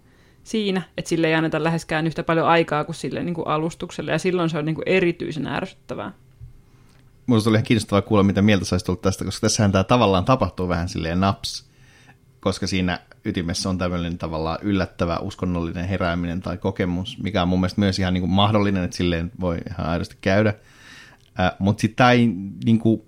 siinä, 0.43 0.81
että 0.97 1.09
sille 1.09 1.27
ei 1.27 1.33
anneta 1.33 1.63
läheskään 1.63 2.07
yhtä 2.07 2.23
paljon 2.23 2.47
aikaa 2.47 2.83
kuin 2.83 2.95
sille 2.95 3.23
niin 3.23 3.33
kuin 3.33 3.47
alustukselle, 3.47 4.11
ja 4.11 4.19
silloin 4.19 4.49
se 4.49 4.57
on 4.57 4.65
niin 4.65 4.75
kuin 4.75 4.87
erityisen 4.87 5.47
ärsyttävää. 5.47 6.11
Minusta 7.27 7.49
oli 7.49 7.57
ihan 7.57 7.65
kiinnostavaa 7.65 8.01
kuulla, 8.01 8.23
mitä 8.23 8.41
mieltä 8.41 8.65
saisi 8.65 8.85
tullut 8.85 9.01
tästä, 9.01 9.25
koska 9.25 9.41
tässähän 9.41 9.71
tämä 9.71 9.83
tavallaan 9.83 10.25
tapahtuu 10.25 10.67
vähän 10.67 10.89
silleen 10.89 11.19
naps, 11.19 11.65
koska 12.39 12.67
siinä 12.67 12.99
ytimessä 13.25 13.69
on 13.69 13.77
tämmöinen 13.77 14.17
tavallaan 14.17 14.59
yllättävä 14.61 15.17
uskonnollinen 15.17 15.87
herääminen 15.87 16.41
tai 16.41 16.57
kokemus, 16.57 17.17
mikä 17.23 17.41
on 17.41 17.47
mun 17.47 17.59
mielestä 17.59 17.81
myös 17.81 17.99
ihan 17.99 18.13
niin 18.13 18.21
kuin 18.21 18.31
mahdollinen, 18.31 18.83
että 18.83 18.97
silleen 18.97 19.31
voi 19.39 19.57
ihan 19.69 19.89
aidosti 19.89 20.17
käydä. 20.21 20.53
Äh, 21.39 21.51
mutta 21.59 21.81
sitten 21.81 22.07
ei, 22.07 22.27
niin 22.65 22.79
kuin, 22.79 23.01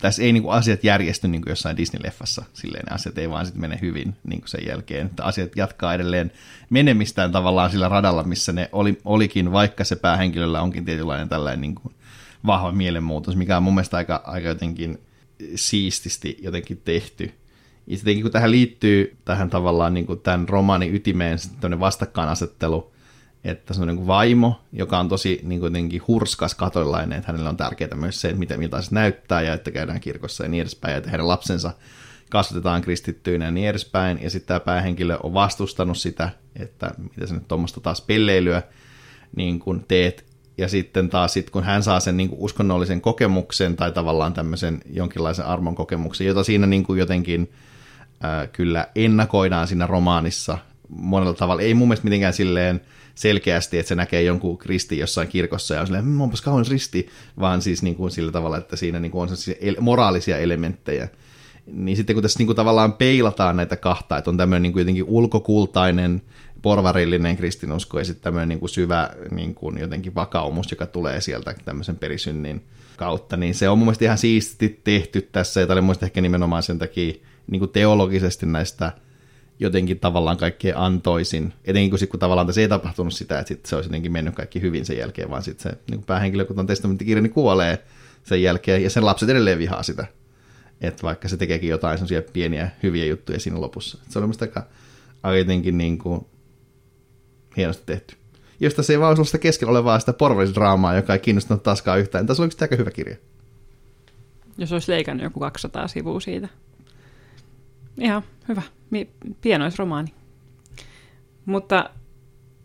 tässä 0.00 0.22
ei 0.22 0.32
niin 0.32 0.42
kuin 0.42 0.54
asiat 0.54 0.84
järjesty 0.84 1.28
niin 1.28 1.42
kuin 1.42 1.50
jossain 1.50 1.76
Disney-leffassa, 1.76 2.44
silleen 2.52 2.84
ne 2.90 2.94
asiat 2.94 3.18
ei 3.18 3.30
vaan 3.30 3.46
sitten 3.46 3.60
mene 3.60 3.78
hyvin 3.82 4.16
niin 4.24 4.40
kuin 4.40 4.48
sen 4.48 4.66
jälkeen, 4.66 5.06
että 5.06 5.24
asiat 5.24 5.56
jatkaa 5.56 5.94
edelleen 5.94 6.32
menemistään 6.70 7.32
tavallaan 7.32 7.70
sillä 7.70 7.88
radalla, 7.88 8.22
missä 8.22 8.52
ne 8.52 8.68
oli, 8.72 8.98
olikin, 9.04 9.52
vaikka 9.52 9.84
se 9.84 9.96
päähenkilöllä 9.96 10.62
onkin 10.62 10.84
tietynlainen 10.84 11.28
tällainen 11.28 11.60
niin 11.60 11.74
kuin 11.74 11.94
vahva 12.46 12.72
mielenmuutos, 12.72 13.36
mikä 13.36 13.56
on 13.56 13.62
mun 13.62 13.74
mielestä 13.74 13.96
aika, 13.96 14.22
aika 14.24 14.48
jotenkin 14.48 14.98
siististi 15.54 16.38
jotenkin 16.42 16.80
tehty. 16.84 17.32
Ja 17.86 17.96
sitten 17.96 18.22
kun 18.22 18.30
tähän 18.30 18.50
liittyy 18.50 19.16
tähän 19.24 19.50
tavallaan 19.50 19.94
niin 19.94 20.06
kuin 20.06 20.20
tämän 20.20 20.48
romaanin 20.48 20.94
ytimeen 20.94 21.38
tämmöinen 21.38 21.80
vastakkainasettelu, 21.80 22.92
että 23.44 23.74
se 23.74 23.80
on 23.80 23.88
niin 23.88 24.06
vaimo, 24.06 24.60
joka 24.72 24.98
on 24.98 25.08
tosi 25.08 25.40
niin 25.42 25.60
kuin 25.60 25.70
jotenkin 25.70 26.02
hurskas 26.08 26.54
katolilainen, 26.54 27.18
että 27.18 27.32
hänellä 27.32 27.50
on 27.50 27.56
tärkeää 27.56 27.94
myös 27.94 28.20
se, 28.20 28.28
että 28.28 28.56
miltä 28.56 28.82
se 28.82 28.94
näyttää 28.94 29.42
ja 29.42 29.54
että 29.54 29.70
käydään 29.70 30.00
kirkossa 30.00 30.44
ja 30.44 30.48
niin 30.48 30.60
edespäin, 30.60 30.92
ja 30.92 30.98
että 30.98 31.10
heidän 31.10 31.28
lapsensa 31.28 31.72
kasvatetaan 32.30 32.82
kristittyinä 32.82 33.44
ja 33.44 33.50
niin 33.50 33.68
edespäin, 33.68 34.18
ja 34.22 34.30
sitten 34.30 34.48
tämä 34.48 34.60
päähenkilö 34.60 35.18
on 35.22 35.34
vastustanut 35.34 35.98
sitä, 35.98 36.30
että 36.56 36.90
mitä 36.98 37.26
sä 37.26 37.34
nyt 37.34 37.48
tuommoista 37.48 37.80
taas 37.80 38.00
pelleilyä 38.00 38.62
niin 39.36 39.58
kun 39.58 39.84
teet, 39.88 40.29
ja 40.60 40.68
sitten 40.68 41.10
taas 41.10 41.32
sit, 41.32 41.50
kun 41.50 41.64
hän 41.64 41.82
saa 41.82 42.00
sen 42.00 42.16
niin 42.16 42.28
kuin 42.28 42.40
uskonnollisen 42.40 43.00
kokemuksen 43.00 43.76
tai 43.76 43.92
tavallaan 43.92 44.32
tämmöisen 44.32 44.80
jonkinlaisen 44.92 45.46
armon 45.46 45.74
kokemuksen, 45.74 46.26
jota 46.26 46.44
siinä 46.44 46.66
niin 46.66 46.84
kuin 46.84 46.98
jotenkin 46.98 47.52
äh, 48.24 48.48
kyllä 48.52 48.86
ennakoidaan 48.94 49.68
siinä 49.68 49.86
romaanissa 49.86 50.58
monella 50.88 51.34
tavalla. 51.34 51.62
Ei 51.62 51.74
mun 51.74 51.88
mielestä 51.88 52.04
mitenkään 52.04 52.32
silleen 52.32 52.80
selkeästi, 53.14 53.78
että 53.78 53.88
se 53.88 53.94
näkee 53.94 54.22
jonkun 54.22 54.58
kristin 54.58 54.98
jossain 54.98 55.28
kirkossa 55.28 55.74
ja 55.74 55.80
on 55.80 55.86
silleen, 55.86 56.04
mmm, 56.04 56.20
onpas 56.20 56.42
kaunis 56.42 56.70
risti, 56.70 57.08
vaan 57.40 57.62
siis 57.62 57.82
niin 57.82 57.94
kuin 57.94 58.10
sillä 58.10 58.32
tavalla, 58.32 58.58
että 58.58 58.76
siinä 58.76 59.00
niin 59.00 59.12
kuin 59.12 59.22
on 59.22 59.36
moraalisia 59.80 60.38
elementtejä. 60.38 61.08
Niin 61.66 61.96
sitten 61.96 62.16
kun 62.16 62.22
tässä 62.22 62.38
niin 62.38 62.46
kuin 62.46 62.56
tavallaan 62.56 62.92
peilataan 62.92 63.56
näitä 63.56 63.76
kahta, 63.76 64.18
että 64.18 64.30
on 64.30 64.36
tämmöinen 64.36 64.62
niin 64.62 64.72
kuin 64.72 64.80
jotenkin 64.80 65.04
ulkokultainen 65.04 66.22
porvarillinen 66.62 67.36
kristinusko 67.36 67.98
ja 67.98 68.04
sitten 68.04 68.22
tämmöinen 68.22 68.48
niin 68.48 68.60
kuin 68.60 68.70
syvä 68.70 69.10
niin 69.30 69.54
kuin 69.54 69.78
jotenkin 69.78 70.14
vakaumus, 70.14 70.70
joka 70.70 70.86
tulee 70.86 71.20
sieltä 71.20 71.54
tämmöisen 71.64 71.96
perisynnin 71.96 72.64
kautta, 72.96 73.36
niin 73.36 73.54
se 73.54 73.68
on 73.68 73.78
mun 73.78 73.86
mielestä 73.86 74.04
ihan 74.04 74.18
siisti 74.18 74.80
tehty 74.84 75.28
tässä, 75.32 75.60
ja 75.60 75.66
tämä 75.66 75.74
oli 75.74 75.80
mun 75.80 75.94
ehkä 76.02 76.20
nimenomaan 76.20 76.62
sen 76.62 76.78
takia 76.78 77.14
niin 77.46 77.60
kuin 77.60 77.70
teologisesti 77.70 78.46
näistä 78.46 78.92
jotenkin 79.60 79.98
tavallaan 79.98 80.36
kaikkea 80.36 80.84
antoisin, 80.84 81.52
etenkin 81.64 81.90
kun, 81.90 81.98
sit, 81.98 82.10
kun 82.10 82.20
tavallaan 82.20 82.46
tässä 82.46 82.60
ei 82.60 82.68
tapahtunut 82.68 83.14
sitä, 83.14 83.38
että 83.38 83.48
sit 83.48 83.66
se 83.66 83.76
olisi 83.76 83.88
jotenkin 83.88 84.12
mennyt 84.12 84.34
kaikki 84.34 84.60
hyvin 84.60 84.86
sen 84.86 84.98
jälkeen, 84.98 85.30
vaan 85.30 85.42
sitten 85.42 85.72
se 85.72 85.78
niin 85.90 86.02
päähenkilö, 86.02 86.44
kun 86.44 86.58
on 86.58 86.66
testamenttikirja, 86.66 87.22
niin 87.22 87.32
kuolee 87.32 87.84
sen 88.24 88.42
jälkeen, 88.42 88.82
ja 88.82 88.90
sen 88.90 89.06
lapset 89.06 89.28
edelleen 89.28 89.58
vihaa 89.58 89.82
sitä, 89.82 90.06
että 90.80 91.02
vaikka 91.02 91.28
se 91.28 91.36
tekeekin 91.36 91.70
jotain 91.70 91.98
sellaisia 91.98 92.22
pieniä 92.32 92.70
hyviä 92.82 93.04
juttuja 93.04 93.40
siinä 93.40 93.60
lopussa. 93.60 93.98
Et 94.06 94.12
se 94.12 94.18
on 94.18 94.22
mielestäni 94.22 94.48
aika, 94.50 94.66
aika 95.22 95.38
jotenkin 95.38 95.78
niin 95.78 95.98
kuin, 95.98 96.26
hienosti 97.56 97.82
tehty. 97.86 98.16
Josta 98.60 98.82
se 98.82 98.92
ei 98.92 99.00
vaan 99.00 99.24
sitä 99.24 99.38
keskellä 99.38 99.70
olevaa 99.70 100.00
sitä 100.00 100.12
porvallisdraamaa, 100.12 100.94
joka 100.94 101.12
ei 101.12 101.18
kiinnostanut 101.18 101.62
taaskaan 101.62 102.00
yhtään. 102.00 102.26
Tässä 102.26 102.42
oli 102.42 102.50
aika 102.60 102.76
hyvä 102.76 102.90
kirja. 102.90 103.16
Jos 104.58 104.72
olisi 104.72 104.92
leikannut 104.92 105.24
joku 105.24 105.40
200 105.40 105.88
sivua 105.88 106.20
siitä. 106.20 106.48
Ihan 108.00 108.22
hyvä. 108.48 108.62
Pienoisromaani. 109.40 110.14
Mutta 111.44 111.90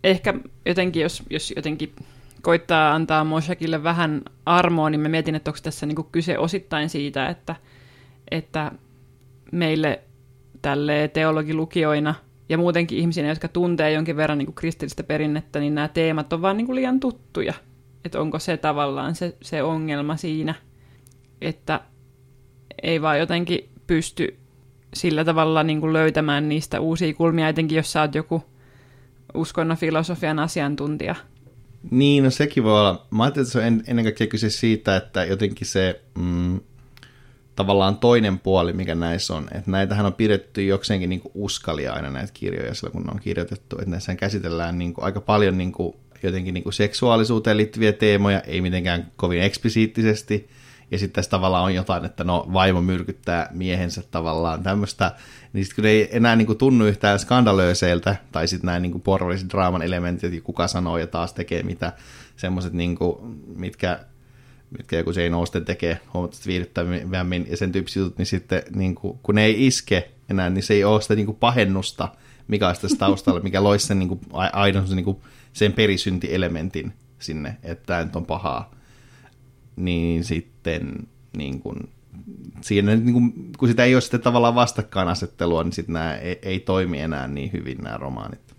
ehkä 0.03 0.33
jotenkin, 0.65 1.01
jos, 1.01 1.23
jos 1.29 1.53
jotenkin 1.55 1.95
koittaa 2.41 2.95
antaa 2.95 3.23
Moshakille 3.23 3.83
vähän 3.83 4.21
armoa, 4.45 4.89
niin 4.89 5.01
mä 5.01 5.09
mietin, 5.09 5.35
että 5.35 5.49
onko 5.49 5.59
tässä 5.63 5.85
niin 5.85 6.05
kyse 6.11 6.37
osittain 6.37 6.89
siitä, 6.89 7.27
että, 7.27 7.55
että 8.31 8.71
meille 9.51 10.01
tälle 10.61 11.09
teologilukijoina 11.13 12.15
ja 12.49 12.57
muutenkin 12.57 12.97
ihmisiä, 12.97 13.27
jotka 13.27 13.47
tuntee 13.47 13.91
jonkin 13.91 14.17
verran 14.17 14.37
niin 14.37 14.45
kuin 14.45 14.55
kristillistä 14.55 15.03
perinnettä, 15.03 15.59
niin 15.59 15.75
nämä 15.75 15.87
teemat 15.87 16.33
on 16.33 16.41
vaan 16.41 16.57
niin 16.57 16.65
kuin 16.65 16.75
liian 16.75 16.99
tuttuja. 16.99 17.53
Että 18.05 18.19
onko 18.21 18.39
se 18.39 18.57
tavallaan 18.57 19.15
se, 19.15 19.37
se 19.41 19.63
ongelma 19.63 20.17
siinä, 20.17 20.55
että 21.41 21.81
ei 22.83 23.01
vaan 23.01 23.19
jotenkin 23.19 23.69
pysty 23.87 24.37
sillä 24.93 25.25
tavalla 25.25 25.63
niin 25.63 25.81
kuin 25.81 25.93
löytämään 25.93 26.49
niistä 26.49 26.79
uusia 26.79 27.13
kulmia, 27.13 27.49
etenkin 27.49 27.75
jos 27.75 27.91
sä 27.91 28.01
oot 28.01 28.15
joku 28.15 28.43
uskonnon 29.33 29.77
filosofian 29.77 30.39
asiantuntija. 30.39 31.15
Niin, 31.91 32.23
no 32.23 32.29
sekin 32.29 32.63
voi 32.63 32.79
olla. 32.79 33.05
Mä 33.11 33.23
ajattelin, 33.23 33.45
että 33.45 33.51
se 33.51 33.67
on 33.67 33.83
ennen 33.87 34.05
kaikkea 34.05 34.27
kyse 34.27 34.49
siitä, 34.49 34.95
että 34.95 35.23
jotenkin 35.23 35.67
se 35.67 36.01
mm, 36.17 36.59
tavallaan 37.55 37.97
toinen 37.97 38.39
puoli, 38.39 38.73
mikä 38.73 38.95
näissä 38.95 39.35
on. 39.35 39.47
Että 39.51 39.71
näitähän 39.71 40.05
on 40.05 40.13
pidetty 40.13 40.65
jokseenkin 40.65 41.09
niin 41.09 41.21
uskalia 41.33 41.93
aina 41.93 42.09
näitä 42.09 42.31
kirjoja 42.33 42.73
silloin, 42.73 42.91
kun 42.91 43.03
ne 43.03 43.11
on 43.11 43.19
kirjoitettu. 43.19 43.75
Että 43.75 43.91
näissä 43.91 44.15
käsitellään 44.15 44.77
niin 44.77 44.93
kuin 44.93 45.05
aika 45.05 45.21
paljon 45.21 45.57
niin 45.57 45.71
kuin 45.71 45.95
jotenkin 46.23 46.53
niin 46.53 46.63
kuin 46.63 46.73
seksuaalisuuteen 46.73 47.57
liittyviä 47.57 47.93
teemoja, 47.93 48.39
ei 48.39 48.61
mitenkään 48.61 49.11
kovin 49.15 49.41
eksplisiittisesti. 49.41 50.49
Ja 50.91 50.99
sitten 50.99 51.15
tässä 51.15 51.31
tavallaan 51.31 51.63
on 51.63 51.75
jotain, 51.75 52.05
että 52.05 52.23
no 52.23 52.47
vaimo 52.53 52.81
myrkyttää 52.81 53.49
miehensä 53.51 54.03
tavallaan 54.11 54.63
tämmöistä, 54.63 55.11
niin 55.53 55.65
sitten 55.65 55.83
kun 55.83 55.89
ei 55.89 56.09
enää 56.11 56.35
niin 56.35 56.45
kuin 56.45 56.57
tunnu 56.57 56.85
yhtään 56.85 57.19
skandalöiseiltä, 57.19 58.15
tai 58.31 58.47
sitten 58.47 58.67
näin 58.67 58.81
niin 58.81 59.01
porvalliset 59.01 59.49
draaman 59.49 59.81
elementit, 59.81 60.23
että 60.23 60.45
kuka 60.45 60.67
sanoo 60.67 60.97
ja 60.97 61.07
taas 61.07 61.33
tekee 61.33 61.63
mitä, 61.63 61.93
semmoiset, 62.37 62.73
niin 62.73 62.95
kuin, 62.95 63.17
mitkä 63.55 63.99
mitkä 64.77 64.97
joku 64.97 65.11
Jane 65.11 65.35
Austen 65.35 65.65
tekee 65.65 65.99
huomattavasti 66.13 66.49
viihdyttävämmin 66.49 67.45
ja 67.49 67.57
sen 67.57 67.71
tyyppiset 67.71 67.99
jutut, 67.99 68.17
niin 68.17 68.25
sitten 68.25 68.63
niin 68.75 68.95
kuin, 68.95 69.19
kun 69.23 69.35
ne 69.35 69.45
ei 69.45 69.67
iske 69.67 70.11
enää, 70.29 70.49
niin 70.49 70.63
se 70.63 70.73
ei 70.73 70.83
ole 70.83 71.01
sitä 71.01 71.15
niin 71.15 71.25
kuin 71.25 71.37
pahennusta, 71.37 72.09
mikä 72.47 72.67
olisi 72.67 72.81
tässä 72.81 72.97
taustalla, 72.97 73.39
mikä 73.39 73.63
loisi 73.63 73.87
sen 73.87 73.99
niin 73.99 74.09
kuin, 74.09 74.19
aidon 74.53 74.87
sen, 74.87 74.95
niin 74.95 75.05
kuin, 75.05 75.17
sen 75.53 75.73
perisyntielementin 75.73 76.93
sinne, 77.19 77.57
että 77.63 77.85
tämä 77.85 78.03
nyt 78.03 78.15
on 78.15 78.25
pahaa. 78.25 78.75
Niin 79.75 80.23
sitten 80.23 81.07
niin 81.37 81.59
kuin, 81.59 81.89
siinä, 82.61 82.95
niin 82.95 83.13
kuin, 83.13 83.51
kun 83.57 83.67
sitä 83.67 83.83
ei 83.83 83.95
ole 83.95 84.01
sitten 84.01 84.21
tavallaan 84.21 84.55
vastakkainasettelua, 84.55 85.63
niin 85.63 85.73
sitten 85.73 85.93
nämä 85.93 86.15
ei, 86.15 86.39
ei 86.41 86.59
toimi 86.59 86.99
enää 86.99 87.27
niin 87.27 87.51
hyvin 87.53 87.77
nämä 87.77 87.97
romaanit. 87.97 88.55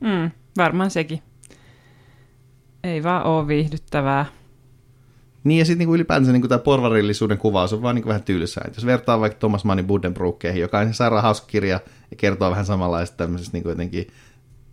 Mm, 0.00 0.30
varmaan 0.56 0.90
sekin. 0.90 1.22
Ei 2.84 3.02
vaan 3.02 3.26
ole 3.26 3.46
viihdyttävää. 3.46 4.26
Niin 5.44 5.58
ja 5.58 5.64
sitten 5.64 5.78
niinku 5.78 5.94
ylipäänsä 5.94 6.32
niinku 6.32 6.48
tämä 6.48 6.58
porvarillisuuden 6.58 7.38
kuvaus 7.38 7.72
on 7.72 7.82
vaan 7.82 7.94
niinku 7.94 8.08
vähän 8.08 8.22
tylsää. 8.22 8.64
Et 8.66 8.76
jos 8.76 8.86
vertaa 8.86 9.20
vaikka 9.20 9.38
Thomas 9.38 9.64
Mannin 9.64 9.86
Buddenbrookkeihin, 9.86 10.60
joka 10.60 10.78
on 10.78 10.94
sairaan 10.94 11.22
hauska 11.22 11.46
kirja 11.46 11.80
ja 12.10 12.16
kertoo 12.16 12.50
vähän 12.50 12.66
samanlaista 12.66 13.16
tämmöisestä 13.16 13.52
niinku 13.52 13.68
jotenkin 13.68 14.06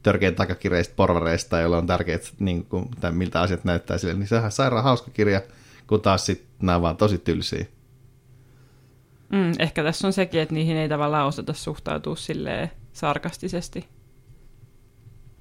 törkeän 0.03 0.35
takakireistä 0.35 0.93
porvareista, 0.95 1.59
joilla 1.59 1.77
on 1.77 1.87
tärkeät, 1.87 2.33
niin 2.39 2.65
kuin, 2.65 2.89
tai 3.01 3.11
miltä 3.11 3.41
asiat 3.41 3.63
näyttää 3.63 3.97
sille, 3.97 4.13
niin 4.13 4.27
se 4.27 4.35
on 4.35 4.51
sairaan 4.51 4.83
hauska 4.83 5.11
kirja, 5.11 5.41
kun 5.87 6.01
taas 6.01 6.25
sitten 6.25 6.47
nämä 6.61 6.81
vaan 6.81 6.97
tosi 6.97 7.17
tylsiä. 7.17 7.65
Mm, 9.29 9.51
ehkä 9.59 9.83
tässä 9.83 10.07
on 10.07 10.13
sekin, 10.13 10.41
että 10.41 10.53
niihin 10.53 10.77
ei 10.77 10.89
tavallaan 10.89 11.27
osata 11.27 11.53
suhtautua 11.53 12.15
silleen 12.15 12.71
sarkastisesti. 12.93 13.85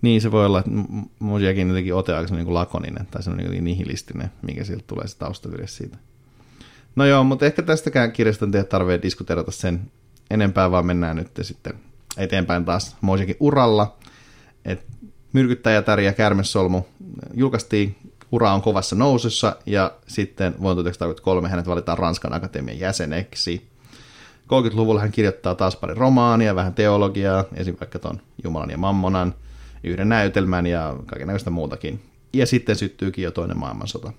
Niin, 0.02 0.20
se 0.20 0.30
voi 0.30 0.46
olla, 0.46 0.58
että 0.58 0.70
Mosiakin 1.18 1.68
jotenkin 1.68 1.94
ote 1.94 2.14
aika 2.14 2.34
niin 2.34 2.54
lakoninen 2.54 3.06
tai 3.10 3.22
semmoinen 3.22 3.50
niin 3.50 3.64
nihilistinen, 3.64 4.30
mikä 4.42 4.64
sieltä 4.64 4.84
tulee 4.86 5.06
se 5.06 5.18
taustavirje 5.18 5.66
siitä. 5.66 5.96
No 6.96 7.06
joo, 7.06 7.24
mutta 7.24 7.46
ehkä 7.46 7.62
tästäkään 7.62 8.12
kirjasta 8.12 8.46
ei 8.54 8.64
tarvitse 8.64 9.02
diskuteerata 9.02 9.50
sen 9.50 9.90
enempää, 10.30 10.70
vaan 10.70 10.86
mennään 10.86 11.16
nyt 11.16 11.30
sitten 11.42 11.74
eteenpäin 12.16 12.64
taas 12.64 12.96
Mosiakin 13.00 13.36
uralla. 13.40 13.96
Et 14.64 14.86
Myrkyttäjätär 15.32 16.00
ja 16.00 16.12
Kärmesolmu 16.12 16.82
julkaistiin, 17.34 17.96
ura 18.32 18.52
on 18.52 18.62
kovassa 18.62 18.96
nousussa 18.96 19.56
ja 19.66 19.92
sitten 20.06 20.52
vuonna 20.52 20.82
1933 20.82 21.48
hänet 21.48 21.66
valitaan 21.66 21.98
Ranskan 21.98 22.34
akatemian 22.34 22.78
jäseneksi. 22.78 23.68
30-luvulla 24.46 25.00
hän 25.00 25.12
kirjoittaa 25.12 25.54
taas 25.54 25.76
pari 25.76 25.94
romaania, 25.94 26.54
vähän 26.54 26.74
teologiaa, 26.74 27.40
esimerkiksi 27.40 27.80
vaikka 27.80 27.98
tuon 27.98 28.20
Jumalan 28.44 28.70
ja 28.70 28.78
Mammonan, 28.78 29.34
yhden 29.84 30.08
näytelmän 30.08 30.66
ja 30.66 30.96
kaikenlaista 31.06 31.50
muutakin. 31.50 32.00
Ja 32.32 32.46
sitten 32.46 32.76
syttyykin 32.76 33.24
jo 33.24 33.30
toinen 33.30 33.58
maailmansota. 33.58 34.12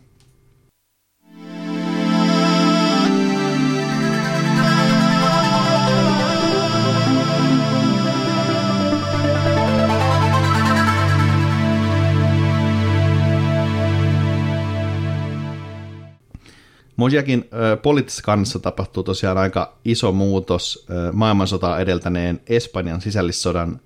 Mosiakin 16.95 17.49
poliittisessa 17.81 18.23
kannassa 18.23 18.59
tapahtuu 18.59 19.03
tosiaan 19.03 19.37
aika 19.37 19.77
iso 19.85 20.11
muutos 20.11 20.87
maailmansotaa 21.13 21.79
edeltäneen 21.79 22.41
Espanjan 22.47 23.01
sisällissodan 23.01 23.79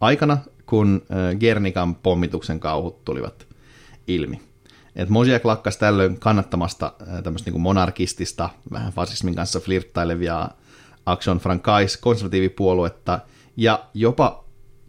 aikana, 0.00 0.38
kun 0.68 1.02
Gernikan 1.40 1.94
pommituksen 1.94 2.60
kauhut 2.60 3.04
tulivat 3.04 3.46
ilmi. 4.06 4.40
Et 4.96 5.08
Mosiak 5.08 5.44
lakkas 5.44 5.76
tällöin 5.76 6.20
kannattamasta 6.20 6.92
tämmöistä 7.24 7.50
niin 7.50 7.60
monarkistista, 7.60 8.50
vähän 8.72 8.92
fasismin 8.92 9.34
kanssa 9.34 9.60
flirttailevia 9.60 10.48
Action 11.06 11.38
Francais 11.38 11.96
konservatiivipuoluetta 11.96 13.20
ja 13.56 13.84
jopa 13.94 14.44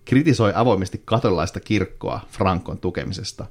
kritisoi 0.06 0.52
avoimesti 0.56 1.02
katolilaista 1.06 1.60
kirkkoa 1.60 2.20
Frankon 2.30 2.78
tukemisesta. 2.78 3.46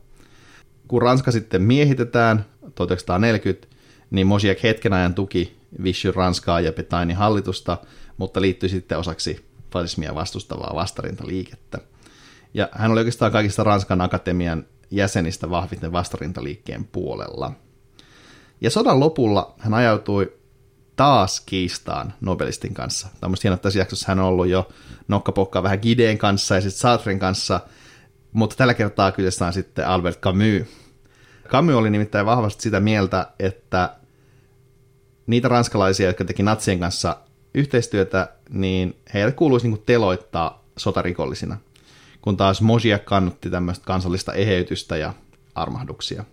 Kun 0.89 1.03
Ranska 1.03 1.31
sitten 1.31 1.63
miehitetään 1.63 2.45
1940, 2.75 3.69
niin 4.11 4.27
Mosiak 4.27 4.63
hetken 4.63 4.93
ajan 4.93 5.15
tuki 5.15 5.57
Vichy 5.83 6.13
Ranskaa 6.13 6.61
ja 6.61 6.73
Petainin 6.73 7.17
hallitusta, 7.17 7.79
mutta 8.17 8.41
liittyi 8.41 8.69
sitten 8.69 8.99
osaksi 8.99 9.45
fasismia 9.73 10.15
vastustavaa 10.15 10.75
vastarintaliikettä. 10.75 11.79
Ja 12.55 12.69
hän 12.73 12.91
oli 12.91 13.01
oikeastaan 13.01 13.33
kaikista 13.33 13.65
Ranskan 13.65 14.01
akatemian 14.01 14.65
jäsenistä 14.91 15.51
vahviten 15.51 15.93
vastarintaliikkeen 15.93 16.85
puolella. 16.85 17.53
Ja 18.61 18.71
sodan 18.71 19.01
lopulla 19.01 19.55
hän 19.59 19.75
ajautui 19.75 20.39
taas 20.97 21.41
kiistaan 21.41 22.15
Nobelistin 22.21 22.75
kanssa. 22.75 23.09
Tämmöistä 23.21 23.49
hienoa, 23.49 23.59
tässä 23.59 23.79
jaksossa 23.79 24.07
hän 24.09 24.19
on 24.19 24.25
ollut 24.25 24.49
jo 24.49 24.69
nokkapokkaa 25.09 25.63
vähän 25.63 25.79
Gideen 25.83 26.19
kanssa 26.19 26.55
ja 26.55 26.61
sitten 26.61 26.81
Sartren 26.81 27.19
kanssa, 27.19 27.61
mutta 28.33 28.57
tällä 28.57 28.75
kertaa 28.75 29.13
kyseessä 29.13 29.47
on 29.47 29.53
sitten 29.53 29.87
Albert 29.87 30.21
Camus. 30.21 30.69
Camus 31.49 31.75
oli 31.75 31.91
nimittäin 31.91 32.27
vahvasti 32.27 32.63
sitä 32.63 32.81
mieltä, 32.81 33.27
että 33.39 33.97
niitä 35.27 35.49
ranskalaisia, 35.49 36.07
jotka 36.07 36.25
teki 36.25 36.43
natsien 36.43 36.81
kanssa 36.81 37.17
yhteistyötä, 37.55 38.29
niin 38.51 38.97
heille 39.15 39.33
kuuluisi 39.33 39.69
niin 39.69 39.83
teloittaa 39.87 40.65
sotarikollisina, 40.77 41.57
kun 42.29 42.37
taas 42.37 42.61
Mosiak 42.61 43.05
kannutti 43.05 43.51
tämmöistä 43.51 43.85
kansallista 43.85 44.33
eheytystä 44.33 44.97
ja 44.97 45.15
armahduksia. 45.55 46.25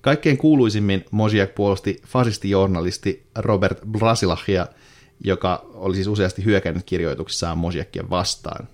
Kaikkein 0.00 0.38
kuuluisimmin 0.38 1.04
Mosiak 1.10 1.54
puolusti 1.54 2.02
fasistijournalisti 2.06 3.26
Robert 3.36 3.78
Brasilachia, 3.86 4.66
joka 5.24 5.66
oli 5.74 5.94
siis 5.94 6.06
useasti 6.06 6.44
hyökännyt 6.44 6.84
kirjoituksissaan 6.84 7.58
Mosiakia 7.58 8.10
vastaan. 8.10 8.68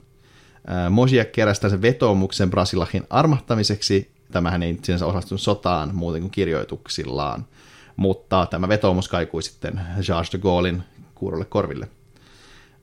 Mosiak 0.90 1.32
keräsi 1.32 1.70
sen 1.70 1.82
vetoomuksen 1.82 2.50
Brasilachin 2.50 3.02
armahtamiseksi. 3.10 4.10
Tämähän 4.32 4.62
ei 4.62 4.78
sinänsä 4.82 5.06
osastunut 5.06 5.42
sotaan 5.42 5.94
muuten 5.94 6.20
kuin 6.20 6.30
kirjoituksillaan 6.30 7.46
mutta 7.96 8.46
tämä 8.46 8.68
vetoomus 8.68 9.08
kaikui 9.08 9.42
sitten 9.42 9.80
Charles 10.00 10.32
de 10.32 10.38
Gaullein 10.38 10.82
kuurolle 11.14 11.44
korville. 11.44 11.88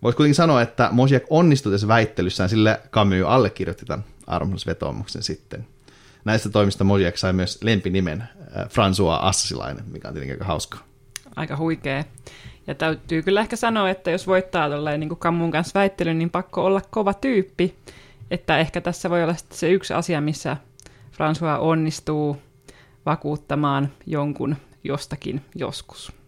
Voisi 0.04 0.18
kuitenkin 0.18 0.36
sanoa, 0.36 0.62
että 0.62 0.90
Mosiak 0.92 1.24
onnistui 1.30 1.72
tässä 1.72 1.88
väittelyssään, 1.88 2.50
sillä 2.50 2.80
Camus 2.92 3.26
allekirjoitti 3.28 3.86
tämän 3.86 4.06
armollisvetoomuksen 4.28 5.24
sitten. 5.24 5.68
Näistä 6.26 6.50
toimista 6.50 6.84
Mosiak 6.84 7.18
sai 7.18 7.34
myös 7.34 7.60
lempinimen 7.64 8.22
äh, 8.22 8.66
François 8.66 9.26
Assasilainen, 9.26 9.84
mikä 9.92 10.08
on 10.08 10.14
tietenkin 10.14 10.36
aika 10.36 10.46
hauska. 10.46 10.78
Aika 11.36 11.58
huikea. 11.58 12.04
Ja 12.68 12.76
täytyy 12.76 13.22
kyllä 13.22 13.42
ehkä 13.42 13.56
sanoa, 13.56 13.90
että 13.90 14.12
jos 14.12 14.28
voittaa 14.28 14.70
tolleen 14.70 15.00
niin 15.00 15.18
Kammun 15.18 15.52
kanssa 15.52 15.80
väittelyn, 15.80 16.18
niin 16.18 16.30
pakko 16.30 16.66
olla 16.66 16.82
kova 16.90 17.14
tyyppi. 17.14 17.76
Että 18.32 18.58
ehkä 18.58 18.82
tässä 18.82 19.10
voi 19.10 19.24
olla 19.24 19.36
se 19.50 19.70
yksi 19.70 19.94
asia, 19.94 20.22
missä 20.22 20.58
François 21.14 21.60
onnistuu 21.60 22.38
vakuuttamaan 23.06 23.90
jonkun 24.06 24.56
jostakin 24.84 25.42
joskus. 25.56 26.21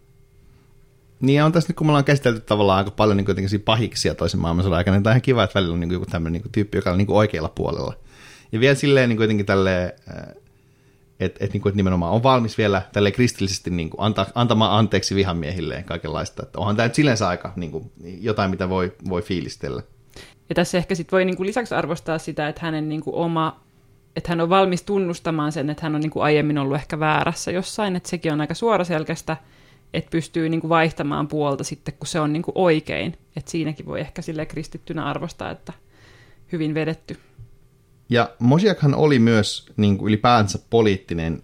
Niin 1.24 1.43
on 1.43 1.51
tässä 1.51 1.69
nyt, 1.69 1.78
kun 1.78 1.88
me 1.88 1.91
ollaan 1.91 2.05
käsitelty 2.05 2.39
tavallaan 2.39 2.78
aika 2.78 2.91
paljon 2.91 3.17
niin 3.17 3.26
kuitenkin 3.26 3.61
pahiksia 3.61 4.15
toisen 4.15 4.39
maailmansodan 4.39 4.78
aikana, 4.78 4.97
niin 4.97 5.03
tämä 5.03 5.11
on 5.11 5.15
ihan 5.15 5.21
kiva, 5.21 5.43
että 5.43 5.59
välillä 5.59 5.74
on 5.74 5.80
niin 5.80 5.91
joku 5.91 6.05
tämmöinen 6.05 6.41
niin 6.41 6.51
tyyppi, 6.51 6.78
joka 6.78 6.91
on 6.91 6.97
niin 6.97 7.11
oikealla 7.11 7.49
puolella. 7.49 7.93
Ja 8.51 8.59
vielä 8.59 8.76
silleen 8.76 9.09
niin 9.09 9.17
kuitenkin 9.17 9.45
tälleen, 9.45 9.93
että 11.19 11.45
et, 11.45 11.53
niin 11.53 11.67
et 11.67 11.76
nimenomaan 11.76 12.13
on 12.13 12.24
valmis 12.24 12.57
vielä 12.57 12.82
tälle 12.93 13.11
kristillisesti 13.11 13.69
niin 13.69 13.89
kuin 13.89 14.01
anta, 14.01 14.26
antamaan 14.36 14.71
anteeksi 14.71 15.15
vihamiehille 15.15 15.76
ja 15.76 15.84
kaikenlaista. 15.84 16.43
Että 16.43 16.59
onhan 16.59 16.76
tämä 16.76 16.88
nyt 16.88 16.95
silleen 16.95 17.17
aika 17.28 17.53
niin 17.55 17.71
kuin, 17.71 17.91
jotain, 18.03 18.51
mitä 18.51 18.69
voi, 18.69 18.93
voi 19.09 19.21
fiilistellä. 19.21 19.84
Ja 20.49 20.55
tässä 20.55 20.78
ehkä 20.78 20.95
sit 20.95 21.11
voi 21.11 21.26
niin 21.26 21.38
kuin 21.38 21.47
lisäksi 21.47 21.76
arvostaa 21.76 22.17
sitä, 22.17 22.47
että 22.47 22.61
hänen 22.61 22.89
niin 22.89 23.01
kuin 23.01 23.15
oma 23.15 23.63
että 24.15 24.30
hän 24.30 24.41
on 24.41 24.49
valmis 24.49 24.84
tunnustamaan 24.84 25.51
sen, 25.51 25.69
että 25.69 25.84
hän 25.86 25.95
on 25.95 26.01
niin 26.01 26.11
kuin 26.11 26.24
aiemmin 26.24 26.57
ollut 26.57 26.76
ehkä 26.76 26.99
väärässä 26.99 27.51
jossain, 27.51 27.95
että 27.95 28.09
sekin 28.09 28.34
on 28.34 28.41
aika 28.41 28.53
suoraselkäistä, 28.53 29.38
että 29.94 30.10
pystyy 30.10 30.50
niin 30.50 30.62
kuin 30.62 30.70
vaihtamaan 30.70 31.28
puolta 31.28 31.64
sitten, 31.64 31.94
kun 31.94 32.08
se 32.08 32.20
on 32.20 32.34
niin 32.34 32.44
kuin 32.44 32.58
oikein. 32.58 33.18
Että 33.36 33.52
siinäkin 33.52 33.86
voi 33.86 34.00
ehkä 34.00 34.22
sille 34.22 34.46
kristittynä 34.46 35.06
arvostaa, 35.06 35.52
että 35.52 35.74
hyvin 36.52 36.74
vedetty. 36.74 37.18
Ja 38.10 38.32
Mosiakhan 38.39 38.96
oli 38.96 39.20
myös 39.20 39.66
niin 39.78 39.98
kuin 39.98 40.08
ylipäänsä 40.08 40.60
poliittinen 40.70 41.41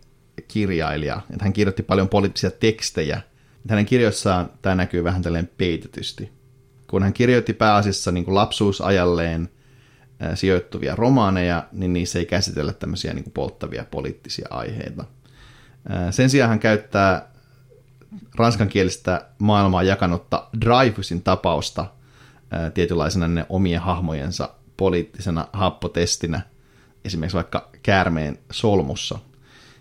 kirjailija, 0.47 1.21
että 1.29 1.43
hän 1.43 1.53
kirjoitti 1.53 1.83
paljon 1.83 2.09
poliittisia 2.09 2.51
tekstejä. 2.51 3.17
Että 3.55 3.69
hänen 3.69 3.85
kirjoissaan 3.85 4.49
tämä 4.61 4.75
näkyy 4.75 5.03
vähän 5.03 5.21
tälleen 5.21 5.49
peitetysti. 5.57 6.31
Kun 6.87 7.03
hän 7.03 7.13
kirjoitti 7.13 7.53
pääasiassa 7.53 8.11
niin 8.11 8.25
kuin 8.25 8.35
lapsuusajalleen– 8.35 9.49
sijoittuvia 10.33 10.95
romaaneja, 10.95 11.67
niin 11.71 11.93
niissä 11.93 12.19
ei 12.19 12.25
käsitellä 12.25 12.73
tämmöisiä 12.73 13.13
niin 13.13 13.23
kuin 13.23 13.33
polttavia 13.33 13.85
poliittisia 13.91 14.47
aiheita. 14.49 15.05
Sen 16.11 16.29
sijaan 16.29 16.49
hän 16.49 16.59
käyttää 16.59 17.31
ranskankielistä 18.35 19.25
maailmaa 19.39 19.83
jakanutta 19.83 20.47
Dreyfusin 20.61 21.21
tapausta 21.21 21.85
tietynlaisena 22.73 23.27
ne 23.27 23.45
omien 23.49 23.81
hahmojensa 23.81 24.49
poliittisena 24.77 25.47
happotestinä, 25.53 26.41
esimerkiksi 27.05 27.35
vaikka 27.35 27.69
käärmeen 27.83 28.39
solmussa. 28.51 29.19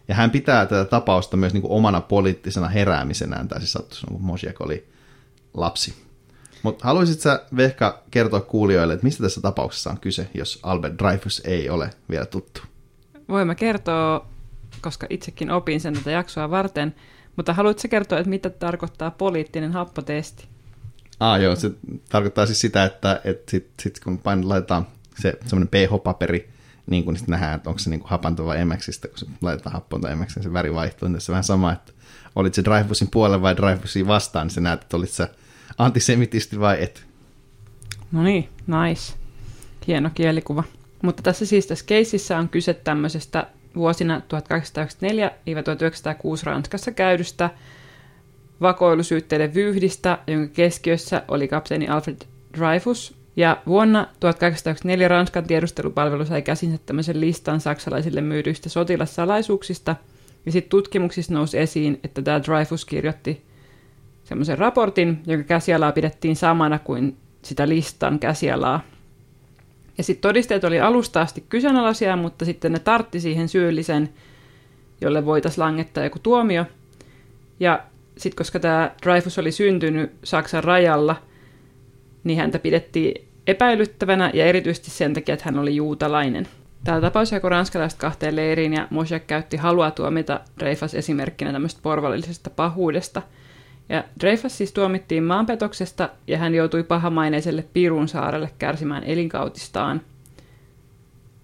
Ja 0.09 0.15
hän 0.15 0.31
pitää 0.31 0.67
tätä 0.67 0.85
tapausta 0.85 1.37
myös 1.37 1.53
niin 1.53 1.63
kuin 1.63 1.73
omana 1.73 2.01
poliittisena 2.01 2.69
heräämisenään, 2.69 3.49
tai 3.49 3.59
siis 3.59 3.73
sattuisi, 3.73 4.07
kun 4.07 4.23
Mosiak 4.23 4.61
oli 4.61 4.89
lapsi. 5.55 5.95
Mutta 6.63 6.85
haluaisit 6.85 7.21
sä, 7.21 7.43
Vehka, 7.57 8.03
kertoa 8.11 8.41
kuulijoille, 8.41 8.95
että 8.95 9.05
mistä 9.05 9.23
tässä 9.23 9.41
tapauksessa 9.41 9.91
on 9.91 10.01
kyse, 10.01 10.31
jos 10.35 10.59
Albert 10.63 10.99
Dreyfus 10.99 11.43
ei 11.45 11.71
ole 11.71 11.91
vielä 12.11 12.27
tuttu? 12.27 12.61
Voin 13.29 13.47
mä 13.47 13.55
kertoa, 13.55 14.27
koska 14.81 15.07
itsekin 15.11 15.51
opin 15.51 15.81
sen 15.81 15.95
tätä 15.95 16.11
jaksoa 16.11 16.51
varten, 16.51 16.95
mutta 17.39 17.53
haluatko 17.53 17.89
kertoa, 17.91 18.19
että 18.19 18.31
mitä 18.31 18.51
tarkoittaa 18.51 19.11
poliittinen 19.11 19.73
happotesti? 19.73 20.49
Ah 21.21 21.41
joo, 21.41 21.57
se 21.57 21.71
tarkoittaa 22.09 22.47
siis 22.47 22.61
sitä, 22.61 22.85
että, 22.85 23.21
että 23.25 23.51
sit, 23.51 23.71
sit 23.83 24.01
kun 24.01 24.19
pain, 24.19 24.49
laitetaan 24.49 24.87
se 25.23 25.39
semmoinen 25.47 25.69
pH-paperi, 25.69 26.51
niin 26.87 27.05
kun 27.05 27.17
sitten 27.17 27.33
nähdään, 27.33 27.57
että 27.57 27.71
onko 27.71 27.79
se 27.79 27.91
niin 27.91 28.01
kuin 28.01 28.11
hapantava 28.11 28.55
emäksistä, 28.55 29.09
kun 29.09 29.19
se 29.19 29.27
laitetaan 29.43 29.73
happoon 29.73 30.03
tai 30.03 30.13
emäksistä, 30.13 30.43
se 30.43 30.53
väri 30.53 30.75
vaihtuu. 30.75 31.09
Niin 31.09 31.15
tässä 31.15 31.33
vähän 31.33 31.45
sama, 31.45 31.73
että 31.73 31.93
olit 32.37 32.55
se 32.55 32.65
Dreyfusin 32.65 33.09
puolella 33.11 33.43
vai 33.43 33.57
Dreyfusin 33.57 34.07
vastaan, 34.07 34.47
niin 34.47 34.55
sä 34.55 34.61
näet, 34.61 34.83
että 34.83 34.97
olit 34.97 35.11
sä 35.11 35.29
antisemitisti 35.79 36.61
vai 36.61 36.83
et? 36.83 37.07
No 38.13 38.23
niin, 38.23 38.49
nice. 38.67 39.15
Hieno 39.87 40.11
kielikuva. 40.15 40.65
Mutta 41.03 41.23
tässä 41.23 41.47
siis 41.47 41.67
tässä 41.67 41.85
keississä 41.85 42.39
on 42.39 42.49
kyse 42.49 42.75
tämmöisestä 42.75 43.47
vuosina 43.77 44.19
1894-1906 44.19 44.23
Ranskassa 46.45 46.93
käydystä 46.93 47.51
vakoilusyytteiden 48.61 49.55
vyyhdistä, 49.55 50.19
jonka 50.27 50.55
keskiössä 50.55 51.23
oli 51.29 51.49
kapteeni 51.49 51.89
Alfred 51.89 52.17
Dreyfus, 52.59 53.19
Ja 53.39 53.57
vuonna 53.67 54.07
1894 54.21 55.09
Ranskan 55.09 55.45
tiedustelupalvelu 55.45 56.25
sai 56.25 56.43
käsinsä 56.43 56.79
tämmöisen 56.87 57.21
listan 57.21 57.61
saksalaisille 57.61 58.21
myydyistä 58.21 58.69
sotilassalaisuuksista, 58.69 59.97
ja 60.47 60.53
sitten 60.53 60.71
tutkimuksissa 60.71 61.35
nousi 61.35 61.59
esiin, 61.59 62.01
että 62.05 62.23
tämä 62.23 62.43
Dreyfus 62.43 62.85
kirjoitti 62.85 63.45
semmoisen 64.25 64.59
raportin, 64.59 65.23
jonka 65.27 65.45
käsialaa 65.45 65.93
pidettiin 65.93 66.37
samana 66.37 66.79
kuin 66.79 67.17
sitä 67.43 67.69
listan 67.69 68.19
käsialaa. 68.19 68.81
Ja 69.99 70.05
sitten 70.05 70.29
todisteet 70.29 70.65
oli 70.65 70.81
alusta 70.81 71.21
asti 71.21 71.45
kyseenalaisia, 71.49 72.17
mutta 72.17 72.45
sitten 72.45 72.73
ne 72.73 72.79
tartti 72.79 73.21
siihen 73.21 73.49
syyllisen, 73.49 74.09
jolle 75.01 75.27
voitaisiin 75.27 75.65
langettaa 75.65 76.05
joku 76.05 76.19
tuomio. 76.19 76.65
Ja 77.61 77.83
sitten 78.17 78.37
koska 78.37 78.61
tämä 78.61 78.91
Dreyfus 79.03 79.39
oli 79.39 79.53
syntynyt 79.53 80.13
Saksan 80.25 80.65
rajalla, 80.65 81.17
niin 82.25 82.39
häntä 82.39 82.59
pidettiin 82.59 83.29
epäilyttävänä 83.47 84.31
ja 84.35 84.47
erityisesti 84.47 84.91
sen 84.91 85.15
takia, 85.15 85.33
että 85.33 85.45
hän 85.45 85.59
oli 85.59 85.77
juutalainen. 85.77 86.49
Tämä 86.85 87.01
tapaus 87.01 87.33
jakoi 87.33 87.51
ranskalaiset 87.51 87.99
kahteen 87.99 88.37
leiriin 88.37 88.75
ja 88.75 88.89
Moshe 88.91 89.21
käytti 89.21 89.57
halua 89.57 89.91
tuomita 89.91 90.41
Dreyfus 90.61 90.95
esimerkkinä 90.95 91.53
tämmöistä 91.53 91.81
porvallisesta 91.83 92.51
pahuudesta. 92.51 93.23
Ja 93.89 94.05
Dreyfus 94.21 94.59
siis 94.59 94.73
tuomittiin 94.73 95.23
maanpetoksesta 95.25 96.09
ja 96.27 96.39
hän 96.39 96.55
joutui 96.55 96.83
pahamaineiselle 96.83 97.65
Pirun 97.73 98.09
saarelle 98.09 98.51
kärsimään 98.59 99.05
elinkautistaan. 99.05 100.01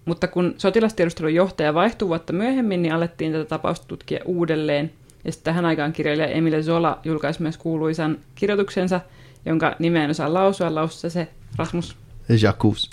Mutta 0.05 0.27
kun 0.27 0.53
sotilastiedustelun 0.57 1.33
johtaja 1.33 1.73
vaihtui 1.73 2.07
vuotta 2.07 2.33
myöhemmin, 2.33 2.81
niin 2.81 2.93
alettiin 2.93 3.31
tätä 3.31 3.45
tapausta 3.45 3.87
tutkia 3.87 4.19
uudelleen. 4.25 4.91
Ja 5.23 5.31
sitten 5.31 5.51
tähän 5.51 5.65
aikaan 5.65 5.93
kirjailija 5.93 6.27
Emile 6.27 6.61
Zola 6.63 6.99
julkaisi 7.03 7.41
myös 7.41 7.57
kuuluisan 7.57 8.17
kirjoituksensa, 8.35 9.01
jonka 9.45 9.75
nimeen 9.79 10.09
osaa 10.09 10.33
lausua, 10.33 10.75
lausussa 10.75 11.09
se 11.09 11.27
Rasmus. 11.57 11.97
Jacques. 12.41 12.89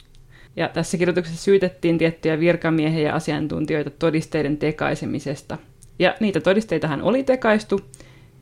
Ja 0.57 0.69
tässä 0.69 0.99
kirjoituksessa 0.99 1.45
syytettiin 1.45 1.99
tiettyjä 1.99 2.41
virkamiehiä 2.41 3.09
ja 3.09 3.15
asiantuntijoita 3.15 3.91
todisteiden 3.91 4.57
tekaisemisesta. 4.57 5.59
Ja 5.99 6.15
niitä 6.21 6.41
todisteitahan 6.41 7.03
oli 7.03 7.23
tekaistu, 7.23 7.81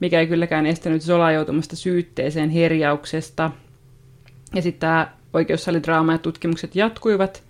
mikä 0.01 0.21
ei 0.21 0.27
kylläkään 0.27 0.67
estänyt 0.67 1.03
Zola 1.03 1.33
joutumasta 1.33 1.77
syytteeseen 1.77 2.51
herjauksesta. 2.51 3.51
Ja 4.55 4.63
sitten 4.63 4.81
tämä 4.81 5.13
oikeussalidraama 5.33 6.13
ja 6.13 6.19
tutkimukset 6.19 6.77
jatkuivat, 6.77 7.43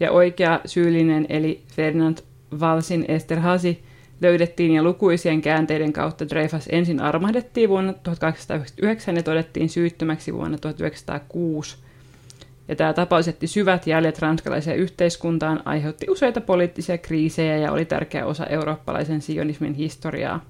ja 0.00 0.10
oikea 0.12 0.60
syyllinen 0.64 1.26
eli 1.28 1.62
Ferdinand 1.72 2.18
Valsin 2.60 3.04
Esterhazy 3.08 3.76
löydettiin 4.20 4.72
ja 4.72 4.82
lukuisien 4.82 5.42
käänteiden 5.42 5.92
kautta 5.92 6.28
Dreyfus 6.28 6.68
ensin 6.72 7.00
armahdettiin 7.00 7.68
vuonna 7.68 7.92
1899 7.92 9.16
ja 9.16 9.22
todettiin 9.22 9.68
syyttömäksi 9.68 10.34
vuonna 10.34 10.58
1906. 10.58 11.76
Ja 12.68 12.76
tämä 12.76 12.92
tapaus 12.92 13.26
jätti 13.26 13.46
syvät 13.46 13.86
jäljet 13.86 14.18
ranskalaiseen 14.18 14.78
yhteiskuntaan, 14.78 15.62
aiheutti 15.64 16.06
useita 16.10 16.40
poliittisia 16.40 16.98
kriisejä 16.98 17.56
ja 17.56 17.72
oli 17.72 17.84
tärkeä 17.84 18.26
osa 18.26 18.46
eurooppalaisen 18.46 19.22
sionismin 19.22 19.74
historiaa. 19.74 20.44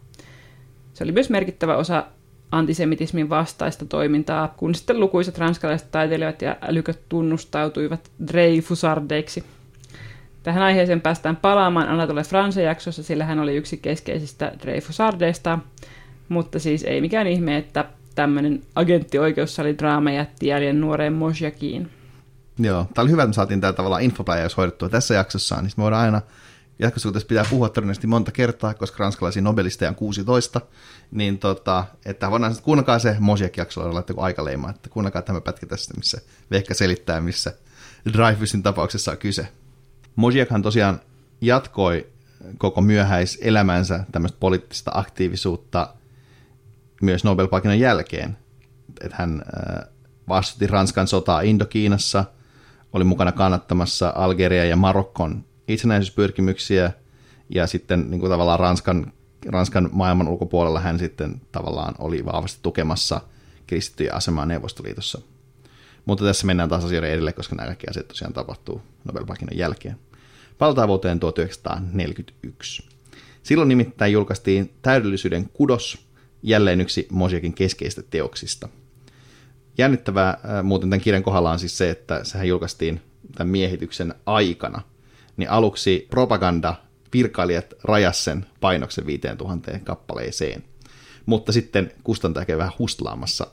Se 0.97 1.05
oli 1.05 1.13
myös 1.13 1.31
merkittävä 1.31 1.77
osa 1.77 2.07
antisemitismin 2.51 3.29
vastaista 3.29 3.85
toimintaa, 3.85 4.55
kun 4.57 4.75
sitten 4.75 5.01
lukuisat 5.01 5.39
ranskalaiset 5.39 5.91
taiteilijat 5.91 6.43
ja 6.43 6.57
älyköt 6.63 7.01
tunnustautuivat 7.09 8.11
Dreyfusardeiksi. 8.27 9.45
Tähän 10.43 10.63
aiheeseen 10.63 11.01
päästään 11.01 11.37
palaamaan 11.37 11.89
Anatole 11.89 12.23
France 12.23 12.63
jaksossa, 12.63 13.03
sillä 13.03 13.25
hän 13.25 13.39
oli 13.39 13.57
yksi 13.57 13.77
keskeisistä 13.77 14.53
Dreyfusardeista, 14.63 15.59
mutta 16.29 16.59
siis 16.59 16.83
ei 16.83 17.01
mikään 17.01 17.27
ihme, 17.27 17.57
että 17.57 17.85
tämmöinen 18.15 18.63
agenttioikeussalidraama 18.75 20.11
jätti 20.11 20.47
jäljen 20.47 20.81
nuoreen 20.81 21.13
Mosjakiin. 21.13 21.91
Joo, 22.59 22.87
tämä 22.95 23.03
oli 23.03 23.11
hyvä, 23.11 23.23
että 23.23 23.31
me 23.31 23.35
saatiin 23.35 23.61
tämä 23.61 23.73
tavallaan 23.73 24.03
infopläjäys 24.03 24.57
hoidettua 24.57 24.89
tässä 24.89 25.15
jaksossa, 25.15 25.57
niin 25.57 25.71
me 25.77 25.83
voidaan 25.83 26.05
aina 26.05 26.23
tässä 27.13 27.29
pitää 27.29 27.45
puhua 27.51 27.69
todennäköisesti 27.69 28.07
monta 28.07 28.33
kertaa, 28.33 28.75
koska 28.75 28.97
ranskalaisia 28.99 29.43
nobelisteja 29.43 29.89
on 29.89 29.95
16, 29.95 30.61
niin 31.11 31.39
tota, 31.39 31.85
että 32.05 32.31
voidaan 32.31 32.53
sitten 32.53 32.65
kuunnelkaa 32.65 32.99
se 32.99 33.17
Mosjak-jaksolla, 33.21 33.95
laittako 33.95 34.23
aikaleima, 34.23 34.71
että 34.71 34.89
kuunnelkaa 34.89 35.23
tämä 35.23 35.41
pätkä 35.41 35.67
tästä, 35.67 35.95
missä 35.95 36.21
Vehkä 36.51 36.75
selittää, 36.75 37.21
missä 37.21 37.53
Dreyfusin 38.13 38.63
tapauksessa 38.63 39.11
on 39.11 39.19
kyse. 39.19 39.49
Mosjakhan 40.17 40.63
tosiaan 40.63 41.01
jatkoi 41.41 42.07
koko 42.59 42.81
myöhäiselämänsä 42.81 44.05
tämmöistä 44.13 44.39
poliittista 44.41 44.91
aktiivisuutta 44.95 45.95
myös 47.03 47.25
Nobel-palkinnon 47.25 47.79
jälkeen. 47.79 48.39
Että 49.01 49.17
hän 49.17 49.43
vastusti 50.29 50.67
Ranskan 50.67 51.07
sotaa 51.07 51.41
Indokiinassa, 51.41 52.25
oli 52.93 53.05
mukana 53.05 53.33
kannattamassa 53.33 54.13
Algeria 54.17 54.65
ja 54.65 54.77
Marokkon 54.77 55.45
itsenäisyyspyrkimyksiä, 55.69 56.93
ja 57.55 57.67
sitten 57.67 58.11
niin 58.11 58.21
kuin 58.21 58.31
tavallaan 58.31 58.61
Ranskan, 58.61 59.13
Ranskan 59.47 59.89
maailman 59.93 60.29
ulkopuolella 60.29 60.81
hän 60.81 60.99
sitten 60.99 61.41
tavallaan 61.53 61.95
oli 61.99 62.25
vahvasti 62.25 62.59
tukemassa 62.63 63.21
kristittyjä 63.67 64.13
asemaa 64.15 64.47
Neuvostoliitossa. 64.47 65.21
Mutta 66.05 66.25
tässä 66.25 66.47
mennään 66.47 66.69
taas 66.69 66.85
asioiden 66.85 67.11
edelle, 67.11 67.33
koska 67.33 67.57
nämä 67.57 67.67
kaikki 67.67 67.87
asiat 67.91 68.09
tosiaan 68.09 68.33
tapahtuu 68.33 68.83
Nobel-palkinnon 69.05 69.59
jälkeen. 69.59 69.97
Palataan 70.59 70.89
vuoteen 70.89 71.21
1941. 71.21 72.83
Silloin 73.43 73.69
nimittäin 73.69 74.13
julkaistiin 74.13 74.75
Täydellisyyden 74.83 75.51
kudos, 75.53 76.07
jälleen 76.43 76.81
yksi 76.81 77.07
Mosjakin 77.11 77.55
keskeistä 77.55 78.03
teoksista. 78.03 78.69
Jännittävää 79.79 80.29
äh, 80.29 80.65
muuten 80.65 80.91
tämän 80.91 81.01
kirjan 81.01 81.23
kohdalla 81.23 81.51
on 81.51 81.59
siis 81.59 81.79
se, 81.79 81.91
että 81.91 82.25
sehän 82.25 82.49
julkaistiin 82.49 83.01
tämän 83.35 83.49
miehityksen 83.49 84.15
aikana. 84.27 84.83
Niin 85.37 85.51
aluksi 85.51 86.07
propaganda 86.11 86.75
virkailijat 87.13 87.75
rajas 87.85 88.25
sen 88.25 88.47
painoksen 88.61 89.07
5000 89.07 89.79
kappaleeseen. 89.85 90.65
Mutta 91.27 91.53
sitten 91.53 91.93
kustantaja 92.05 92.47
kävi 92.47 92.59
vähän 92.59 92.73
hustlaamassa 92.79 93.47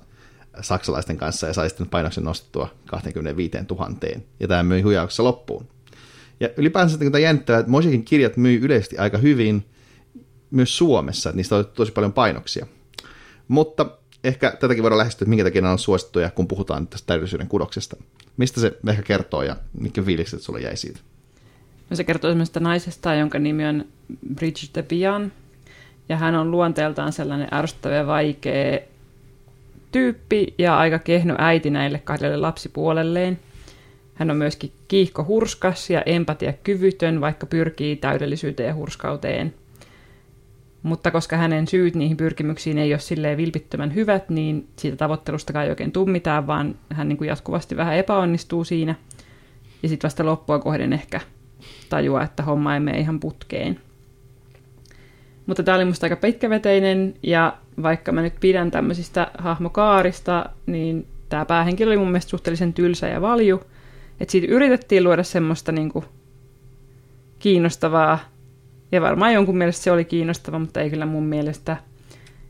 saksalaisten 0.62 1.18
kanssa 1.18 1.48
ja 1.48 1.54
sai 1.54 1.70
sitten 1.70 1.90
painoksen 1.90 2.24
nostettua 2.24 2.70
25 2.86 3.58
000. 3.70 3.90
Ja 4.40 4.48
tämä 4.48 4.64
myi 4.64 4.82
huijauksessa 4.82 5.24
loppuun. 5.24 5.68
Ja 6.40 6.50
ylipäänsä 6.58 6.98
tämä 6.98 7.20
jännittävää, 7.20 7.60
että 7.60 7.72
Mosjakin 7.72 8.06
kirjat 8.06 8.38
myy 8.38 8.60
yleisesti 8.62 8.98
aika 8.98 9.18
hyvin 9.18 9.66
myös 10.52 10.78
Suomessa, 10.78 11.30
että 11.30 11.38
niistä 11.38 11.56
on 11.56 11.66
tosi 11.66 11.92
paljon 11.92 12.14
painoksia. 12.14 12.68
Mutta 13.48 13.86
ehkä 14.24 14.52
tätäkin 14.60 14.84
voidaan 14.84 14.98
lähestyä, 14.98 15.26
että 15.26 15.30
minkä 15.30 15.44
takia 15.44 15.72
on 15.72 15.80
suosittuja, 15.80 16.30
kun 16.30 16.48
puhutaan 16.48 16.88
tästä 16.88 17.08
täydellisyyden 17.08 17.48
kudoksesta. 17.48 17.98
Mistä 18.38 18.62
se 18.62 18.78
ehkä 18.88 19.04
kertoo 19.04 19.44
ja 19.44 19.56
mitkä 19.80 20.04
fiilikset 20.04 20.42
sulle 20.42 20.62
jäi 20.62 20.78
siitä? 20.78 21.00
No 21.90 21.96
se 21.96 22.04
kertoo 22.04 22.32
semmoista 22.32 22.60
naisesta, 22.60 23.14
jonka 23.14 23.40
nimi 23.40 23.66
on 23.66 23.86
Brigitte 24.36 24.84
Pian. 24.84 25.32
Ja 26.10 26.18
hän 26.18 26.36
on 26.36 26.52
luonteeltaan 26.52 27.14
sellainen 27.14 27.48
ärsyttävä 27.54 27.96
ja 27.96 28.08
vaikea 28.08 28.80
tyyppi 29.92 30.54
ja 30.58 30.78
aika 30.78 31.00
kehno 31.00 31.36
äiti 31.38 31.70
näille 31.70 32.00
kahdelle 32.00 32.38
lapsipuolelleen. 32.38 33.40
Hän 34.16 34.32
on 34.32 34.38
myöskin 34.38 34.72
kiihko 34.88 35.24
hurskas 35.24 35.90
ja 35.90 36.02
empatiakyvytön, 36.06 37.22
vaikka 37.22 37.46
pyrkii 37.46 37.96
täydellisyyteen 37.96 38.68
ja 38.68 38.76
hurskauteen. 38.76 39.54
Mutta 40.84 41.12
koska 41.12 41.38
hänen 41.38 41.68
syyt 41.68 41.96
niihin 41.96 42.18
pyrkimyksiin 42.18 42.78
ei 42.78 42.94
ole 42.94 43.00
silleen 43.00 43.38
vilpittömän 43.38 43.96
hyvät, 43.96 44.30
niin 44.30 44.68
siitä 44.76 44.98
tavoittelusta 44.98 45.64
ei 45.64 45.70
oikein 45.70 45.92
tummitaan, 45.92 46.48
vaan 46.48 46.76
hän 46.90 47.10
niin 47.10 47.18
kuin 47.18 47.28
jatkuvasti 47.28 47.78
vähän 47.78 47.96
epäonnistuu 47.96 48.64
siinä. 48.64 48.96
Ja 49.84 49.90
sitten 49.90 50.08
vasta 50.08 50.26
loppua 50.26 50.60
kohden 50.60 50.94
ehkä 50.94 51.22
tajua, 51.94 52.24
että 52.24 52.44
homma 52.44 52.74
ei 52.74 52.80
mene 52.80 53.00
ihan 53.00 53.20
putkeen. 53.20 53.80
Mutta 55.46 55.64
tämä 55.64 55.76
oli 55.76 55.86
musta 55.86 56.06
aika 56.06 56.16
pitkäveteinen, 56.16 57.14
ja 57.24 57.58
vaikka 57.84 58.12
mä 58.12 58.22
nyt 58.22 58.34
pidän 58.40 58.72
tämmöisistä 58.72 59.32
hahmokaarista, 59.38 60.46
niin 60.66 61.08
tämä 61.30 61.46
päähenkilö 61.46 61.90
oli 61.90 61.98
mun 61.98 62.08
mielestä 62.08 62.30
suhteellisen 62.30 62.74
tylsä 62.74 63.08
ja 63.08 63.22
valju. 63.22 63.62
Että 64.20 64.32
siitä 64.32 64.48
yritettiin 64.48 65.04
luoda 65.04 65.24
semmoista 65.24 65.72
niinku 65.72 66.04
kiinnostavaa, 67.40 68.20
ja 68.92 69.02
varmaan 69.02 69.34
jonkun 69.34 69.58
mielestä 69.58 69.84
se 69.84 69.92
oli 69.92 70.06
kiinnostava, 70.06 70.60
mutta 70.60 70.82
ei 70.82 70.90
kyllä 70.90 71.06
mun 71.06 71.26
mielestä. 71.26 71.78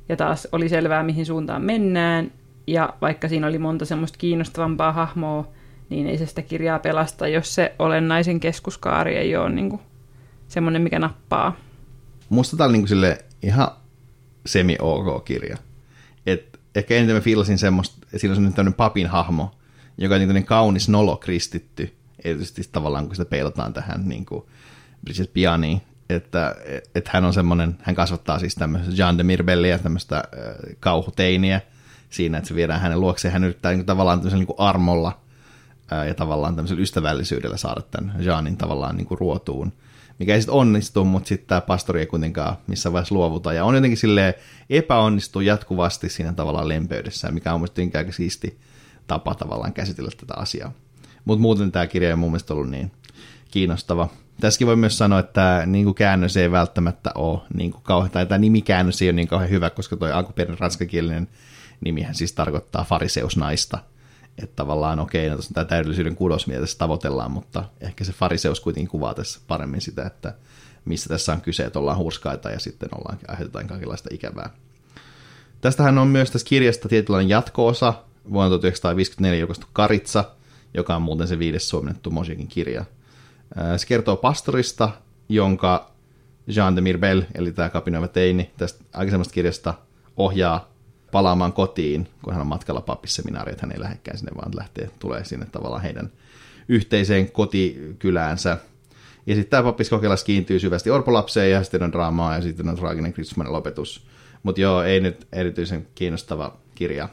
Ja 0.10 0.16
taas 0.16 0.48
oli 0.52 0.70
selvää, 0.70 1.04
mihin 1.04 1.26
suuntaan 1.26 1.62
mennään, 1.62 2.32
ja 2.68 2.94
vaikka 3.02 3.28
siinä 3.28 3.48
oli 3.48 3.58
monta 3.58 3.86
semmoista 3.86 4.18
kiinnostavampaa 4.18 4.92
hahmoa, 4.92 5.48
niin 5.94 6.08
ei 6.08 6.18
se 6.18 6.26
sitä 6.26 6.42
kirjaa 6.42 6.80
pelasta, 6.80 7.28
jos 7.28 7.56
se 7.56 7.76
olennaisen 7.80 8.40
keskuskaari 8.40 9.16
ei 9.16 9.36
ole 9.36 9.50
niin 9.50 9.80
semmoinen, 10.48 10.82
mikä 10.82 11.00
nappaa. 11.00 11.56
Musta 12.30 12.58
tämä 12.58 12.68
oli 12.68 12.78
niin 12.78 12.88
sille 12.88 13.26
ihan 13.44 13.68
semi-ok 14.46 15.26
kirja. 15.26 15.58
Et 16.26 16.60
ehkä 16.76 16.96
eniten 16.96 17.16
mä 17.16 17.22
fiilasin 17.22 17.58
semmoista, 17.58 18.08
siinä 18.18 18.36
on 18.36 18.54
tämmöinen 18.54 18.74
papin 18.74 19.08
hahmo, 19.08 19.52
joka 19.98 20.16
on 20.16 20.22
niin 20.22 20.46
kaunis 20.46 20.90
nolo 20.90 21.18
kristitty, 21.18 21.94
erityisesti 22.24 22.62
tavallaan 22.72 23.06
kun 23.06 23.16
sitä 23.16 23.30
peilataan 23.30 23.74
tähän 23.74 24.10
niin 24.10 24.26
kuin 24.26 24.44
Bridget 25.06 25.34
Pianiin, 25.34 25.82
että, 26.10 26.56
että 26.96 27.10
hän 27.14 27.26
on 27.26 27.34
semmoinen, 27.34 27.78
hän 27.82 27.96
kasvattaa 27.96 28.40
siis 28.40 28.56
tämmöistä 28.56 28.92
Jean 28.96 29.18
de 29.18 29.24
Mirbelliä, 29.24 29.78
tämmöistä 29.78 30.18
äh, 30.18 30.24
kauhuteiniä 30.80 31.62
siinä, 32.10 32.38
että 32.38 32.48
se 32.48 32.56
viedään 32.56 32.82
hänen 32.82 33.00
luokseen, 33.00 33.32
hän 33.32 33.44
yrittää 33.44 33.72
niin 33.72 33.80
kuin, 33.80 33.86
tavallaan 33.86 34.22
niin 34.24 34.48
kuin 34.48 34.60
armolla 34.60 35.23
ja 36.08 36.14
tavallaan 36.14 36.56
tämmöisellä 36.56 36.82
ystävällisyydellä 36.82 37.58
saada 37.58 37.82
tämän 37.82 38.16
Jeanin 38.20 38.58
tavallaan 38.58 38.98
niin 38.98 39.08
kuin 39.08 39.20
ruotuun, 39.20 39.74
mikä 40.20 40.36
ei 40.36 40.42
sitten 40.42 40.56
onnistu, 40.56 41.06
mutta 41.06 41.28
sitten 41.28 41.48
tämä 41.48 41.62
pastori 41.62 42.00
ei 42.00 42.06
kuitenkaan 42.06 42.56
missä 42.68 42.94
vaiheessa 42.94 43.16
luovuta, 43.16 43.54
ja 43.54 43.66
on 43.66 43.76
jotenkin 43.76 43.98
silleen 43.98 44.34
epäonnistuu 44.70 45.42
jatkuvasti 45.42 46.10
siinä 46.10 46.34
tavallaan 46.34 46.70
lempeydessä, 46.70 47.32
mikä 47.32 47.54
on 47.54 47.60
mielestäni 47.60 47.92
aika 47.96 48.12
siisti 48.12 48.60
tapa 49.08 49.36
tavallaan 49.36 49.74
käsitellä 49.74 50.12
tätä 50.18 50.34
asiaa. 50.38 50.72
Mutta 51.26 51.42
muuten 51.42 51.72
tämä 51.72 51.88
kirja 51.88 52.14
on 52.14 52.20
mun 52.20 52.32
mielestä 52.32 52.54
ollut 52.54 52.70
niin 52.70 52.92
kiinnostava. 53.52 54.10
Tässäkin 54.40 54.68
voi 54.68 54.76
myös 54.76 54.98
sanoa, 54.98 55.20
että 55.20 55.64
niin 55.66 55.86
kuin 55.86 55.96
käännös 55.96 56.38
ei 56.38 56.52
välttämättä 56.52 57.12
ole 57.16 57.40
niin 57.54 57.72
kuin 57.72 57.84
kauhean, 57.84 58.12
tai 58.12 58.26
tämä 58.26 58.40
nimikäännös 58.40 59.02
ei 59.02 59.08
ole 59.08 59.14
niin 59.14 59.28
kauhean 59.28 59.52
hyvä, 59.52 59.70
koska 59.70 59.98
tuo 59.98 60.08
alkuperäinen 60.08 60.60
ranskakielinen 60.60 61.28
nimihän 61.82 62.16
siis 62.16 62.34
tarkoittaa 62.34 62.84
fariseusnaista. 62.84 63.78
Että 64.38 64.56
tavallaan 64.56 65.00
okei, 65.00 65.30
no 65.30 65.38
tämä 65.54 65.66
täydellisyyden 65.66 66.16
kudos, 66.16 66.48
mitä 66.48 66.60
tässä 66.60 66.78
tavoitellaan, 66.78 67.32
mutta 67.32 67.64
ehkä 67.82 68.04
se 68.04 68.12
fariseus 68.12 68.60
kuitenkin 68.60 68.90
kuvaa 68.90 69.14
tässä 69.14 69.40
paremmin 69.48 69.82
sitä, 69.82 70.04
että 70.04 70.34
missä 70.86 71.10
tässä 71.10 71.34
on 71.34 71.42
kyse, 71.42 71.64
että 71.64 71.80
ollaan 71.80 71.98
hurskaita 71.98 72.50
ja 72.50 72.60
sitten 72.60 72.90
ollaan, 72.96 73.18
aiheutetaan 73.28 73.68
kaikenlaista 73.68 74.10
ikävää. 74.12 74.50
Tästähän 75.62 75.98
on 75.98 76.08
myös 76.08 76.32
tässä 76.32 76.48
kirjasta 76.48 76.90
tietynlainen 76.90 77.30
jatko-osa, 77.30 77.94
vuonna 78.32 78.50
1954 78.50 79.40
julkaistu 79.40 79.68
Karitsa, 79.74 80.24
joka 80.74 80.96
on 80.96 81.02
muuten 81.02 81.28
se 81.28 81.40
viides 81.40 81.70
suomennettu 81.70 82.12
Mosiakin 82.12 82.48
kirja. 82.48 82.86
Se 83.78 83.88
kertoo 83.88 84.16
pastorista, 84.16 84.90
jonka 85.30 85.92
Jean 86.48 86.76
de 86.76 86.82
Mirbel, 86.82 87.24
eli 87.36 87.52
tämä 87.52 87.70
kapinoiva 87.70 88.08
teini, 88.08 88.52
tästä 88.58 88.84
aikaisemmasta 88.94 89.34
kirjasta 89.34 89.74
ohjaa 90.18 90.73
palaamaan 91.14 91.54
kotiin, 91.54 92.08
kun 92.22 92.34
hän 92.34 92.42
on 92.42 92.48
matkalla 92.48 92.82
pappisseminaariin, 92.82 93.54
että 93.54 93.66
hän 93.66 93.74
ei 93.74 93.80
lähdekään 93.80 94.18
sinne, 94.18 94.32
vaan 94.36 94.52
lähtee, 94.56 94.90
tulee 95.00 95.26
sinne 95.26 95.46
tavallaan 95.46 95.82
heidän 95.82 96.12
yhteiseen 96.70 97.32
kotikyläänsä. 97.32 98.58
Ja 99.26 99.36
sitten 99.36 99.50
tämä 99.50 99.64
pappiskokelas 99.64 100.24
kiintyy 100.24 100.60
syvästi 100.60 100.90
orpolapseen 100.90 101.52
ja 101.52 101.64
sitten 101.64 101.84
on 101.84 101.92
draamaa 101.92 102.36
ja 102.36 102.42
sitten 102.42 102.70
on 102.70 102.76
traaginen 102.76 103.14
Kristusmainen 103.14 103.54
lopetus. 103.54 104.08
Mutta 104.44 104.62
joo, 104.62 104.84
ei 104.84 105.00
nyt 105.00 105.28
erityisen 105.32 105.88
kiinnostava 105.96 106.58
kirja. 106.76 107.10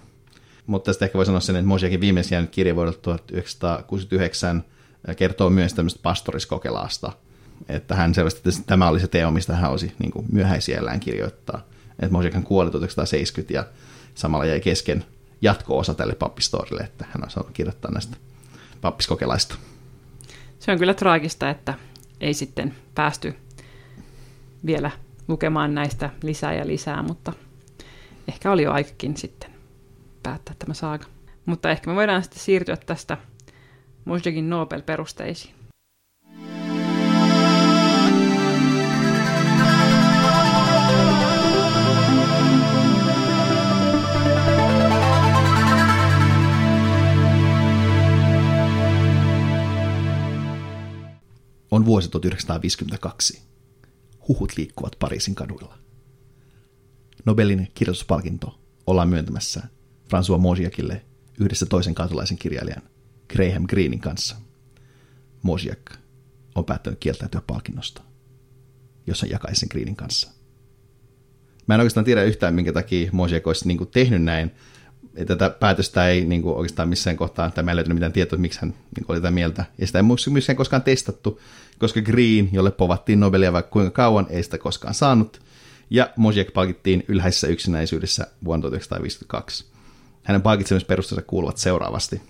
Mutta 0.67 0.87
tästä 0.87 1.05
ehkä 1.05 1.19
voi 1.19 1.27
sanoa 1.27 1.41
sen, 1.41 1.57
että 1.57 1.67
Mosiakin 1.67 2.01
viimeisen 2.01 2.37
jäänyt 2.37 2.51
kirja 2.51 2.77
vuodelta 2.77 2.99
1969 2.99 4.65
kertoo 5.17 5.51
myös 5.51 5.75
tämmöistä 5.75 6.01
pastoriskokelaasta. 6.03 7.13
Että 7.69 7.95
hän 7.95 8.15
selvästi, 8.15 8.49
että 8.49 8.63
tämä 8.67 8.89
oli 8.89 9.01
se 9.01 9.09
teo, 9.09 9.31
mistä 9.31 9.57
hän 9.57 9.71
olisi 9.71 9.93
niin 9.99 10.13
myöhäisiellään 10.33 11.01
kirjoittaa. 11.01 11.63
Että 12.01 12.13
Mosiakin 12.13 12.43
kuoli 12.43 12.71
1970 12.71 13.55
ja 13.55 13.65
samalla 14.15 14.45
jäi 14.45 14.61
kesken 14.61 15.05
jatko-osa 15.43 15.95
tälle 15.95 16.15
pappistorille, 16.15 16.83
että 16.83 17.05
hän 17.11 17.25
on 17.25 17.31
saanut 17.31 17.53
kirjoittaa 17.53 17.91
näistä 17.91 18.17
pappiskokelaista. 18.81 19.57
Se 20.59 20.73
on 20.73 20.79
kyllä 20.79 20.95
traagista, 20.95 21.51
että 21.51 21.75
ei 22.21 22.35
sitten 22.35 22.75
päästy 22.95 23.35
vielä 24.67 24.91
lukemaan 25.29 25.75
näistä 25.75 26.11
lisää 26.23 26.55
ja 26.55 26.67
lisää, 26.67 27.03
mutta 27.03 27.33
ehkä 28.29 28.53
oli 28.53 28.63
jo 28.63 28.73
aikakin 28.73 29.17
sitten 29.17 29.51
päättää 30.23 30.55
tämä 30.59 30.75
saaga. 30.75 31.07
Mutta 31.47 31.71
ehkä 31.71 31.91
me 31.91 31.97
voidaan 31.97 32.23
sitten 32.23 32.41
siirtyä 32.41 32.77
tästä 32.77 33.17
Mosdegin 34.05 34.51
Nobel-perusteisiin. 34.51 35.60
On 51.71 51.85
vuosi 51.85 52.09
1952. 52.09 53.43
Huhut 54.29 54.53
liikkuvat 54.57 54.97
Pariisin 54.99 55.35
kaduilla. 55.35 55.79
Nobelin 57.25 57.69
kirjoituspalkinto 57.75 58.61
ollaan 58.87 59.09
myöntämässä 59.09 59.63
François 60.09 60.39
Mosiakille 60.39 61.05
yhdessä 61.41 61.67
toisen 61.67 61.95
katulaisen 61.95 62.39
kirjailijan 62.39 62.83
Graham 63.29 63.67
Greenin 63.67 64.01
kanssa. 64.01 64.37
Mosiak 65.43 65.91
on 66.55 66.65
päättänyt 66.65 67.01
kieltäytyä 67.01 67.43
palkinnosta, 67.47 68.03
jos 69.07 69.23
hän 69.23 69.31
jakaisi 69.31 69.61
sen 69.61 69.69
Greenin 69.71 69.97
kanssa. 69.97 70.31
Mä 71.67 71.75
en 71.75 71.81
oikeastaan 71.81 72.05
tiedä 72.05 72.23
yhtään, 72.23 72.55
minkä 72.55 72.73
takia 72.73 73.11
Mosiak 73.13 73.47
olisi 73.47 73.69
niin 73.69 73.89
tehnyt 73.93 74.23
näin. 74.23 74.51
Tätä 75.27 75.51
päätöstä 75.51 76.09
ei 76.09 76.25
niin 76.25 76.43
kuin 76.43 76.55
oikeastaan 76.55 76.89
missään 76.89 77.17
kohtaa, 77.17 77.51
tai 77.51 77.65
mä 77.65 77.71
en 77.71 77.77
löytänyt 77.77 77.95
mitään 77.95 78.13
tietoa, 78.13 78.39
miksi 78.39 78.61
hän 78.61 78.75
niin 78.97 79.05
oli 79.09 79.19
tätä 79.19 79.31
mieltä. 79.31 79.65
Ja 79.79 79.87
sitä 79.87 79.99
ei 79.99 80.05
missään 80.31 80.57
koskaan 80.57 80.83
testattu, 80.83 81.41
koska 81.79 82.01
Green, 82.01 82.49
jolle 82.53 82.71
povattiin 82.71 83.21
Nobelia 83.21 83.53
vaikka 83.53 83.71
kuinka 83.71 83.91
kauan, 83.91 84.27
ei 84.31 84.43
sitä 84.43 84.59
koskaan 84.59 84.95
saanut. 84.95 85.41
Ja 85.91 86.11
Mosiak 86.17 86.53
palkittiin 86.53 87.05
ylhäisessä 87.09 87.47
yksinäisyydessä 87.47 88.27
vuonna 88.45 88.63
1952. 88.63 89.65
Hänen 90.23 90.43
palkitsemisperustensa 90.43 91.23
kuuluvat 91.23 91.57
seuraavasti. 91.57 92.23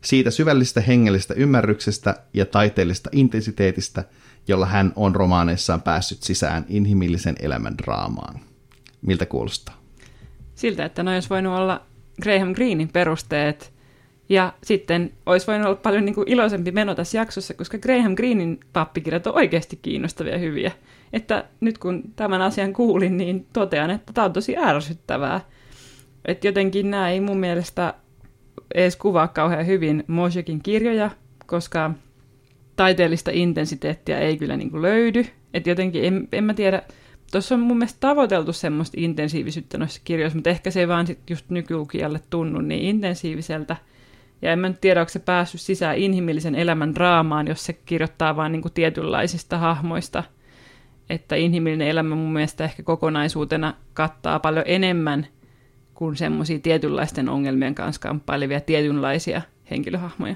Siitä 0.00 0.30
syvällisestä 0.30 0.80
hengellisestä 0.80 1.34
ymmärryksestä 1.34 2.14
ja 2.34 2.46
taiteellisesta 2.46 3.10
intensiteetistä, 3.12 4.04
jolla 4.48 4.66
hän 4.66 4.92
on 4.96 5.16
romaaneissaan 5.16 5.82
päässyt 5.82 6.22
sisään 6.22 6.66
inhimillisen 6.68 7.36
elämän 7.40 7.78
draamaan. 7.78 8.40
Miltä 9.02 9.26
kuulostaa? 9.26 9.80
Siltä, 10.54 10.84
että 10.84 11.02
no 11.02 11.10
olisi 11.10 11.30
voinut 11.30 11.58
olla 11.58 11.86
Graham 12.22 12.52
Greenin 12.52 12.88
perusteet, 12.88 13.74
ja 14.28 14.52
sitten 14.62 15.12
olisi 15.26 15.46
voinut 15.46 15.66
olla 15.66 15.76
paljon 15.76 16.04
niin 16.04 16.14
kuin 16.14 16.28
iloisempi 16.28 16.72
meno 16.72 16.94
tässä 16.94 17.18
jaksossa, 17.18 17.54
koska 17.54 17.78
Graham 17.78 18.14
Greenin 18.14 18.60
pappikirjat 18.72 19.26
on 19.26 19.34
oikeasti 19.34 19.78
kiinnostavia 19.82 20.38
hyviä. 20.38 20.72
Että 21.12 21.44
nyt 21.60 21.78
kun 21.78 22.02
tämän 22.16 22.42
asian 22.42 22.72
kuulin, 22.72 23.16
niin 23.16 23.46
totean, 23.52 23.90
että 23.90 24.12
tämä 24.12 24.24
on 24.24 24.32
tosi 24.32 24.56
ärsyttävää. 24.56 25.40
Että 26.24 26.46
jotenkin 26.46 26.90
nämä 26.90 27.10
ei 27.10 27.20
mun 27.20 27.38
mielestä 27.38 27.94
edes 28.74 28.96
kuvaa 28.96 29.28
kauhean 29.28 29.66
hyvin 29.66 30.04
Moshekin 30.06 30.62
kirjoja, 30.62 31.10
koska 31.46 31.90
taiteellista 32.76 33.30
intensiteettiä 33.34 34.18
ei 34.18 34.36
kyllä 34.36 34.56
niin 34.56 34.70
kuin 34.70 34.82
löydy. 34.82 35.26
Että 35.54 35.70
jotenkin, 35.70 36.04
en, 36.04 36.28
en 36.32 36.44
mä 36.44 36.54
tiedä, 36.54 36.82
tuossa 37.38 37.54
on 37.54 37.60
mun 37.60 37.78
mielestä 37.78 38.00
tavoiteltu 38.00 38.52
semmoista 38.52 38.96
intensiivisyyttä 39.00 39.78
noissa 39.78 40.00
kirjoissa, 40.04 40.36
mutta 40.36 40.50
ehkä 40.50 40.70
se 40.70 40.80
ei 40.80 40.88
vaan 40.88 41.06
sit 41.06 41.30
just 41.30 41.50
nykylukijalle 41.50 42.20
tunnu 42.30 42.60
niin 42.60 42.82
intensiiviseltä. 42.84 43.76
Ja 44.42 44.52
en 44.52 44.58
mä 44.58 44.68
nyt 44.68 44.80
tiedä, 44.80 45.00
onko 45.00 45.10
se 45.10 45.18
päässyt 45.18 45.60
sisään 45.60 45.98
inhimillisen 45.98 46.54
elämän 46.54 46.94
draamaan, 46.94 47.46
jos 47.46 47.64
se 47.66 47.72
kirjoittaa 47.72 48.36
vain 48.36 48.52
niin 48.52 48.62
kuin 48.62 48.72
tietynlaisista 48.72 49.58
hahmoista. 49.58 50.24
Että 51.10 51.36
inhimillinen 51.36 51.88
elämä 51.88 52.14
mun 52.14 52.32
mielestä 52.32 52.64
ehkä 52.64 52.82
kokonaisuutena 52.82 53.74
kattaa 53.94 54.38
paljon 54.40 54.64
enemmän 54.68 55.26
kuin 55.94 56.16
semmoisia 56.16 56.58
tietynlaisten 56.58 57.28
ongelmien 57.28 57.74
kanssa 57.74 58.00
kamppailevia 58.00 58.60
tietynlaisia 58.60 59.42
henkilöhahmoja. 59.70 60.34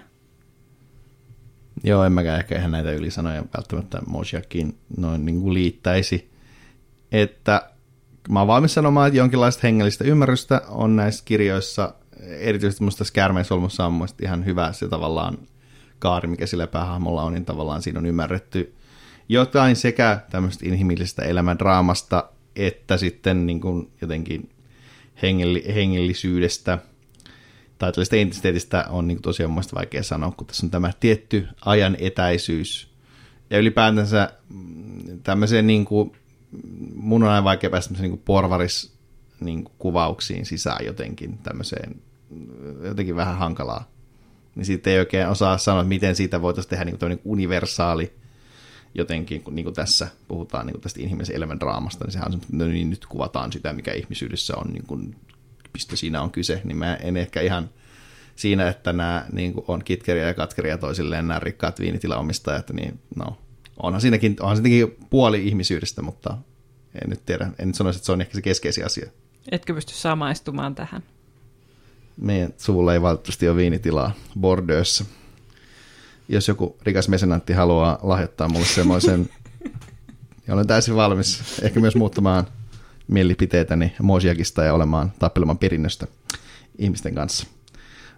Joo, 1.85 2.05
en 2.05 2.13
mäkään 2.13 2.41
ehkä 2.41 2.59
ihan 2.59 2.71
näitä 2.71 2.93
ylisanoja 2.93 3.45
välttämättä 3.57 3.99
Mosjakin 4.07 4.79
noin 4.97 5.27
niin 5.27 5.41
kuin 5.41 5.55
liittäisi. 5.55 6.38
Että 7.13 7.71
mä 8.29 8.39
oon 8.39 8.49
valmis 8.49 8.75
sanomaan, 8.75 9.09
että 9.09 9.19
jonkinlaista 9.19 9.61
hengellistä 9.63 10.05
ymmärrystä 10.05 10.63
on 10.69 10.97
näissä 10.97 11.25
kirjoissa. 11.25 11.95
Erityisesti 12.21 12.85
musta 12.85 12.99
tässä 12.99 13.15
Kärmeisolmussa 13.15 13.87
on 13.87 13.93
musta 13.93 14.25
ihan 14.25 14.45
hyvä 14.45 14.73
se 14.73 14.89
tavallaan 14.89 15.39
kaari, 15.99 16.29
mikä 16.29 16.47
sillä 16.47 16.67
päähahmolla 16.67 17.23
on, 17.23 17.33
niin 17.33 17.45
tavallaan 17.45 17.83
siinä 17.83 17.99
on 17.99 18.07
ymmärretty 18.07 18.75
jotain 19.29 19.77
sekä 19.77 20.21
tämmöistä 20.31 20.67
inhimillisestä 20.69 21.23
elämändraamasta, 21.23 22.31
että 22.57 22.97
sitten 22.97 23.47
niin 23.47 23.61
kuin 23.61 23.91
jotenkin 24.01 24.51
hengelli, 25.23 25.65
hengellisyydestä 25.75 26.79
tai 27.79 27.93
tällaista 27.93 28.17
entiteetistä 28.17 28.85
on 28.89 29.09
niin 29.09 29.23
tosiaan 29.23 29.51
mielestäni 29.51 29.79
vaikea 29.79 30.03
sanoa, 30.03 30.33
kun 30.37 30.47
tässä 30.47 30.67
on 30.67 30.71
tämä 30.71 30.91
tietty 31.01 31.49
ajan 31.65 31.97
etäisyys. 32.01 32.89
Ja 33.51 33.59
ylipäätänsä 33.59 34.33
mm, 34.49 35.21
tämmöiseen 35.23 35.67
niin 35.67 35.85
kuin, 35.85 36.13
mun 36.95 37.23
on 37.23 37.29
aina 37.29 37.45
vaikea 37.45 37.71
päästä 37.71 37.95
niin 37.95 38.19
porvaris 38.19 38.93
niin 39.41 39.65
kuin 39.65 39.75
kuvauksiin 39.79 40.47
sisään 40.47 40.87
jotenkin 40.87 41.39
tämmöiseen, 41.39 42.03
jotenkin 42.83 43.17
vähän 43.17 43.39
hankalaa. 43.39 43.89
Niin 44.55 44.67
siitä 44.67 44.91
ei 44.91 44.99
oikein 44.99 45.29
osaa 45.29 45.59
sanoa, 45.59 45.81
että 45.81 45.89
miten 45.89 46.17
siitä 46.17 46.43
voitaisiin 46.43 46.71
tehdä 46.71 46.85
niin 46.85 46.99
kuin 46.99 47.21
universaali 47.25 48.13
jotenkin, 48.95 49.43
kun 49.43 49.55
niin 49.55 49.65
kuin 49.65 49.75
tässä 49.75 50.09
puhutaan 50.29 50.67
niin 50.67 50.75
kuin 50.75 50.83
tästä 50.83 51.03
inhimillisen 51.03 51.37
elämän 51.37 51.61
draamasta, 51.61 52.05
niin 52.05 52.13
sehän 52.13 52.35
on 52.35 52.41
no 52.53 52.67
niin 52.67 52.91
nyt 52.91 53.07
kuvataan 53.07 53.53
sitä, 53.53 53.73
mikä 53.73 53.93
ihmisyydessä 53.93 54.57
on, 54.57 54.73
niin 54.73 54.87
kuin, 54.87 55.17
mistä 55.75 55.97
siinä 55.97 56.23
on 56.23 56.31
kyse, 56.31 56.61
niin 56.65 56.77
mä 56.77 56.95
en 56.95 57.17
ehkä 57.17 57.41
ihan 57.41 57.71
siinä, 58.37 58.69
että 58.69 58.93
nämä 58.93 59.27
niin 59.33 59.53
kuin 59.53 59.65
on 59.69 59.85
kitkeriä 59.85 60.27
ja 60.27 60.35
katkeria 60.35 60.79
toisilleen 60.79 61.29
nämä 61.29 61.41
rikkaat 61.41 61.81
viinitilaomistajat, 61.81 62.71
niin 62.71 63.01
no, 63.17 63.39
onhan 63.83 64.01
siinäkin, 64.01 64.37
onhan 64.41 64.57
siinäkin 64.57 64.97
puoli 65.11 65.49
ihmisyydestä, 65.49 66.03
mutta 66.03 66.39
en 67.03 67.11
nyt 67.11 67.27
tiedä, 67.27 67.51
en 67.59 67.69
nyt 67.69 67.75
sanoisi, 67.75 67.99
että 67.99 68.07
se 68.07 68.13
on 68.13 68.21
ehkä 68.21 68.35
se 68.35 68.43
keskeisin 68.43 68.87
asia. 68.87 69.11
Etkö 69.51 69.75
pysty 69.75 69.93
samaistumaan 69.95 70.75
tähän? 70.75 71.03
Meidän 72.17 72.55
suvulla 72.57 72.93
ei 72.93 73.03
valitettavasti 73.03 73.49
ole 73.49 73.57
viinitilaa 73.57 74.13
Bordeauxssa. 74.41 75.05
jos 76.29 76.49
joku 76.49 76.77
rikas 76.83 77.09
mesenantti 77.09 77.53
haluaa 77.53 77.99
lahjoittaa 78.03 78.49
mulle 78.49 78.67
semmoisen, 78.67 79.31
ja 80.47 80.55
olen 80.55 80.67
täysin 80.67 80.97
valmis 80.97 81.43
ehkä 81.63 81.81
myös 81.81 81.97
muuttamaan 81.97 82.47
mielipiteitäni 83.09 83.95
Mosiakista 84.03 84.65
ja 84.65 84.75
olemaan 84.75 85.13
tappelemaan 85.19 85.59
perinnöstä 85.59 86.07
ihmisten 86.79 87.15
kanssa. 87.15 87.47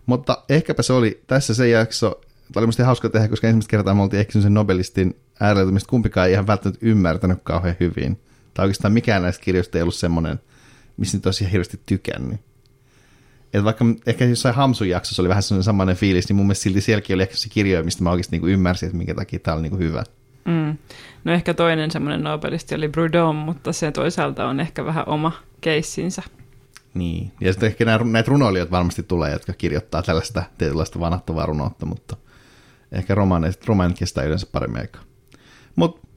Mutta 0.06 0.44
ehkäpä 0.48 0.82
se 0.82 0.92
oli 0.92 1.22
tässä 1.26 1.54
se 1.54 1.68
jakso. 1.68 2.20
Tämä 2.52 2.60
oli 2.60 2.66
musta 2.66 2.84
hauska 2.84 3.08
tehdä, 3.08 3.28
koska 3.28 3.46
ensimmäistä 3.46 3.70
kertaa 3.70 3.94
me 3.94 4.02
oltiin 4.02 4.20
ehkä 4.20 4.40
sen 4.40 4.54
Nobelistin 4.54 5.16
äärellä, 5.40 5.72
mistä 5.72 5.90
kumpikaan 5.90 6.26
ei 6.26 6.32
ihan 6.32 6.46
välttämättä 6.46 6.86
ymmärtänyt 6.86 7.38
kauhean 7.42 7.76
hyvin. 7.80 8.20
Tai 8.54 8.64
oikeastaan 8.64 8.92
mikään 8.92 9.22
näistä 9.22 9.44
kirjoista 9.44 9.78
ei 9.78 9.82
ollut 9.82 9.94
semmoinen, 9.94 10.40
missä 10.96 11.16
nyt 11.16 11.26
olisi 11.26 11.52
hirveästi 11.52 11.80
tykännyt. 11.86 12.40
Et 13.54 13.64
vaikka 13.64 13.84
ehkä 14.06 14.24
jossain 14.24 14.54
Hamsun 14.54 14.88
jaksossa 14.88 15.22
oli 15.22 15.28
vähän 15.28 15.42
sellainen 15.42 15.64
samainen 15.64 15.96
fiilis, 15.96 16.28
niin 16.28 16.36
mun 16.36 16.46
mielestä 16.46 16.62
silti 16.62 16.80
sielläkin 16.80 17.14
oli 17.14 17.22
ehkä 17.22 17.36
se 17.36 17.48
kirjoja, 17.48 17.84
mistä 17.84 18.02
mä 18.02 18.10
oikeasti 18.10 18.32
niinku 18.32 18.46
ymmärsin, 18.46 18.86
että 18.86 18.98
minkä 18.98 19.14
takia 19.14 19.38
tämä 19.38 19.54
oli 19.54 19.62
niinku 19.62 19.78
hyvä. 19.78 20.04
Mm. 20.44 20.76
No 21.24 21.32
ehkä 21.32 21.54
toinen 21.54 21.90
semmoinen 21.90 22.22
nobelisti 22.22 22.74
oli 22.74 22.88
Proudhon, 22.88 23.36
mutta 23.36 23.72
se 23.72 23.92
toisaalta 23.92 24.46
on 24.46 24.60
ehkä 24.60 24.84
vähän 24.84 25.08
oma 25.08 25.32
keissinsä. 25.60 26.22
Niin, 26.94 27.32
ja 27.40 27.52
sitten 27.52 27.66
ehkä 27.66 27.84
näitä 27.84 28.30
runoilijoita 28.30 28.70
varmasti 28.70 29.02
tulee, 29.02 29.32
jotka 29.32 29.52
kirjoittaa 29.52 30.02
tällaista 30.02 30.42
tietynlaista 30.58 31.00
vanahtavaa 31.00 31.46
runoutta, 31.46 31.86
mutta 31.86 32.16
ehkä 32.92 33.14
romaanit 33.14 33.98
kestää 33.98 34.24
yleensä 34.24 34.46
paremmin 34.52 34.80
aikaa. 34.80 35.02
Mutta 35.76 36.08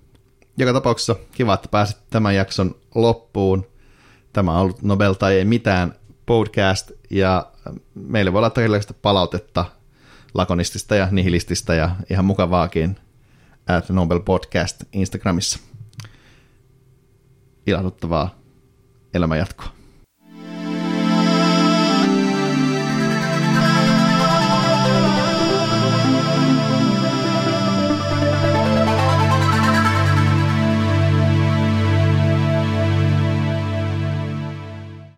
joka 0.57 0.73
tapauksessa 0.73 1.15
kiva, 1.31 1.53
että 1.53 1.67
pääsit 1.67 1.97
tämän 2.09 2.35
jakson 2.35 2.75
loppuun. 2.95 3.65
Tämä 4.33 4.51
on 4.51 4.61
ollut 4.61 4.81
Nobel 4.81 5.13
tai 5.13 5.35
ei 5.35 5.45
mitään 5.45 5.95
podcast, 6.25 6.91
ja 7.09 7.51
meille 7.95 8.33
voi 8.33 8.39
olla 8.39 8.51
erilaista 8.57 8.93
palautetta 8.93 9.65
lakonistista 10.33 10.95
ja 10.95 11.07
nihilististä 11.11 11.75
ja 11.75 11.95
ihan 12.09 12.25
mukavaakin 12.25 12.95
at 13.67 13.89
Nobel 13.89 14.19
Podcast 14.19 14.83
Instagramissa. 14.91 15.59
Ilahduttavaa 17.67 18.35
elämänjatkoa. 19.13 19.82